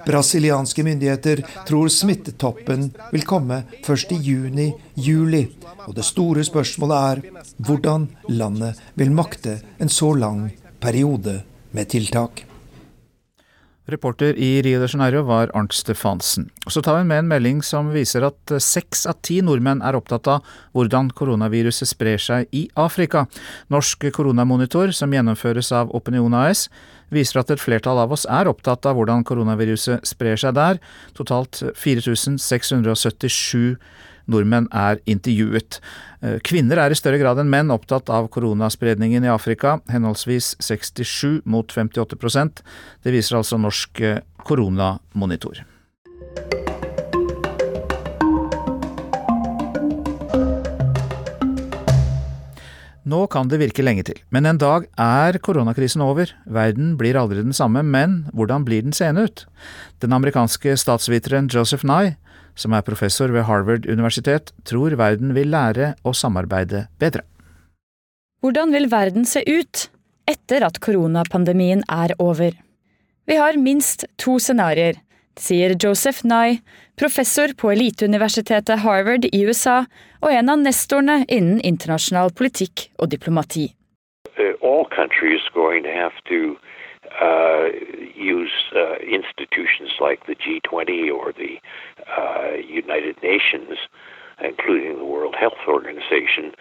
Brasilianske 0.07 0.85
myndigheter 0.87 1.43
tror 1.67 1.91
smittetoppen 1.93 2.89
vil 3.13 3.27
komme 3.27 3.63
først 3.85 4.13
i 4.15 4.21
juni-juli. 4.29 5.43
Og 5.87 5.95
det 5.95 6.07
store 6.07 6.43
spørsmålet 6.47 6.97
er 7.11 7.45
hvordan 7.57 8.09
landet 8.29 8.81
vil 8.99 9.13
makte 9.15 9.59
en 9.79 9.91
så 9.91 10.13
lang 10.13 10.49
periode 10.83 11.41
med 11.71 11.89
tiltak. 11.91 12.46
Reporter 13.87 14.35
i 14.35 14.61
Rio 14.61 14.81
de 14.81 14.87
Janeiro 14.91 15.21
var 15.23 15.51
Arnt 15.55 15.73
Stefansen. 15.73 16.49
Så 16.67 16.81
tar 16.83 16.97
vi 16.97 17.07
med 17.07 17.21
en 17.21 17.29
melding 17.31 17.61
som 17.63 17.93
viser 17.93 18.25
at 18.27 18.51
seks 18.63 19.05
av 19.07 19.21
ti 19.23 19.39
nordmenn 19.39 19.79
er 19.79 19.95
opptatt 19.95 20.27
av 20.27 20.43
hvordan 20.75 21.13
koronaviruset 21.15 21.87
sprer 21.87 22.19
seg 22.19 22.51
i 22.51 22.65
Afrika. 22.75 23.25
Norsk 23.71 24.09
koronamonitor, 24.11 24.91
som 24.91 25.15
gjennomføres 25.15 25.71
av 25.71 25.93
Opinion 25.95 26.35
AS, 26.35 26.67
viser 27.15 27.39
at 27.39 27.53
et 27.53 27.63
flertall 27.63 28.01
av 28.03 28.11
oss 28.11 28.27
er 28.27 28.51
opptatt 28.51 28.83
av 28.89 28.99
hvordan 28.99 29.23
koronaviruset 29.27 30.03
sprer 30.07 30.35
seg 30.35 30.57
der. 30.59 30.81
Totalt 31.15 31.63
4677 31.79 33.77
nordmenn 34.31 34.69
er 34.75 35.01
intervjuet. 35.09 35.79
Eh, 36.21 36.37
kvinner 36.45 36.81
er 36.81 36.93
i 36.93 36.99
større 36.99 37.19
grad 37.21 37.39
enn 37.41 37.51
menn 37.51 37.73
opptatt 37.73 38.11
av 38.13 38.29
koronaspredningen 38.33 39.25
i 39.27 39.33
Afrika, 39.33 39.79
henholdsvis 39.91 40.55
67 40.63 41.41
mot 41.45 41.73
58% 41.73 42.63
Det 43.03 43.13
viser 43.13 43.39
altså 43.39 43.59
Norsk 43.61 44.01
eh, 44.01 44.21
koronamonitor. 44.47 45.65
Nå 53.07 53.21
kan 53.31 53.47
det 53.47 53.61
virke 53.61 53.83
lenge 53.85 54.03
til, 54.03 54.17
men 54.35 54.43
en 54.49 54.57
dag 54.59 54.89
er 54.99 55.37
koronakrisen 55.39 56.01
over. 56.03 56.33
Verden 56.43 56.97
blir 56.99 57.15
aldri 57.15 57.39
den 57.39 57.55
samme, 57.55 57.79
men 57.79 58.25
hvordan 58.35 58.65
blir 58.67 58.83
den 58.83 58.95
seende 58.95 59.23
ut? 59.29 59.45
Den 60.03 60.11
amerikanske 60.17 60.75
statsviteren 60.75 61.47
Joseph 61.47 61.87
Nye 61.87 62.17
som 62.57 62.73
er 62.73 62.85
professor 62.85 63.31
ved 63.33 63.45
Harvard 63.47 63.87
universitet, 63.87 64.51
tror 64.65 64.97
verden 64.99 65.35
vil 65.37 65.51
lære 65.53 65.93
å 66.03 66.13
samarbeide 66.17 66.87
bedre. 66.99 67.23
Hvordan 68.41 68.73
vil 68.73 68.89
verden 68.91 69.25
se 69.25 69.41
ut 69.45 69.87
etter 70.29 70.65
at 70.65 70.81
koronapandemien 70.83 71.83
er 71.89 72.13
over? 72.21 72.53
Vi 73.27 73.37
har 73.37 73.57
minst 73.59 74.05
to 74.21 74.37
scenarioer, 74.39 74.99
sier 75.37 75.75
Joseph 75.77 76.25
Nye, 76.25 76.61
professor 76.97 77.53
på 77.57 77.71
eliteuniversitetet 77.73 78.81
Harvard 78.85 79.27
i 79.29 79.43
USA 79.45 79.83
og 80.21 80.31
en 80.33 80.53
av 80.53 80.61
nestorene 80.61 81.23
innen 81.27 81.59
internasjonal 81.61 82.33
politikk 82.33 82.87
og 82.97 83.11
diplomati. 83.13 83.67
Uh, 84.37 84.53
all 84.61 84.85
countries 84.93 85.43
going 85.53 85.83
to 85.83 85.93
have 85.93 86.13
to 86.29 86.57
uh, 87.21 87.67
use 88.15 88.55
uh, 88.75 88.95
institutions 89.01 89.91
like 89.99 90.25
the 90.27 90.35
G20 90.35 91.11
or 91.11 91.33
the 91.33 91.59
uh, 92.17 92.57
United 92.57 93.15
Nations, 93.23 93.77
including 94.43 94.97
the 94.97 95.05
World 95.05 95.35
Health 95.39 95.63
Organization, 95.67 96.53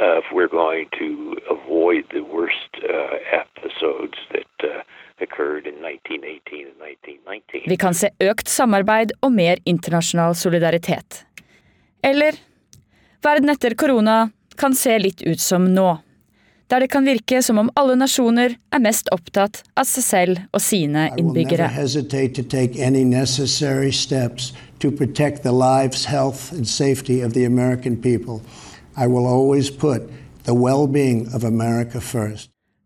if 0.00 0.24
we're 0.32 0.48
going 0.48 0.86
to 0.98 1.36
avoid 1.50 2.04
the 2.12 2.20
worst 2.22 2.70
uh, 2.82 3.16
episodes 3.32 4.18
that 4.32 4.54
uh, 4.62 4.82
occurred 5.20 5.66
in 5.66 5.74
1918 5.82 6.66
and 6.66 6.80
1919. 6.80 7.62
Vi 7.66 7.76
kan 7.76 7.94
se 7.94 8.10
økt 8.20 8.48
samarbeid 8.48 9.12
og 9.22 9.32
mer 9.32 9.58
internasjonal 9.64 10.34
solidaritet. 10.34 11.24
Eller 12.02 12.38
verden 13.22 13.50
etter 13.50 13.74
korona 13.74 14.30
kan 14.56 14.74
se 14.74 14.98
litt 14.98 15.22
ut 15.22 15.40
som 15.40 15.70
nå 15.74 15.98
der 16.74 16.84
det 16.84 16.90
kan 16.90 17.06
virke 17.06 17.42
som 17.42 17.60
om 17.62 17.70
alle 17.78 17.94
nasjoner 17.98 18.56
er 18.74 18.82
mest 18.82 19.10
opptatt 19.14 19.62
av 19.78 19.86
seg 19.86 20.04
selv 20.04 20.40
og 20.50 20.62
sine 20.62 21.06
innbyggere. 21.20 21.68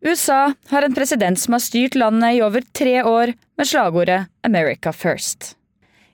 USA 0.04 0.52
har 0.70 0.86
en 0.86 0.94
president 0.94 1.40
som 1.40 1.56
har 1.56 1.64
styrt 1.64 1.98
landet 1.98 2.36
i 2.36 2.42
over 2.44 2.62
tre 2.72 3.00
år 3.02 3.34
med 3.58 3.66
slagordet 3.66 4.26
America 4.46 4.92
First. 4.92 5.57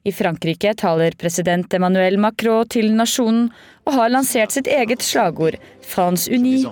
I 0.06 0.12
Frankrike 0.12 0.74
taler 0.74 1.14
president 1.16 1.74
Emmanuel 1.74 2.18
Macron 2.20 2.68
til 2.68 2.90
nasjonen 2.92 3.46
og 3.88 3.94
har 3.96 4.10
lansert 4.12 4.52
sitt 4.52 4.66
eget 4.68 5.00
slagord 5.00 5.56
France 5.80 6.28
unie', 6.28 6.66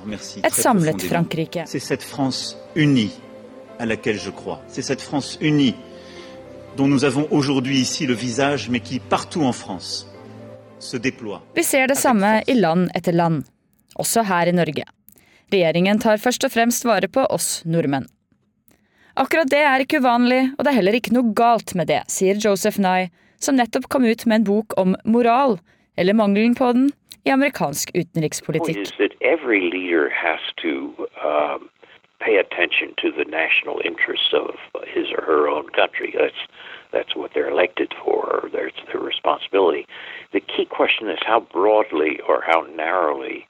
et 0.45 0.53
samlet 0.53 1.01
Frankrike. 1.01 1.65
C'est 1.65 1.81
cette 1.81 2.03
France 2.03 2.57
unie 2.77 3.11
à 3.79 3.87
laquelle 3.87 4.21
je 4.21 4.31
crois. 4.31 4.61
C'est 4.69 4.83
cette 4.83 5.01
France 5.01 5.39
unie 5.41 5.75
dont 6.77 6.89
nous 6.89 7.05
avons 7.05 7.27
aujourd'hui 7.31 7.79
ici 7.81 8.07
le 8.07 8.15
visage, 8.15 8.69
mais 8.69 8.81
qui 8.81 8.99
partout 9.01 9.45
en 9.45 9.53
France 9.53 10.07
se 10.79 10.99
déploie. 10.99 11.41
Vi 11.55 11.65
ser 11.65 11.87
det 11.89 11.97
samme 11.97 12.43
i 12.47 12.55
land 12.55 12.91
etter 12.95 13.13
land, 13.13 13.45
også 13.97 14.23
her 14.29 14.49
i 14.49 14.53
Norge. 14.53 14.85
Regjeringen 15.53 15.99
tar 15.99 16.21
først 16.21 16.45
og 16.45 16.53
fremst 16.53 16.85
vare 16.85 17.09
på 17.09 17.25
oss 17.31 17.63
nordmenn. 17.65 18.07
Akkurat 19.17 19.49
det 19.49 19.65
er 19.65 19.81
ikke 19.81 20.01
uvanlig, 20.01 20.53
og 20.59 20.65
det 20.65 20.71
er 20.71 20.79
heller 20.81 20.95
ikke 20.97 21.13
noe 21.13 21.33
galt 21.37 21.75
med 21.75 21.89
det, 21.89 22.03
sier 22.09 22.37
Joseph 22.41 22.81
Nye, 22.81 23.11
som 23.43 23.59
nettopp 23.59 23.89
kom 23.89 24.05
ut 24.05 24.27
med 24.27 24.43
en 24.43 24.49
bok 24.49 24.79
om 24.81 24.97
moral, 25.05 25.59
eller 25.97 26.15
mangelen 26.15 26.55
på 26.55 26.73
den, 26.73 26.91
i 27.25 27.31
amerikansk 27.31 27.91
utenrikspolitikk. 27.95 28.77
is 28.77 28.93
that 28.99 29.15
every 29.21 29.61
leader 29.71 30.11
has 30.11 30.41
to 30.63 30.95
um, 31.23 31.69
pay 32.25 32.37
attention 32.37 32.95
to 33.03 33.11
the 33.11 33.25
national 33.25 33.81
interests 33.85 34.33
of 34.33 34.55
his 34.95 35.07
or 35.17 35.23
her 35.25 35.49
own 35.49 35.69
country. 35.71 36.15
That's 36.19 36.43
that's 36.93 37.17
what 37.17 37.31
they're 37.33 37.51
elected 37.51 37.95
for. 38.05 38.43
Or 38.43 38.51
that's 38.53 38.83
their 38.93 39.01
responsibility. 39.01 39.87
The 40.33 40.41
key 40.41 40.67
question 40.67 41.09
is 41.09 41.19
how 41.25 41.41
broadly 41.41 42.21
or 42.29 42.43
how 42.47 42.67
narrowly 42.77 43.47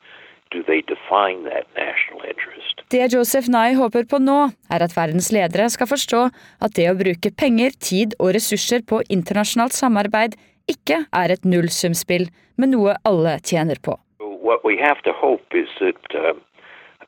Det 2.92 3.06
Joseph 3.14 3.48
Nye 3.48 3.74
håper 3.78 4.04
på 4.04 4.18
nå, 4.20 4.38
er 4.68 4.84
at 4.84 4.94
verdens 4.96 5.30
ledere 5.32 5.68
skal 5.72 5.88
forstå 5.88 6.22
at 6.66 6.74
det 6.76 6.88
å 6.90 6.98
bruke 6.98 7.32
penger, 7.32 7.72
tid 7.80 8.16
og 8.18 8.34
ressurser 8.36 8.84
på 8.84 9.00
internasjonalt 9.08 9.72
samarbeid 9.76 10.36
ikke 10.70 11.04
er 11.12 11.32
et 11.32 11.44
nullsumspill, 11.48 12.28
men 12.60 12.74
noe 12.76 12.96
alle 13.08 13.38
tjener 13.40 13.80
på. 13.82 13.96
What 14.20 14.64
we 14.64 14.76
have 14.76 15.00
to 15.08 15.12
hope 15.12 15.54
is 15.54 15.68
that 15.80 16.02
uh, 16.14 16.34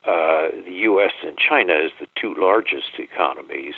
uh, 0.08 0.48
the 0.64 0.76
U.S. 0.90 1.12
and 1.26 1.36
China, 1.38 1.74
as 1.74 1.92
the 2.00 2.08
two 2.20 2.34
largest 2.38 2.98
economies, 2.98 3.74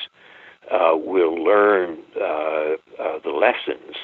uh, 0.71 0.97
will 0.97 1.35
learn 1.35 1.99
uh, 2.17 2.77
uh, 3.03 3.19
the 3.25 3.31
lessons 3.31 3.97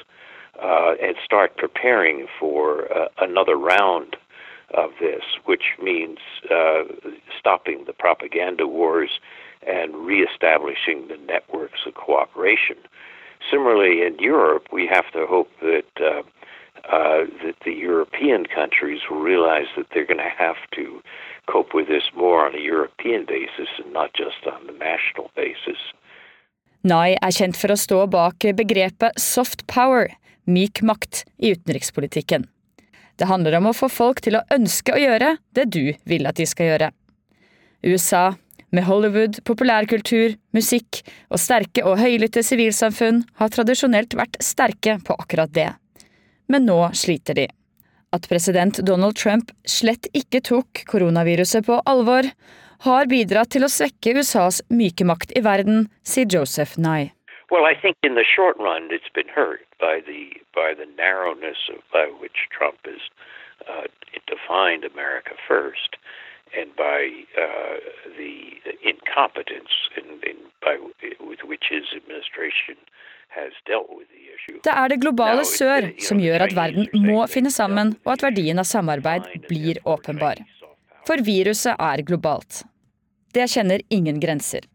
uh, 0.63 0.95
and 1.03 1.17
start 1.25 1.57
preparing 1.57 2.27
for 2.39 2.87
uh, 2.93 3.09
another 3.19 3.57
round 3.57 4.17
of 4.75 4.91
this, 5.01 5.23
which 5.45 5.77
means 5.83 6.19
uh, 6.51 6.83
stopping 7.39 7.85
the 7.87 7.93
propaganda 7.93 8.67
wars 8.67 9.21
and 9.67 9.95
reestablishing 9.95 11.09
the 11.09 11.17
networks 11.17 11.81
of 11.87 11.95
cooperation. 11.95 12.77
Similarly, 13.51 14.03
in 14.07 14.19
Europe, 14.19 14.69
we 14.73 14.87
have 14.87 15.11
to 15.13 15.27
hope 15.27 15.51
that 15.61 15.91
uh, 16.01 16.23
uh, 16.91 17.27
that 17.45 17.55
the 17.65 17.73
European 17.73 18.47
countries 18.47 19.01
will 19.09 19.21
realize 19.21 19.67
that 19.77 19.87
they're 19.93 20.07
going 20.07 20.19
to 20.19 20.37
have 20.37 20.57
to 20.75 21.01
cope 21.47 21.75
with 21.75 21.87
this 21.87 22.11
more 22.17 22.47
on 22.47 22.55
a 22.57 22.61
European 22.61 23.25
basis 23.25 23.69
and 23.79 23.93
not 23.93 24.13
just 24.15 24.47
on 24.51 24.67
the 24.67 24.73
national 24.73 25.31
basis. 25.37 25.79
Nye 26.83 27.15
er 27.23 27.31
kjent 27.31 27.55
for 27.55 27.71
å 27.71 27.79
stå 27.79 28.01
bak 28.11 28.43
begrepet 28.59 29.21
soft 29.23 29.67
power, 29.71 30.09
myk 30.51 30.83
makt, 30.83 31.23
i 31.39 31.53
utenrikspolitikken. 31.55 32.49
Det 33.21 33.29
handler 33.29 33.59
om 33.59 33.71
å 33.71 33.77
få 33.77 33.89
folk 33.93 34.23
til 34.25 34.39
å 34.39 34.45
ønske 34.55 34.95
å 34.95 35.01
gjøre 35.01 35.37
det 35.57 35.69
du 35.75 35.95
vil 36.09 36.29
at 36.29 36.39
de 36.41 36.47
skal 36.49 36.73
gjøre. 36.73 36.91
USA, 37.83 38.33
med 38.73 38.87
Hollywood, 38.87 39.43
populærkultur, 39.45 40.37
musikk 40.57 41.03
og 41.29 41.41
sterke 41.43 41.85
og 41.85 41.99
høylytte 42.01 42.45
sivilsamfunn, 42.47 43.23
har 43.37 43.53
tradisjonelt 43.53 44.17
vært 44.17 44.39
sterke 44.41 44.97
på 45.05 45.17
akkurat 45.21 45.53
det. 45.53 45.69
Men 46.49 46.65
nå 46.69 46.79
sliter 46.97 47.37
de. 47.37 47.49
At 48.13 48.29
president 48.29 48.81
Donald 48.85 49.17
Trump 49.21 49.53
slett 49.69 50.09
ikke 50.17 50.43
tok 50.45 50.85
koronaviruset 50.89 51.69
på 51.69 51.81
alvor, 51.89 52.29
har 52.83 53.09
bidratt 53.09 53.53
til 53.55 53.65
å 53.65 53.71
svekke 53.71 54.17
USAs 54.19 54.63
myke 54.73 55.07
makt 55.07 55.37
i 55.39 55.45
verden, 55.45 55.87
sier 56.03 56.27
Joseph 56.29 56.81
Nye. 56.81 57.13
Well, 57.53 57.67
I 57.73 57.75
think 57.83 57.97
in 58.03 58.15
the 58.15 58.25
short 58.25 58.57
run, 58.59 58.89
it's 58.97 59.13
been 59.15 59.29
hurt 59.29 59.67
by 59.79 60.01
the 60.09 60.23
by 60.57 60.73
the 60.81 60.89
narrowness 60.97 61.61
of 61.73 61.81
by 61.93 62.07
which 62.21 62.49
Trump 62.57 62.79
has 62.91 63.03
uh, 63.69 63.87
defined 64.35 64.85
America 64.85 65.35
first, 65.47 65.91
and 66.59 66.75
by 66.75 67.01
uh, 67.45 67.77
the 68.21 68.35
incompetence 68.93 69.73
in, 69.99 70.07
in 70.31 70.39
by 70.65 70.75
with 71.29 71.43
which 71.51 71.67
his 71.69 71.87
administration. 72.01 72.77
Det 74.65 74.73
er 74.73 74.89
det 74.89 74.99
globale 75.01 75.45
sør 75.49 75.87
som 76.05 76.19
gjør 76.21 76.43
at 76.47 76.53
verden 76.57 76.89
må 77.07 77.23
finne 77.33 77.51
sammen, 77.51 77.95
og 78.05 78.13
at 78.13 78.25
verdien 78.27 78.61
av 78.61 78.69
samarbeid 78.69 79.25
blir 79.49 79.81
åpenbar. 79.89 80.43
For 81.09 81.25
viruset 81.25 81.81
er 81.81 82.05
globalt. 82.05 82.61
Det 83.33 83.49
kjenner 83.55 83.81
ingen 83.89 84.21
grenser. 84.21 84.69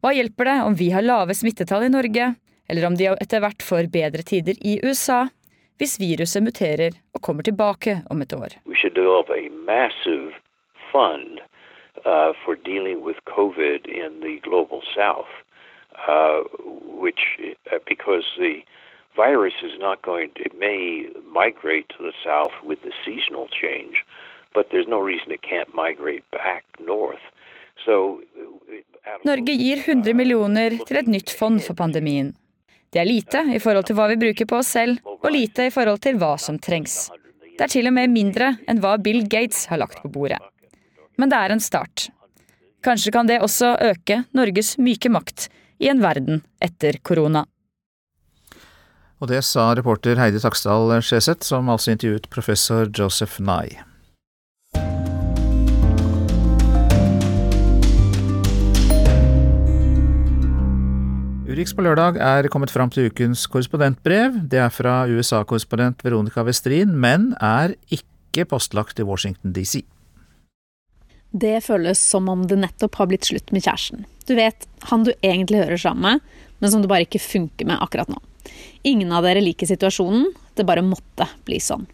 Hva 0.00 0.14
hjelper 0.16 0.48
det 0.48 0.60
om 0.64 0.74
vi 0.74 0.90
har 0.94 1.04
lave 1.04 1.34
smittetall 1.36 1.84
i 1.84 1.92
Norge, 1.92 2.34
eller 2.68 2.86
om 2.88 2.94
de 2.96 3.10
etter 3.12 3.42
hvert 3.44 3.60
får 3.60 3.90
bedre 3.92 4.24
tider 4.24 4.56
i 4.64 4.78
USA, 4.80 5.26
hvis 5.76 5.98
viruset 6.00 6.44
muterer 6.44 6.96
og 7.12 7.20
kommer 7.26 7.44
tilbake 7.44 8.00
om 8.08 8.22
et 8.24 8.32
år? 8.32 8.56
Fund 10.90 11.38
uh, 12.04 12.32
for 12.44 12.56
dealing 12.56 13.04
with 13.04 13.18
COVID 13.24 13.86
in 13.86 14.18
the 14.26 14.40
global 14.42 14.82
south, 14.96 15.30
uh, 16.08 16.40
which 17.04 17.38
uh, 17.70 17.78
because 17.86 18.24
the 18.38 18.64
virus 19.14 19.54
is 19.62 19.78
not 19.78 20.02
going 20.02 20.30
to, 20.34 20.42
it 20.42 20.58
may 20.58 21.06
migrate 21.30 21.88
to 21.90 22.02
the 22.02 22.16
south 22.24 22.50
with 22.64 22.82
the 22.82 22.90
seasonal 23.04 23.46
change, 23.46 24.04
but 24.52 24.66
there's 24.72 24.88
no 24.88 24.98
reason 24.98 25.30
it 25.30 25.42
can't 25.42 25.72
migrate 25.72 26.28
back 26.32 26.64
north. 26.80 27.22
So 27.86 28.20
Norge 29.24 29.54
gir 29.56 29.82
100 29.82 30.14
millioner 30.16 30.76
til 30.86 31.00
et 31.00 31.10
nytt 31.10 31.32
fond 31.36 31.60
for 31.64 31.78
pandemien. 31.78 32.32
Det 32.90 33.02
er 33.02 33.06
lite 33.06 33.42
i 33.54 33.60
forhold 33.62 33.86
til 33.86 33.98
hva 33.98 34.08
vi 34.10 34.18
bruker 34.18 34.48
på 34.50 34.58
oss 34.58 34.72
selv, 34.74 34.98
og 35.06 35.30
lite 35.30 35.68
i 35.68 35.74
forhold 35.74 36.00
til 36.02 36.18
hva 36.18 36.34
som 36.42 36.58
trengs. 36.58 37.10
Det 37.54 37.66
er 37.66 37.72
til 37.74 37.90
og 37.90 37.94
med 37.94 38.10
mindre 38.10 38.54
enn 38.70 38.80
hva 38.82 38.96
Bill 39.02 39.26
Gates 39.30 39.66
har 39.70 39.78
lagt 39.82 40.00
på 40.02 40.10
bordet. 40.10 40.40
Men 41.20 41.30
det 41.30 41.38
er 41.38 41.54
en 41.54 41.62
start. 41.62 42.08
Kanskje 42.82 43.12
kan 43.12 43.28
det 43.28 43.42
også 43.44 43.74
øke 43.90 44.22
Norges 44.32 44.76
myke 44.80 45.12
makt 45.12 45.50
i 45.80 45.90
en 45.92 46.00
verden 46.00 46.40
etter 46.64 46.96
korona. 47.04 47.44
Og 49.20 49.28
det 49.28 49.42
sa 49.44 49.68
reporter 49.76 50.16
Heidi 50.16 50.40
Taksdal 50.40 50.96
Skjeseth, 51.04 51.44
som 51.44 51.68
altså 51.68 51.92
intervjuet 51.92 52.30
professor 52.32 52.88
Joseph 52.88 53.36
Nye. 53.44 53.89
Urix 61.50 61.72
på 61.74 61.82
lørdag 61.82 62.14
er 62.22 62.46
kommet 62.46 62.70
fram 62.70 62.92
til 62.94 63.08
ukens 63.10 63.40
korrespondentbrev. 63.50 64.36
Det 64.52 64.60
er 64.62 64.70
fra 64.70 65.00
USA-korrespondent 65.10 66.04
Veronica 66.06 66.44
Westrin, 66.46 66.92
men 66.94 67.32
er 67.42 67.72
ikke 67.90 68.44
postlagt 68.52 69.00
i 69.02 69.06
Washington 69.08 69.50
DC. 69.56 69.80
Det 71.34 71.56
føles 71.66 71.98
som 71.98 72.28
om 72.30 72.44
det 72.46 72.60
nettopp 72.60 73.00
har 73.00 73.08
blitt 73.10 73.26
slutt 73.26 73.50
med 73.50 73.64
kjæresten. 73.66 74.06
Du 74.30 74.36
vet, 74.38 74.68
han 74.92 75.02
du 75.02 75.10
egentlig 75.26 75.64
hører 75.64 75.80
sammen 75.82 76.06
med, 76.06 76.36
men 76.62 76.70
som 76.70 76.84
det 76.84 76.90
bare 76.92 77.08
ikke 77.08 77.22
funker 77.24 77.66
med 77.66 77.82
akkurat 77.82 78.12
nå. 78.14 78.20
Ingen 78.86 79.10
av 79.10 79.26
dere 79.26 79.42
liker 79.42 79.66
situasjonen, 79.66 80.28
det 80.54 80.68
bare 80.68 80.86
måtte 80.86 81.26
bli 81.48 81.58
sånn. 81.58 81.88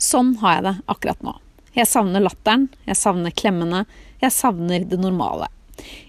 Sånn 0.00 0.38
har 0.40 0.56
jeg 0.56 0.66
det 0.70 0.74
akkurat 0.96 1.20
nå. 1.26 1.36
Jeg 1.76 1.92
savner 1.92 2.24
latteren, 2.24 2.70
jeg 2.88 2.96
savner 2.96 3.36
klemmene, 3.36 3.84
jeg 4.24 4.32
savner 4.32 4.88
det 4.88 5.02
normale. 5.04 5.52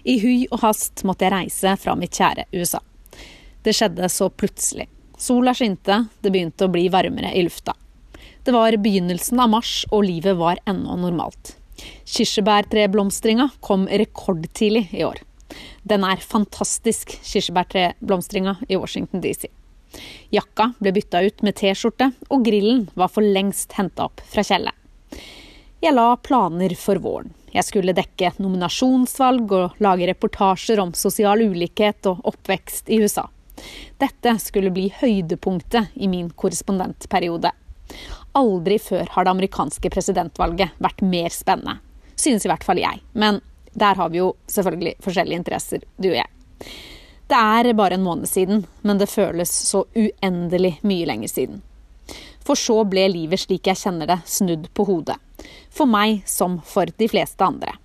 I 0.04 0.18
hui 0.22 0.46
og 0.50 0.62
hast 0.62 1.04
måtte 1.08 1.26
jeg 1.26 1.34
reise 1.34 1.74
fra 1.80 1.96
mitt 1.98 2.16
kjære 2.16 2.48
USA. 2.54 2.80
Det 3.62 3.74
skjedde 3.76 4.08
så 4.12 4.30
plutselig. 4.30 4.88
Sola 5.18 5.52
skinte, 5.56 6.04
det 6.22 6.32
begynte 6.32 6.68
å 6.68 6.72
bli 6.72 6.86
varmere 6.92 7.32
i 7.34 7.42
lufta. 7.42 7.74
Det 8.46 8.54
var 8.54 8.76
begynnelsen 8.80 9.40
av 9.42 9.50
mars, 9.52 9.82
og 9.90 10.06
livet 10.06 10.38
var 10.38 10.60
ennå 10.68 10.94
normalt. 11.02 11.56
Kirsebærtreblomstringa 12.08 13.48
kom 13.60 13.86
rekordtidlig 13.90 14.86
i 14.94 15.04
år. 15.04 15.20
Den 15.88 16.04
er 16.06 16.22
fantastisk, 16.22 17.12
kirsebærtreblomstringa 17.26 18.56
i 18.68 18.78
Washington 18.78 19.24
DC. 19.24 19.48
Jakka 20.34 20.72
ble 20.78 20.92
bytta 20.96 21.22
ut 21.24 21.42
med 21.42 21.56
T-skjorte, 21.58 22.12
og 22.28 22.44
grillen 22.46 22.86
var 22.98 23.10
for 23.12 23.24
lengst 23.24 23.74
henta 23.78 24.08
opp 24.08 24.22
fra 24.28 24.44
kjellet. 24.44 24.74
Jeg 25.82 25.94
la 25.94 26.12
planer 26.20 26.74
for 26.78 27.00
våren. 27.02 27.34
Jeg 27.52 27.64
skulle 27.64 27.94
dekke 27.96 28.34
nominasjonsvalg 28.42 29.52
og 29.56 29.82
lage 29.82 30.08
reportasjer 30.10 30.80
om 30.82 30.92
sosial 30.96 31.42
ulikhet 31.48 32.06
og 32.10 32.24
oppvekst 32.28 32.90
i 32.92 33.00
USA. 33.02 33.26
Dette 33.98 34.36
skulle 34.42 34.72
bli 34.74 34.88
høydepunktet 35.00 35.96
i 35.98 36.08
min 36.10 36.30
korrespondentperiode. 36.30 37.50
Aldri 38.38 38.78
før 38.78 39.08
har 39.14 39.24
det 39.24 39.32
amerikanske 39.32 39.90
presidentvalget 39.90 40.76
vært 40.78 41.02
mer 41.02 41.32
spennende. 41.34 41.78
Synes 42.18 42.44
i 42.44 42.50
hvert 42.50 42.66
fall 42.66 42.80
jeg. 42.82 43.02
Men 43.12 43.40
Der 43.78 43.94
har 43.94 44.08
vi 44.10 44.18
jo 44.18 44.32
selvfølgelig 44.50 44.94
forskjellige 45.04 45.38
interesser, 45.38 45.82
du 46.02 46.08
og 46.08 46.16
jeg. 46.16 46.26
Det 47.28 47.36
er 47.36 47.74
bare 47.76 47.94
en 47.94 48.02
måned 48.02 48.26
siden, 48.26 48.64
men 48.82 48.98
det 48.98 49.10
føles 49.12 49.52
så 49.52 49.84
uendelig 49.94 50.78
mye 50.82 51.06
lenger 51.06 51.28
siden. 51.28 51.60
For 52.40 52.58
så 52.58 52.80
ble 52.88 53.04
livet 53.12 53.44
slik 53.44 53.68
jeg 53.68 53.76
kjenner 53.76 54.08
det, 54.08 54.18
snudd 54.24 54.70
på 54.74 54.86
hodet. 54.88 55.18
For 55.78 55.86
meg 55.86 56.24
som 56.26 56.56
for 56.66 56.90
de 56.98 57.06
fleste 57.06 57.44
andre. 57.44 57.76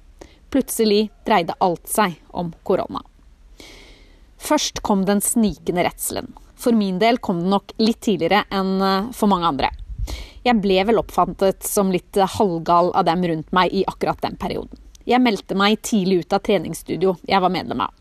Plutselig 0.49 1.11
dreide 1.27 1.53
alt 1.61 1.85
seg 1.89 2.15
om 2.33 2.49
korona. 2.65 3.03
Først 4.41 4.81
kom 4.81 5.03
den 5.05 5.21
snikende 5.21 5.85
redselen. 5.85 6.31
For 6.57 6.73
min 6.73 6.97
del 6.97 7.19
kom 7.21 7.43
den 7.43 7.53
nok 7.53 7.75
litt 7.77 7.99
tidligere 8.01 8.47
enn 8.49 8.81
eh, 8.81 9.11
for 9.13 9.29
mange 9.29 9.51
andre. 9.51 9.69
Jeg 10.43 10.57
ble 10.63 10.79
vel 10.89 10.99
oppfattet 11.03 11.61
som 11.69 11.91
litt 11.93 12.17
halvgal 12.17 12.89
av 12.97 13.05
dem 13.05 13.27
rundt 13.29 13.53
meg 13.53 13.71
i 13.77 13.85
akkurat 13.87 14.25
den 14.25 14.39
perioden. 14.41 14.81
Jeg 15.05 15.21
meldte 15.21 15.55
meg 15.59 15.77
tidlig 15.85 16.23
ut 16.23 16.33
av 16.33 16.41
treningsstudio 16.47 17.13
jeg 17.29 17.45
var 17.45 17.53
medlem 17.53 17.85
av, 17.85 17.93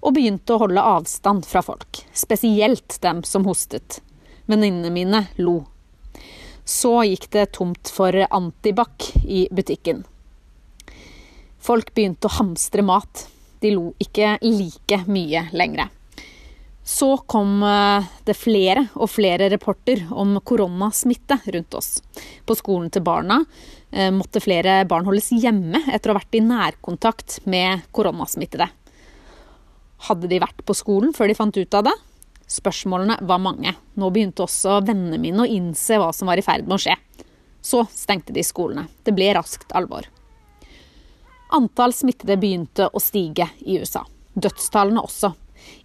og 0.00 0.16
begynte 0.16 0.54
å 0.54 0.62
holde 0.64 0.88
avstand 0.94 1.44
fra 1.46 1.62
folk, 1.66 2.00
spesielt 2.16 2.96
dem 3.02 3.22
som 3.28 3.44
hostet. 3.44 4.00
Venninnene 4.46 4.94
mine 4.94 5.24
lo. 5.36 5.60
Så 6.64 7.02
gikk 7.04 7.28
det 7.34 7.50
tomt 7.56 7.90
for 7.92 8.16
antibac 8.30 9.10
i 9.24 9.44
butikken. 9.52 10.04
Folk 11.64 11.94
begynte 11.96 12.28
å 12.28 12.36
hamstre 12.38 12.84
mat. 12.84 13.26
De 13.60 13.72
lo 13.72 13.92
ikke 14.00 14.38
like 14.44 15.02
mye 15.08 15.46
lenger. 15.56 15.92
Så 16.84 17.14
kom 17.24 17.62
eh, 17.64 18.04
det 18.28 18.34
flere 18.36 18.82
og 19.00 19.08
flere 19.08 19.48
rapporter 19.48 20.02
om 20.12 20.36
koronasmitte 20.44 21.38
rundt 21.46 21.76
oss. 21.78 22.02
På 22.44 22.56
skolen 22.56 22.90
til 22.92 23.04
barna 23.06 23.38
eh, 23.90 24.10
måtte 24.12 24.42
flere 24.44 24.82
barn 24.88 25.08
holdes 25.08 25.30
hjemme 25.32 25.80
etter 25.88 26.12
å 26.12 26.12
ha 26.12 26.20
vært 26.20 26.36
i 26.36 26.42
nærkontakt 26.44 27.38
med 27.48 27.86
koronasmittede. 27.96 28.68
Hadde 30.10 30.28
de 30.28 30.42
vært 30.44 30.60
på 30.68 30.76
skolen 30.76 31.16
før 31.16 31.32
de 31.32 31.38
fant 31.38 31.56
ut 31.56 31.80
av 31.80 31.88
det? 31.88 31.96
Spørsmålene 32.50 33.18
var 33.24 33.40
mange. 33.42 33.74
Nå 33.96 34.10
begynte 34.12 34.44
også 34.44 34.80
vennene 34.84 35.18
mine 35.20 35.44
å 35.44 35.48
innse 35.48 35.98
hva 36.00 36.10
som 36.14 36.28
var 36.30 36.40
i 36.40 36.44
ferd 36.44 36.68
med 36.68 36.76
å 36.76 36.82
skje. 36.86 36.96
Så 37.64 37.84
stengte 37.92 38.34
de 38.36 38.44
skolene. 38.44 38.86
Det 39.04 39.14
ble 39.16 39.30
raskt 39.36 39.72
alvor. 39.76 40.06
Antall 41.54 41.94
smittede 41.96 42.36
begynte 42.40 42.90
å 42.90 43.00
stige 43.00 43.48
i 43.64 43.78
USA. 43.80 44.04
Dødstallene 44.34 45.02
også. 45.04 45.32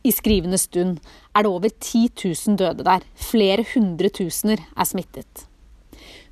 I 0.04 0.12
skrivende 0.12 0.58
stund 0.60 1.00
er 1.36 1.46
det 1.46 1.52
over 1.52 1.72
10 1.72 2.10
000 2.26 2.58
døde 2.60 2.86
der. 2.88 3.06
Flere 3.16 3.64
hundre 3.76 4.12
tusener 4.12 4.64
er 4.76 4.90
smittet. 4.90 5.46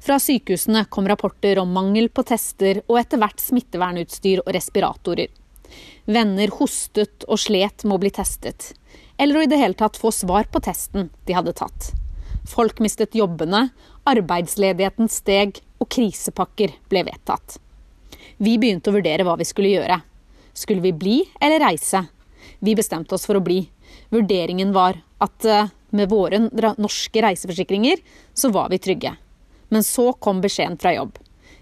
Fra 0.04 0.20
sykehusene 0.22 0.86
kom 0.94 1.08
rapporter 1.10 1.60
om 1.62 1.72
mangel 1.74 2.10
på 2.10 2.24
tester 2.28 2.82
og 2.86 3.00
etter 3.02 3.22
hvert 3.22 3.42
smittevernutstyr 3.44 4.44
og 4.46 4.52
respiratorer. 4.56 5.32
Venner 6.08 6.52
hostet 6.60 7.26
og 7.28 7.40
slet 7.44 7.84
med 7.84 7.98
å 7.98 8.02
bli 8.02 8.12
testet, 8.16 8.72
eller 9.18 9.38
å 9.38 9.44
i 9.46 9.50
det 9.50 9.60
hele 9.60 9.78
tatt 9.78 9.98
få 10.00 10.12
svar 10.14 10.50
på 10.52 10.62
testen 10.64 11.10
de 11.26 11.36
hadde 11.38 11.56
tatt. 11.58 11.92
Folk 12.48 12.80
mistet 12.80 13.18
jobbene, 13.18 13.68
arbeidsledigheten 14.08 15.10
steg, 15.12 15.60
og 15.78 15.90
krisepakker 15.94 16.74
ble 16.90 17.04
vedtatt. 17.06 17.58
Vi 18.42 18.56
begynte 18.58 18.90
å 18.90 18.96
vurdere 18.96 19.26
hva 19.28 19.36
vi 19.38 19.46
skulle 19.46 19.74
gjøre. 19.76 20.00
Skulle 20.58 20.82
vi 20.82 20.94
bli 20.94 21.18
eller 21.42 21.62
reise? 21.62 22.06
Vi 22.60 22.74
bestemte 22.78 23.14
oss 23.18 23.28
for 23.30 23.38
å 23.38 23.44
bli. 23.44 23.60
Vurderingen 24.10 24.74
var 24.74 24.98
at 25.22 25.46
eh, 25.46 25.70
med 25.90 26.10
våre 26.10 26.48
norske 26.78 27.22
reiseforsikringer 27.24 28.02
så 28.34 28.50
var 28.54 28.72
vi 28.74 28.82
trygge. 28.82 29.14
Men 29.70 29.86
så 29.86 30.12
kom 30.14 30.42
beskjeden 30.42 30.80
fra 30.82 30.94
jobb. 30.96 31.18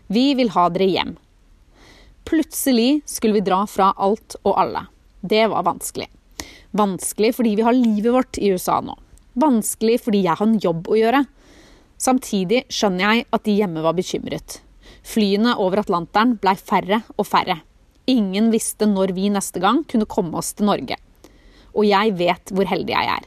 Vi 0.08 0.34
vil 0.38 0.52
ha 0.56 0.68
dere 0.70 0.90
hjem. 0.92 1.16
Plutselig 2.26 3.02
skulle 3.10 3.40
vi 3.40 3.46
dra 3.46 3.64
fra 3.70 3.92
alt 3.98 4.38
og 4.44 4.54
alle. 4.62 4.86
Det 5.22 5.44
var 5.52 5.66
vanskelig. 5.66 6.08
Vanskelig 6.76 7.32
fordi 7.38 7.56
vi 7.56 7.64
har 7.64 7.76
livet 7.76 8.12
vårt 8.12 8.38
i 8.38 8.52
USA 8.52 8.82
nå. 8.84 8.98
Vanskelig 9.40 10.02
fordi 10.04 10.26
jeg 10.26 10.36
har 10.36 10.48
en 10.48 10.60
jobb 10.60 10.90
å 10.92 10.98
gjøre. 11.00 11.24
Samtidig 12.02 12.66
skjønner 12.72 13.06
jeg 13.06 13.28
at 13.36 13.46
de 13.48 13.56
hjemme 13.62 13.84
var 13.86 13.96
bekymret. 13.96 14.60
Flyene 15.06 15.56
over 15.62 15.84
Atlanteren 15.84 16.36
blei 16.42 16.56
færre 16.60 17.02
og 17.16 17.28
færre. 17.30 17.62
Ingen 18.12 18.52
visste 18.54 18.88
når 18.90 19.16
vi 19.16 19.32
neste 19.34 19.62
gang 19.64 19.84
kunne 19.90 20.10
komme 20.10 20.36
oss 20.38 20.52
til 20.54 20.68
Norge. 20.70 20.98
Og 21.76 21.88
jeg 21.88 22.14
vet 22.20 22.52
hvor 22.54 22.68
heldig 22.70 22.94
jeg 22.94 23.12
er. 23.16 23.26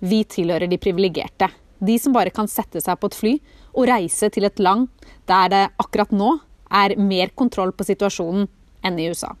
Vi 0.00 0.24
tilhører 0.28 0.68
de 0.70 0.80
privilegerte. 0.80 1.50
De 1.78 1.98
som 2.00 2.14
bare 2.16 2.32
kan 2.32 2.48
sette 2.48 2.80
seg 2.80 2.98
på 3.00 3.10
et 3.10 3.18
fly 3.18 3.32
og 3.76 3.88
reise 3.90 4.30
til 4.32 4.48
et 4.48 4.60
land 4.62 4.88
der 5.28 5.50
det 5.52 5.64
akkurat 5.82 6.12
nå 6.16 6.38
er 6.72 6.96
mer 6.96 7.32
kontroll 7.36 7.74
på 7.76 7.86
situasjonen 7.86 8.48
enn 8.86 9.00
i 9.00 9.10
USA. 9.12 9.34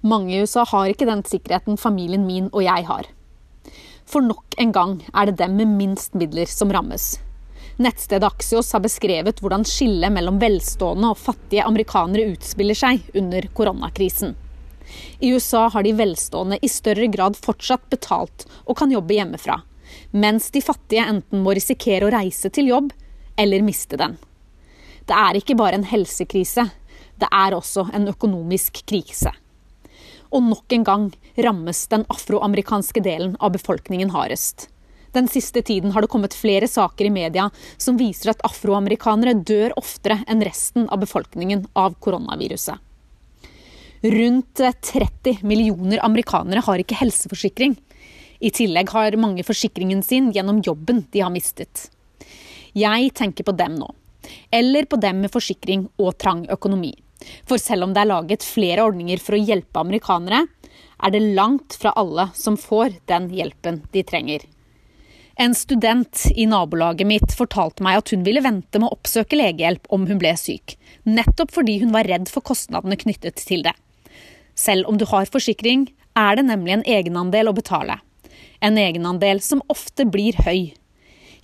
Mange 0.00 0.34
i 0.34 0.40
USA 0.44 0.64
har 0.68 0.90
ikke 0.90 1.08
den 1.08 1.22
sikkerheten 1.26 1.78
familien 1.80 2.26
min 2.26 2.50
og 2.52 2.64
jeg 2.64 2.86
har. 2.88 3.06
For 4.06 4.22
nok 4.22 4.56
en 4.60 4.72
gang 4.72 4.98
er 5.12 5.28
det 5.30 5.38
dem 5.40 5.56
med 5.58 5.72
minst 5.78 6.14
midler 6.14 6.46
som 6.50 6.70
rammes. 6.72 7.16
Nettstedet 7.76 8.24
Axios 8.24 8.70
har 8.72 8.80
beskrevet 8.80 9.40
hvordan 9.42 9.66
skillet 9.68 10.12
mellom 10.12 10.38
velstående 10.40 11.10
og 11.12 11.20
fattige 11.20 11.64
amerikanere 11.66 12.30
utspiller 12.32 12.78
seg 12.78 13.02
under 13.18 13.48
koronakrisen. 13.56 14.36
I 15.20 15.32
USA 15.34 15.66
har 15.68 15.82
de 15.82 15.92
velstående 15.98 16.58
i 16.62 16.70
større 16.70 17.08
grad 17.12 17.36
fortsatt 17.36 17.88
betalt 17.90 18.46
og 18.64 18.78
kan 18.78 18.92
jobbe 18.94 19.18
hjemmefra, 19.18 19.58
mens 20.12 20.48
de 20.54 20.62
fattige 20.64 21.04
enten 21.04 21.42
må 21.44 21.56
risikere 21.58 22.06
å 22.06 22.12
reise 22.14 22.48
til 22.54 22.70
jobb 22.70 22.92
eller 23.36 23.66
miste 23.66 23.98
den. 24.00 24.16
Det 25.06 25.14
er 25.14 25.38
ikke 25.38 25.58
bare 25.58 25.76
en 25.76 25.88
helsekrise, 25.90 26.68
det 27.20 27.28
er 27.28 27.54
også 27.58 27.90
en 27.94 28.08
økonomisk 28.10 28.86
krise. 28.86 29.34
Og 30.30 30.42
nok 30.42 30.72
en 30.72 30.86
gang 30.86 31.10
rammes 31.36 31.84
den 31.92 32.06
afroamerikanske 32.12 33.02
delen 33.04 33.36
av 33.40 33.54
befolkningen 33.54 34.10
hardest. 34.14 34.68
Den 35.16 35.28
siste 35.32 35.62
tiden 35.62 35.94
har 35.94 36.04
det 36.04 36.10
kommet 36.12 36.34
flere 36.36 36.68
saker 36.68 37.08
i 37.08 37.12
media 37.12 37.46
som 37.80 37.96
viser 37.96 38.34
at 38.34 38.42
afroamerikanere 38.44 39.38
dør 39.48 39.72
oftere 39.80 40.18
enn 40.28 40.44
resten 40.44 40.90
av 40.92 41.00
befolkningen 41.00 41.64
av 41.72 41.96
koronaviruset. 42.04 42.76
Rundt 44.04 44.60
30 44.60 45.38
millioner 45.42 46.02
amerikanere 46.04 46.60
har 46.66 46.82
ikke 46.82 46.98
helseforsikring. 47.00 47.78
I 48.44 48.50
tillegg 48.52 48.92
har 48.92 49.16
mange 49.16 49.44
forsikringen 49.46 50.02
sin 50.04 50.28
gjennom 50.36 50.60
jobben 50.60 51.06
de 51.12 51.24
har 51.24 51.32
mistet. 51.32 51.88
Jeg 52.76 53.14
tenker 53.16 53.48
på 53.48 53.56
dem 53.56 53.78
nå. 53.80 53.88
Eller 54.52 54.84
på 54.84 55.00
dem 55.00 55.24
med 55.24 55.32
forsikring 55.32 55.88
og 55.96 56.12
trang 56.20 56.44
økonomi. 56.52 56.92
For 57.48 57.60
selv 57.60 57.86
om 57.86 57.94
det 57.94 58.02
er 58.04 58.12
laget 58.12 58.44
flere 58.46 58.84
ordninger 58.86 59.20
for 59.22 59.36
å 59.36 59.40
hjelpe 59.40 59.82
amerikanere, 59.82 60.44
er 60.96 61.12
det 61.12 61.22
langt 61.36 61.76
fra 61.80 61.92
alle 61.96 62.30
som 62.36 62.56
får 62.60 63.00
den 63.10 63.28
hjelpen 63.34 63.82
de 63.92 64.04
trenger. 64.06 64.44
En 65.36 65.52
student 65.54 66.22
i 66.32 66.46
nabolaget 66.48 67.06
mitt 67.08 67.34
fortalte 67.36 67.84
meg 67.84 67.98
at 68.00 68.12
hun 68.14 68.22
ville 68.24 68.40
vente 68.40 68.80
med 68.80 68.88
å 68.88 68.96
oppsøke 68.96 69.36
legehjelp 69.36 69.90
om 69.92 70.06
hun 70.08 70.20
ble 70.20 70.32
syk, 70.40 70.78
nettopp 71.04 71.52
fordi 71.52 71.76
hun 71.82 71.92
var 71.92 72.08
redd 72.08 72.30
for 72.32 72.44
kostnadene 72.44 72.96
knyttet 72.96 73.42
til 73.44 73.66
det. 73.66 73.74
Selv 74.56 74.88
om 74.88 74.96
du 74.96 75.04
har 75.10 75.28
forsikring, 75.28 75.90
er 76.16 76.38
det 76.38 76.46
nemlig 76.48 76.78
en 76.78 76.86
egenandel 76.88 77.50
å 77.50 77.56
betale. 77.56 77.98
En 78.64 78.80
egenandel 78.80 79.42
som 79.44 79.60
ofte 79.68 80.08
blir 80.08 80.38
høy. 80.46 80.72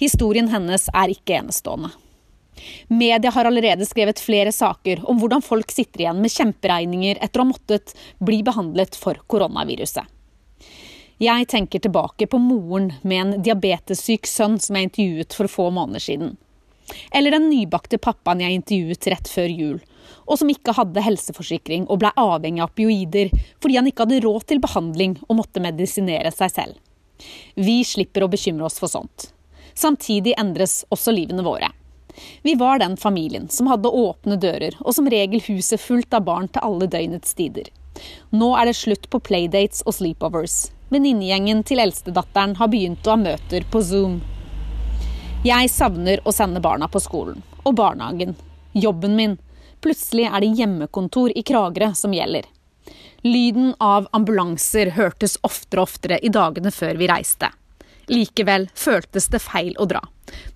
Historien 0.00 0.48
hennes 0.48 0.88
er 0.96 1.12
ikke 1.12 1.36
enestående. 1.42 1.92
Media 2.88 3.30
har 3.30 3.48
allerede 3.48 3.86
skrevet 3.88 4.20
flere 4.20 4.52
saker 4.52 5.02
om 5.10 5.18
hvordan 5.20 5.42
folk 5.44 5.72
sitter 5.72 6.04
igjen 6.04 6.20
med 6.22 6.32
kjemperegninger 6.32 7.20
etter 7.22 7.40
å 7.40 7.46
ha 7.46 7.52
måttet 7.52 7.94
bli 8.20 8.42
behandlet 8.46 8.98
for 8.98 9.18
koronaviruset. 9.32 10.04
Jeg 11.22 11.46
tenker 11.48 11.78
tilbake 11.78 12.26
på 12.26 12.38
moren 12.42 12.92
med 13.06 13.20
en 13.20 13.42
diabetessyk 13.46 14.26
sønn 14.26 14.58
som 14.60 14.76
jeg 14.76 14.88
intervjuet 14.88 15.36
for 15.38 15.50
få 15.50 15.68
måneder 15.70 16.02
siden. 16.02 16.36
Eller 17.14 17.36
den 17.36 17.48
nybakte 17.50 18.00
pappaen 18.02 18.42
jeg 18.42 18.58
intervjuet 18.58 19.06
rett 19.12 19.30
før 19.30 19.52
jul, 19.52 19.76
og 20.26 20.40
som 20.40 20.50
ikke 20.50 20.74
hadde 20.76 21.04
helseforsikring 21.04 21.86
og 21.86 22.00
ble 22.02 22.10
avhengig 22.18 22.64
av 22.64 22.72
opioider 22.72 23.30
fordi 23.62 23.78
han 23.78 23.88
ikke 23.88 24.06
hadde 24.06 24.22
råd 24.24 24.48
til 24.50 24.62
behandling 24.64 25.14
og 25.28 25.38
måtte 25.38 25.62
medisinere 25.62 26.32
seg 26.34 26.56
selv. 26.56 26.80
Vi 27.54 27.82
slipper 27.86 28.26
å 28.26 28.32
bekymre 28.32 28.66
oss 28.66 28.80
for 28.82 28.90
sånt. 28.90 29.30
Samtidig 29.78 30.34
endres 30.40 30.82
også 30.92 31.14
livene 31.14 31.46
våre. 31.46 31.70
Vi 32.42 32.54
var 32.54 32.78
den 32.78 32.96
familien 32.96 33.48
som 33.48 33.70
hadde 33.70 33.88
åpne 33.88 34.36
dører, 34.40 34.76
og 34.80 34.94
som 34.94 35.08
regel 35.10 35.42
huset 35.48 35.80
fullt 35.80 36.14
av 36.14 36.26
barn 36.28 36.48
til 36.48 36.64
alle 36.66 36.88
døgnets 36.90 37.34
tider. 37.38 37.70
Nå 38.30 38.52
er 38.58 38.68
det 38.68 38.76
slutt 38.78 39.08
på 39.12 39.20
playdates 39.20 39.84
og 39.86 39.96
sleepovers. 39.96 40.70
Venninnegjengen 40.92 41.62
til 41.64 41.80
eldstedatteren 41.80 42.56
har 42.58 42.70
begynt 42.72 43.06
å 43.06 43.14
ha 43.14 43.20
møter 43.20 43.64
på 43.72 43.80
Zoom. 43.84 44.20
Jeg 45.42 45.70
savner 45.72 46.20
å 46.24 46.32
sende 46.34 46.60
barna 46.62 46.88
på 46.88 47.00
skolen. 47.02 47.40
Og 47.64 47.74
barnehagen. 47.78 48.36
Jobben 48.72 49.16
min. 49.16 49.38
Plutselig 49.82 50.28
er 50.28 50.44
det 50.44 50.52
hjemmekontor 50.58 51.32
i 51.34 51.42
Kragerø 51.42 51.92
som 51.98 52.14
gjelder. 52.14 52.46
Lyden 53.22 53.72
av 53.80 54.06
ambulanser 54.14 54.92
hørtes 54.96 55.38
oftere 55.46 55.82
og 55.82 55.90
oftere 55.90 56.18
i 56.22 56.30
dagene 56.30 56.70
før 56.74 56.98
vi 57.00 57.08
reiste. 57.10 57.50
Likevel 58.10 58.68
føltes 58.74 59.28
det 59.30 59.42
feil 59.42 59.74
å 59.78 59.86
dra. 59.90 60.02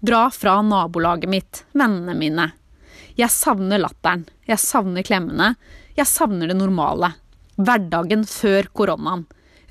Dra 0.01 0.31
fra 0.31 0.61
nabolaget 0.63 1.31
mitt, 1.31 1.65
vennene 1.73 2.15
mine. 2.15 2.51
Jeg 3.17 3.33
savner 3.33 3.81
latteren, 3.81 4.27
jeg 4.47 4.61
savner 4.61 5.07
klemmene, 5.07 5.55
Jeg 5.97 6.07
savner 6.07 6.51
det 6.51 6.59
normale. 6.59 7.15
Hverdagen 7.57 8.27
før 8.29 8.67
koronaen. 8.77 9.23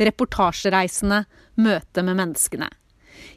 Reportasjereisene, 0.02 1.20
møte 1.62 2.02
med 2.02 2.18
menneskene. 2.18 2.70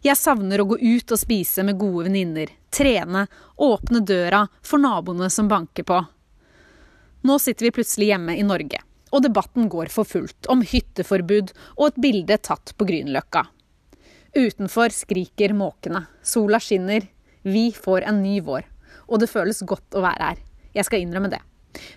Jeg 0.03 0.17
savner 0.17 0.63
å 0.63 0.67
gå 0.71 0.79
ut 0.81 1.13
og 1.13 1.21
spise 1.21 1.65
med 1.69 1.77
gode 1.79 2.07
venninner, 2.07 2.49
trene, 2.73 3.27
åpne 3.57 4.01
døra 4.01 4.47
for 4.63 4.81
naboene 4.81 5.29
som 5.31 5.51
banker 5.53 5.85
på. 5.85 6.01
Nå 7.29 7.39
sitter 7.43 7.69
vi 7.69 7.75
plutselig 7.77 8.09
hjemme 8.13 8.39
i 8.39 8.47
Norge, 8.47 8.81
og 9.13 9.23
debatten 9.27 9.69
går 9.69 9.93
for 9.93 10.09
fullt 10.09 10.49
om 10.49 10.65
hytteforbud 10.65 11.53
og 11.77 11.87
et 11.91 12.03
bilde 12.09 12.41
tatt 12.41 12.73
på 12.79 12.89
Grünerløkka. 12.89 13.45
Utenfor 14.39 14.93
skriker 14.95 15.51
måkene, 15.51 16.05
sola 16.23 16.61
skinner, 16.63 17.03
vi 17.43 17.73
får 17.75 18.05
en 18.07 18.21
ny 18.23 18.37
vår, 18.47 18.69
og 19.11 19.19
det 19.19 19.27
føles 19.33 19.65
godt 19.67 19.97
å 19.99 20.03
være 20.05 20.29
her. 20.29 20.39
Jeg 20.77 20.87
skal 20.87 21.03
innrømme 21.03 21.31
det. 21.33 21.41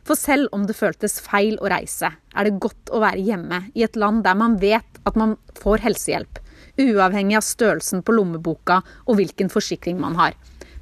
For 0.02 0.18
selv 0.18 0.50
om 0.56 0.66
det 0.66 0.74
føltes 0.74 1.20
feil 1.22 1.60
å 1.62 1.70
reise, 1.70 2.10
er 2.10 2.48
det 2.48 2.58
godt 2.64 2.90
å 2.90 3.04
være 3.04 3.22
hjemme 3.28 3.62
i 3.78 3.86
et 3.86 4.00
land 4.00 4.26
der 4.26 4.40
man 4.42 4.58
vet 4.58 4.98
at 5.06 5.22
man 5.22 5.38
får 5.62 5.86
helsehjelp, 5.86 6.42
uavhengig 6.82 7.38
av 7.38 7.46
størrelsen 7.46 8.02
på 8.02 8.18
lommeboka 8.18 8.82
og 9.06 9.20
hvilken 9.22 9.54
forsikring 9.54 10.02
man 10.02 10.18
har, 10.18 10.34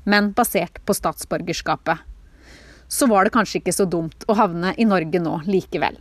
men 0.08 0.32
basert 0.38 0.80
på 0.88 0.96
statsborgerskapet. 0.96 2.00
Så 2.88 3.12
var 3.12 3.28
det 3.28 3.36
kanskje 3.36 3.60
ikke 3.60 3.76
så 3.76 3.84
dumt 3.84 4.24
å 4.32 4.40
havne 4.40 4.78
i 4.80 4.88
Norge 4.88 5.20
nå 5.20 5.42
likevel. 5.44 6.00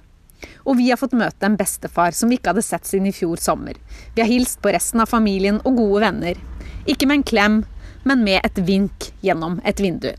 Og 0.64 0.78
vi 0.78 0.91
har 0.91 1.01
fått 1.01 1.16
møte 1.18 1.47
en 1.47 1.57
bestefar 1.59 2.14
som 2.16 2.30
vi 2.30 2.39
ikke 2.39 2.53
hadde 2.53 2.66
sett 2.66 2.86
siden 2.86 3.09
i 3.11 3.14
fjor 3.14 3.41
sommer. 3.43 3.78
Vi 4.14 4.22
har 4.22 4.30
hilst 4.30 4.62
på 4.62 4.72
resten 4.74 5.03
av 5.03 5.11
familien 5.11 5.61
og 5.64 5.78
gode 5.80 6.05
venner. 6.07 6.41
Ikke 6.86 7.09
med 7.09 7.20
en 7.20 7.28
klem, 7.32 7.61
men 8.05 8.24
med 8.24 8.41
et 8.45 8.59
vink 8.64 9.11
gjennom 9.24 9.61
et 9.66 9.80
vindu. 9.82 10.11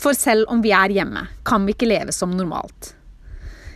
For 0.00 0.16
selv 0.16 0.50
om 0.52 0.62
vi 0.64 0.72
er 0.74 0.92
hjemme, 0.92 1.26
kan 1.46 1.66
vi 1.66 1.74
ikke 1.76 1.88
leve 1.88 2.12
som 2.12 2.34
normalt. 2.36 2.94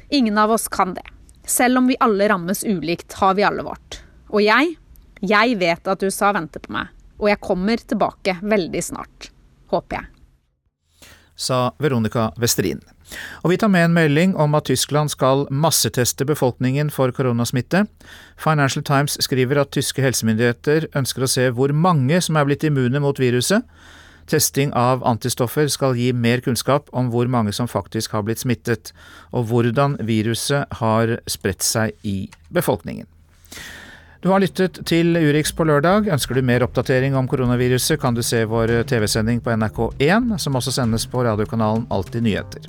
Ingen 0.08 0.38
av 0.38 0.50
oss 0.50 0.68
kan 0.68 0.94
det. 0.96 1.06
Selv 1.48 1.78
om 1.78 1.86
vi 1.88 1.96
alle 2.00 2.28
rammes 2.28 2.64
ulikt, 2.64 3.12
har 3.20 3.34
vi 3.34 3.44
alle 3.44 3.64
vårt. 3.64 4.02
Og 4.28 4.42
jeg, 4.44 4.74
jeg 5.20 5.56
vet 5.60 5.88
at 5.88 6.02
USA 6.04 6.32
venter 6.36 6.60
på 6.64 6.74
meg. 6.74 6.92
Og 7.18 7.30
jeg 7.30 7.40
kommer 7.42 7.80
tilbake 7.80 8.36
veldig 8.42 8.82
snart. 8.84 9.30
Håper 9.72 10.00
jeg. 10.00 10.10
Sa 11.38 11.68
Veronica 11.78 12.32
Westerin. 12.36 12.82
Og 13.42 13.52
vi 13.52 13.59
tar 13.61 13.70
med 13.72 13.88
en 13.88 13.94
melding 13.96 14.34
om 14.36 14.56
at 14.59 14.68
Tyskland 14.68 15.12
skal 15.12 15.46
masseteste 15.50 16.26
befolkningen 16.28 16.90
for 16.90 17.12
koronasmitte. 17.14 17.86
Financial 18.36 18.84
Times 18.84 19.18
skriver 19.24 19.62
at 19.62 19.72
tyske 19.76 20.02
helsemyndigheter 20.04 20.90
ønsker 20.98 21.24
å 21.24 21.30
se 21.30 21.48
hvor 21.54 21.72
mange 21.72 22.20
som 22.24 22.36
er 22.36 22.48
blitt 22.48 22.66
immune 22.68 23.00
mot 23.04 23.20
viruset. 23.20 23.64
Testing 24.28 24.74
av 24.76 25.00
antistoffer 25.09 25.70
skal 25.72 25.96
gi 25.96 26.11
mer 26.12 26.42
kunnskap 26.44 26.90
om 26.92 27.09
hvor 27.12 27.30
mange 27.32 27.54
som 27.56 27.70
faktisk 27.70 28.12
har 28.12 28.26
blitt 28.26 28.42
smittet, 28.42 28.92
og 29.32 29.48
hvordan 29.48 29.96
viruset 30.04 30.68
har 30.82 31.16
spredt 31.30 31.64
seg 31.64 31.96
i 32.04 32.28
befolkningen. 32.52 33.09
Du 34.18 34.32
har 34.32 34.42
lyttet 34.42 34.80
til 34.88 35.14
Urix 35.14 35.52
på 35.54 35.62
lørdag. 35.68 36.08
Ønsker 36.10 36.34
du 36.34 36.42
mer 36.42 36.64
oppdatering 36.66 37.14
om 37.14 37.28
koronaviruset, 37.30 38.00
kan 38.02 38.16
du 38.16 38.22
se 38.26 38.42
vår 38.50 38.72
TV-sending 38.90 39.38
på 39.44 39.54
NRK1, 39.54 40.34
som 40.42 40.58
også 40.58 40.74
sendes 40.74 41.06
på 41.06 41.22
radiokanalen 41.22 41.86
Alltid 41.94 42.26
nyheter. 42.26 42.66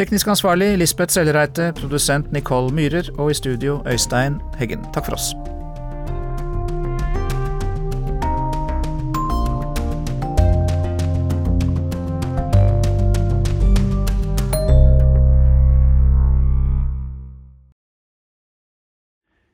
Teknisk 0.00 0.32
ansvarlig 0.32 0.72
Lisbeth 0.80 1.12
Sellereite, 1.12 1.74
produsent 1.76 2.32
Nicole 2.32 2.72
Myhrer 2.72 3.12
og 3.18 3.34
i 3.34 3.40
studio 3.42 3.82
Øystein 3.84 4.40
Heggen. 4.56 4.86
Takk 4.94 5.10
for 5.10 5.20
oss. 5.20 5.34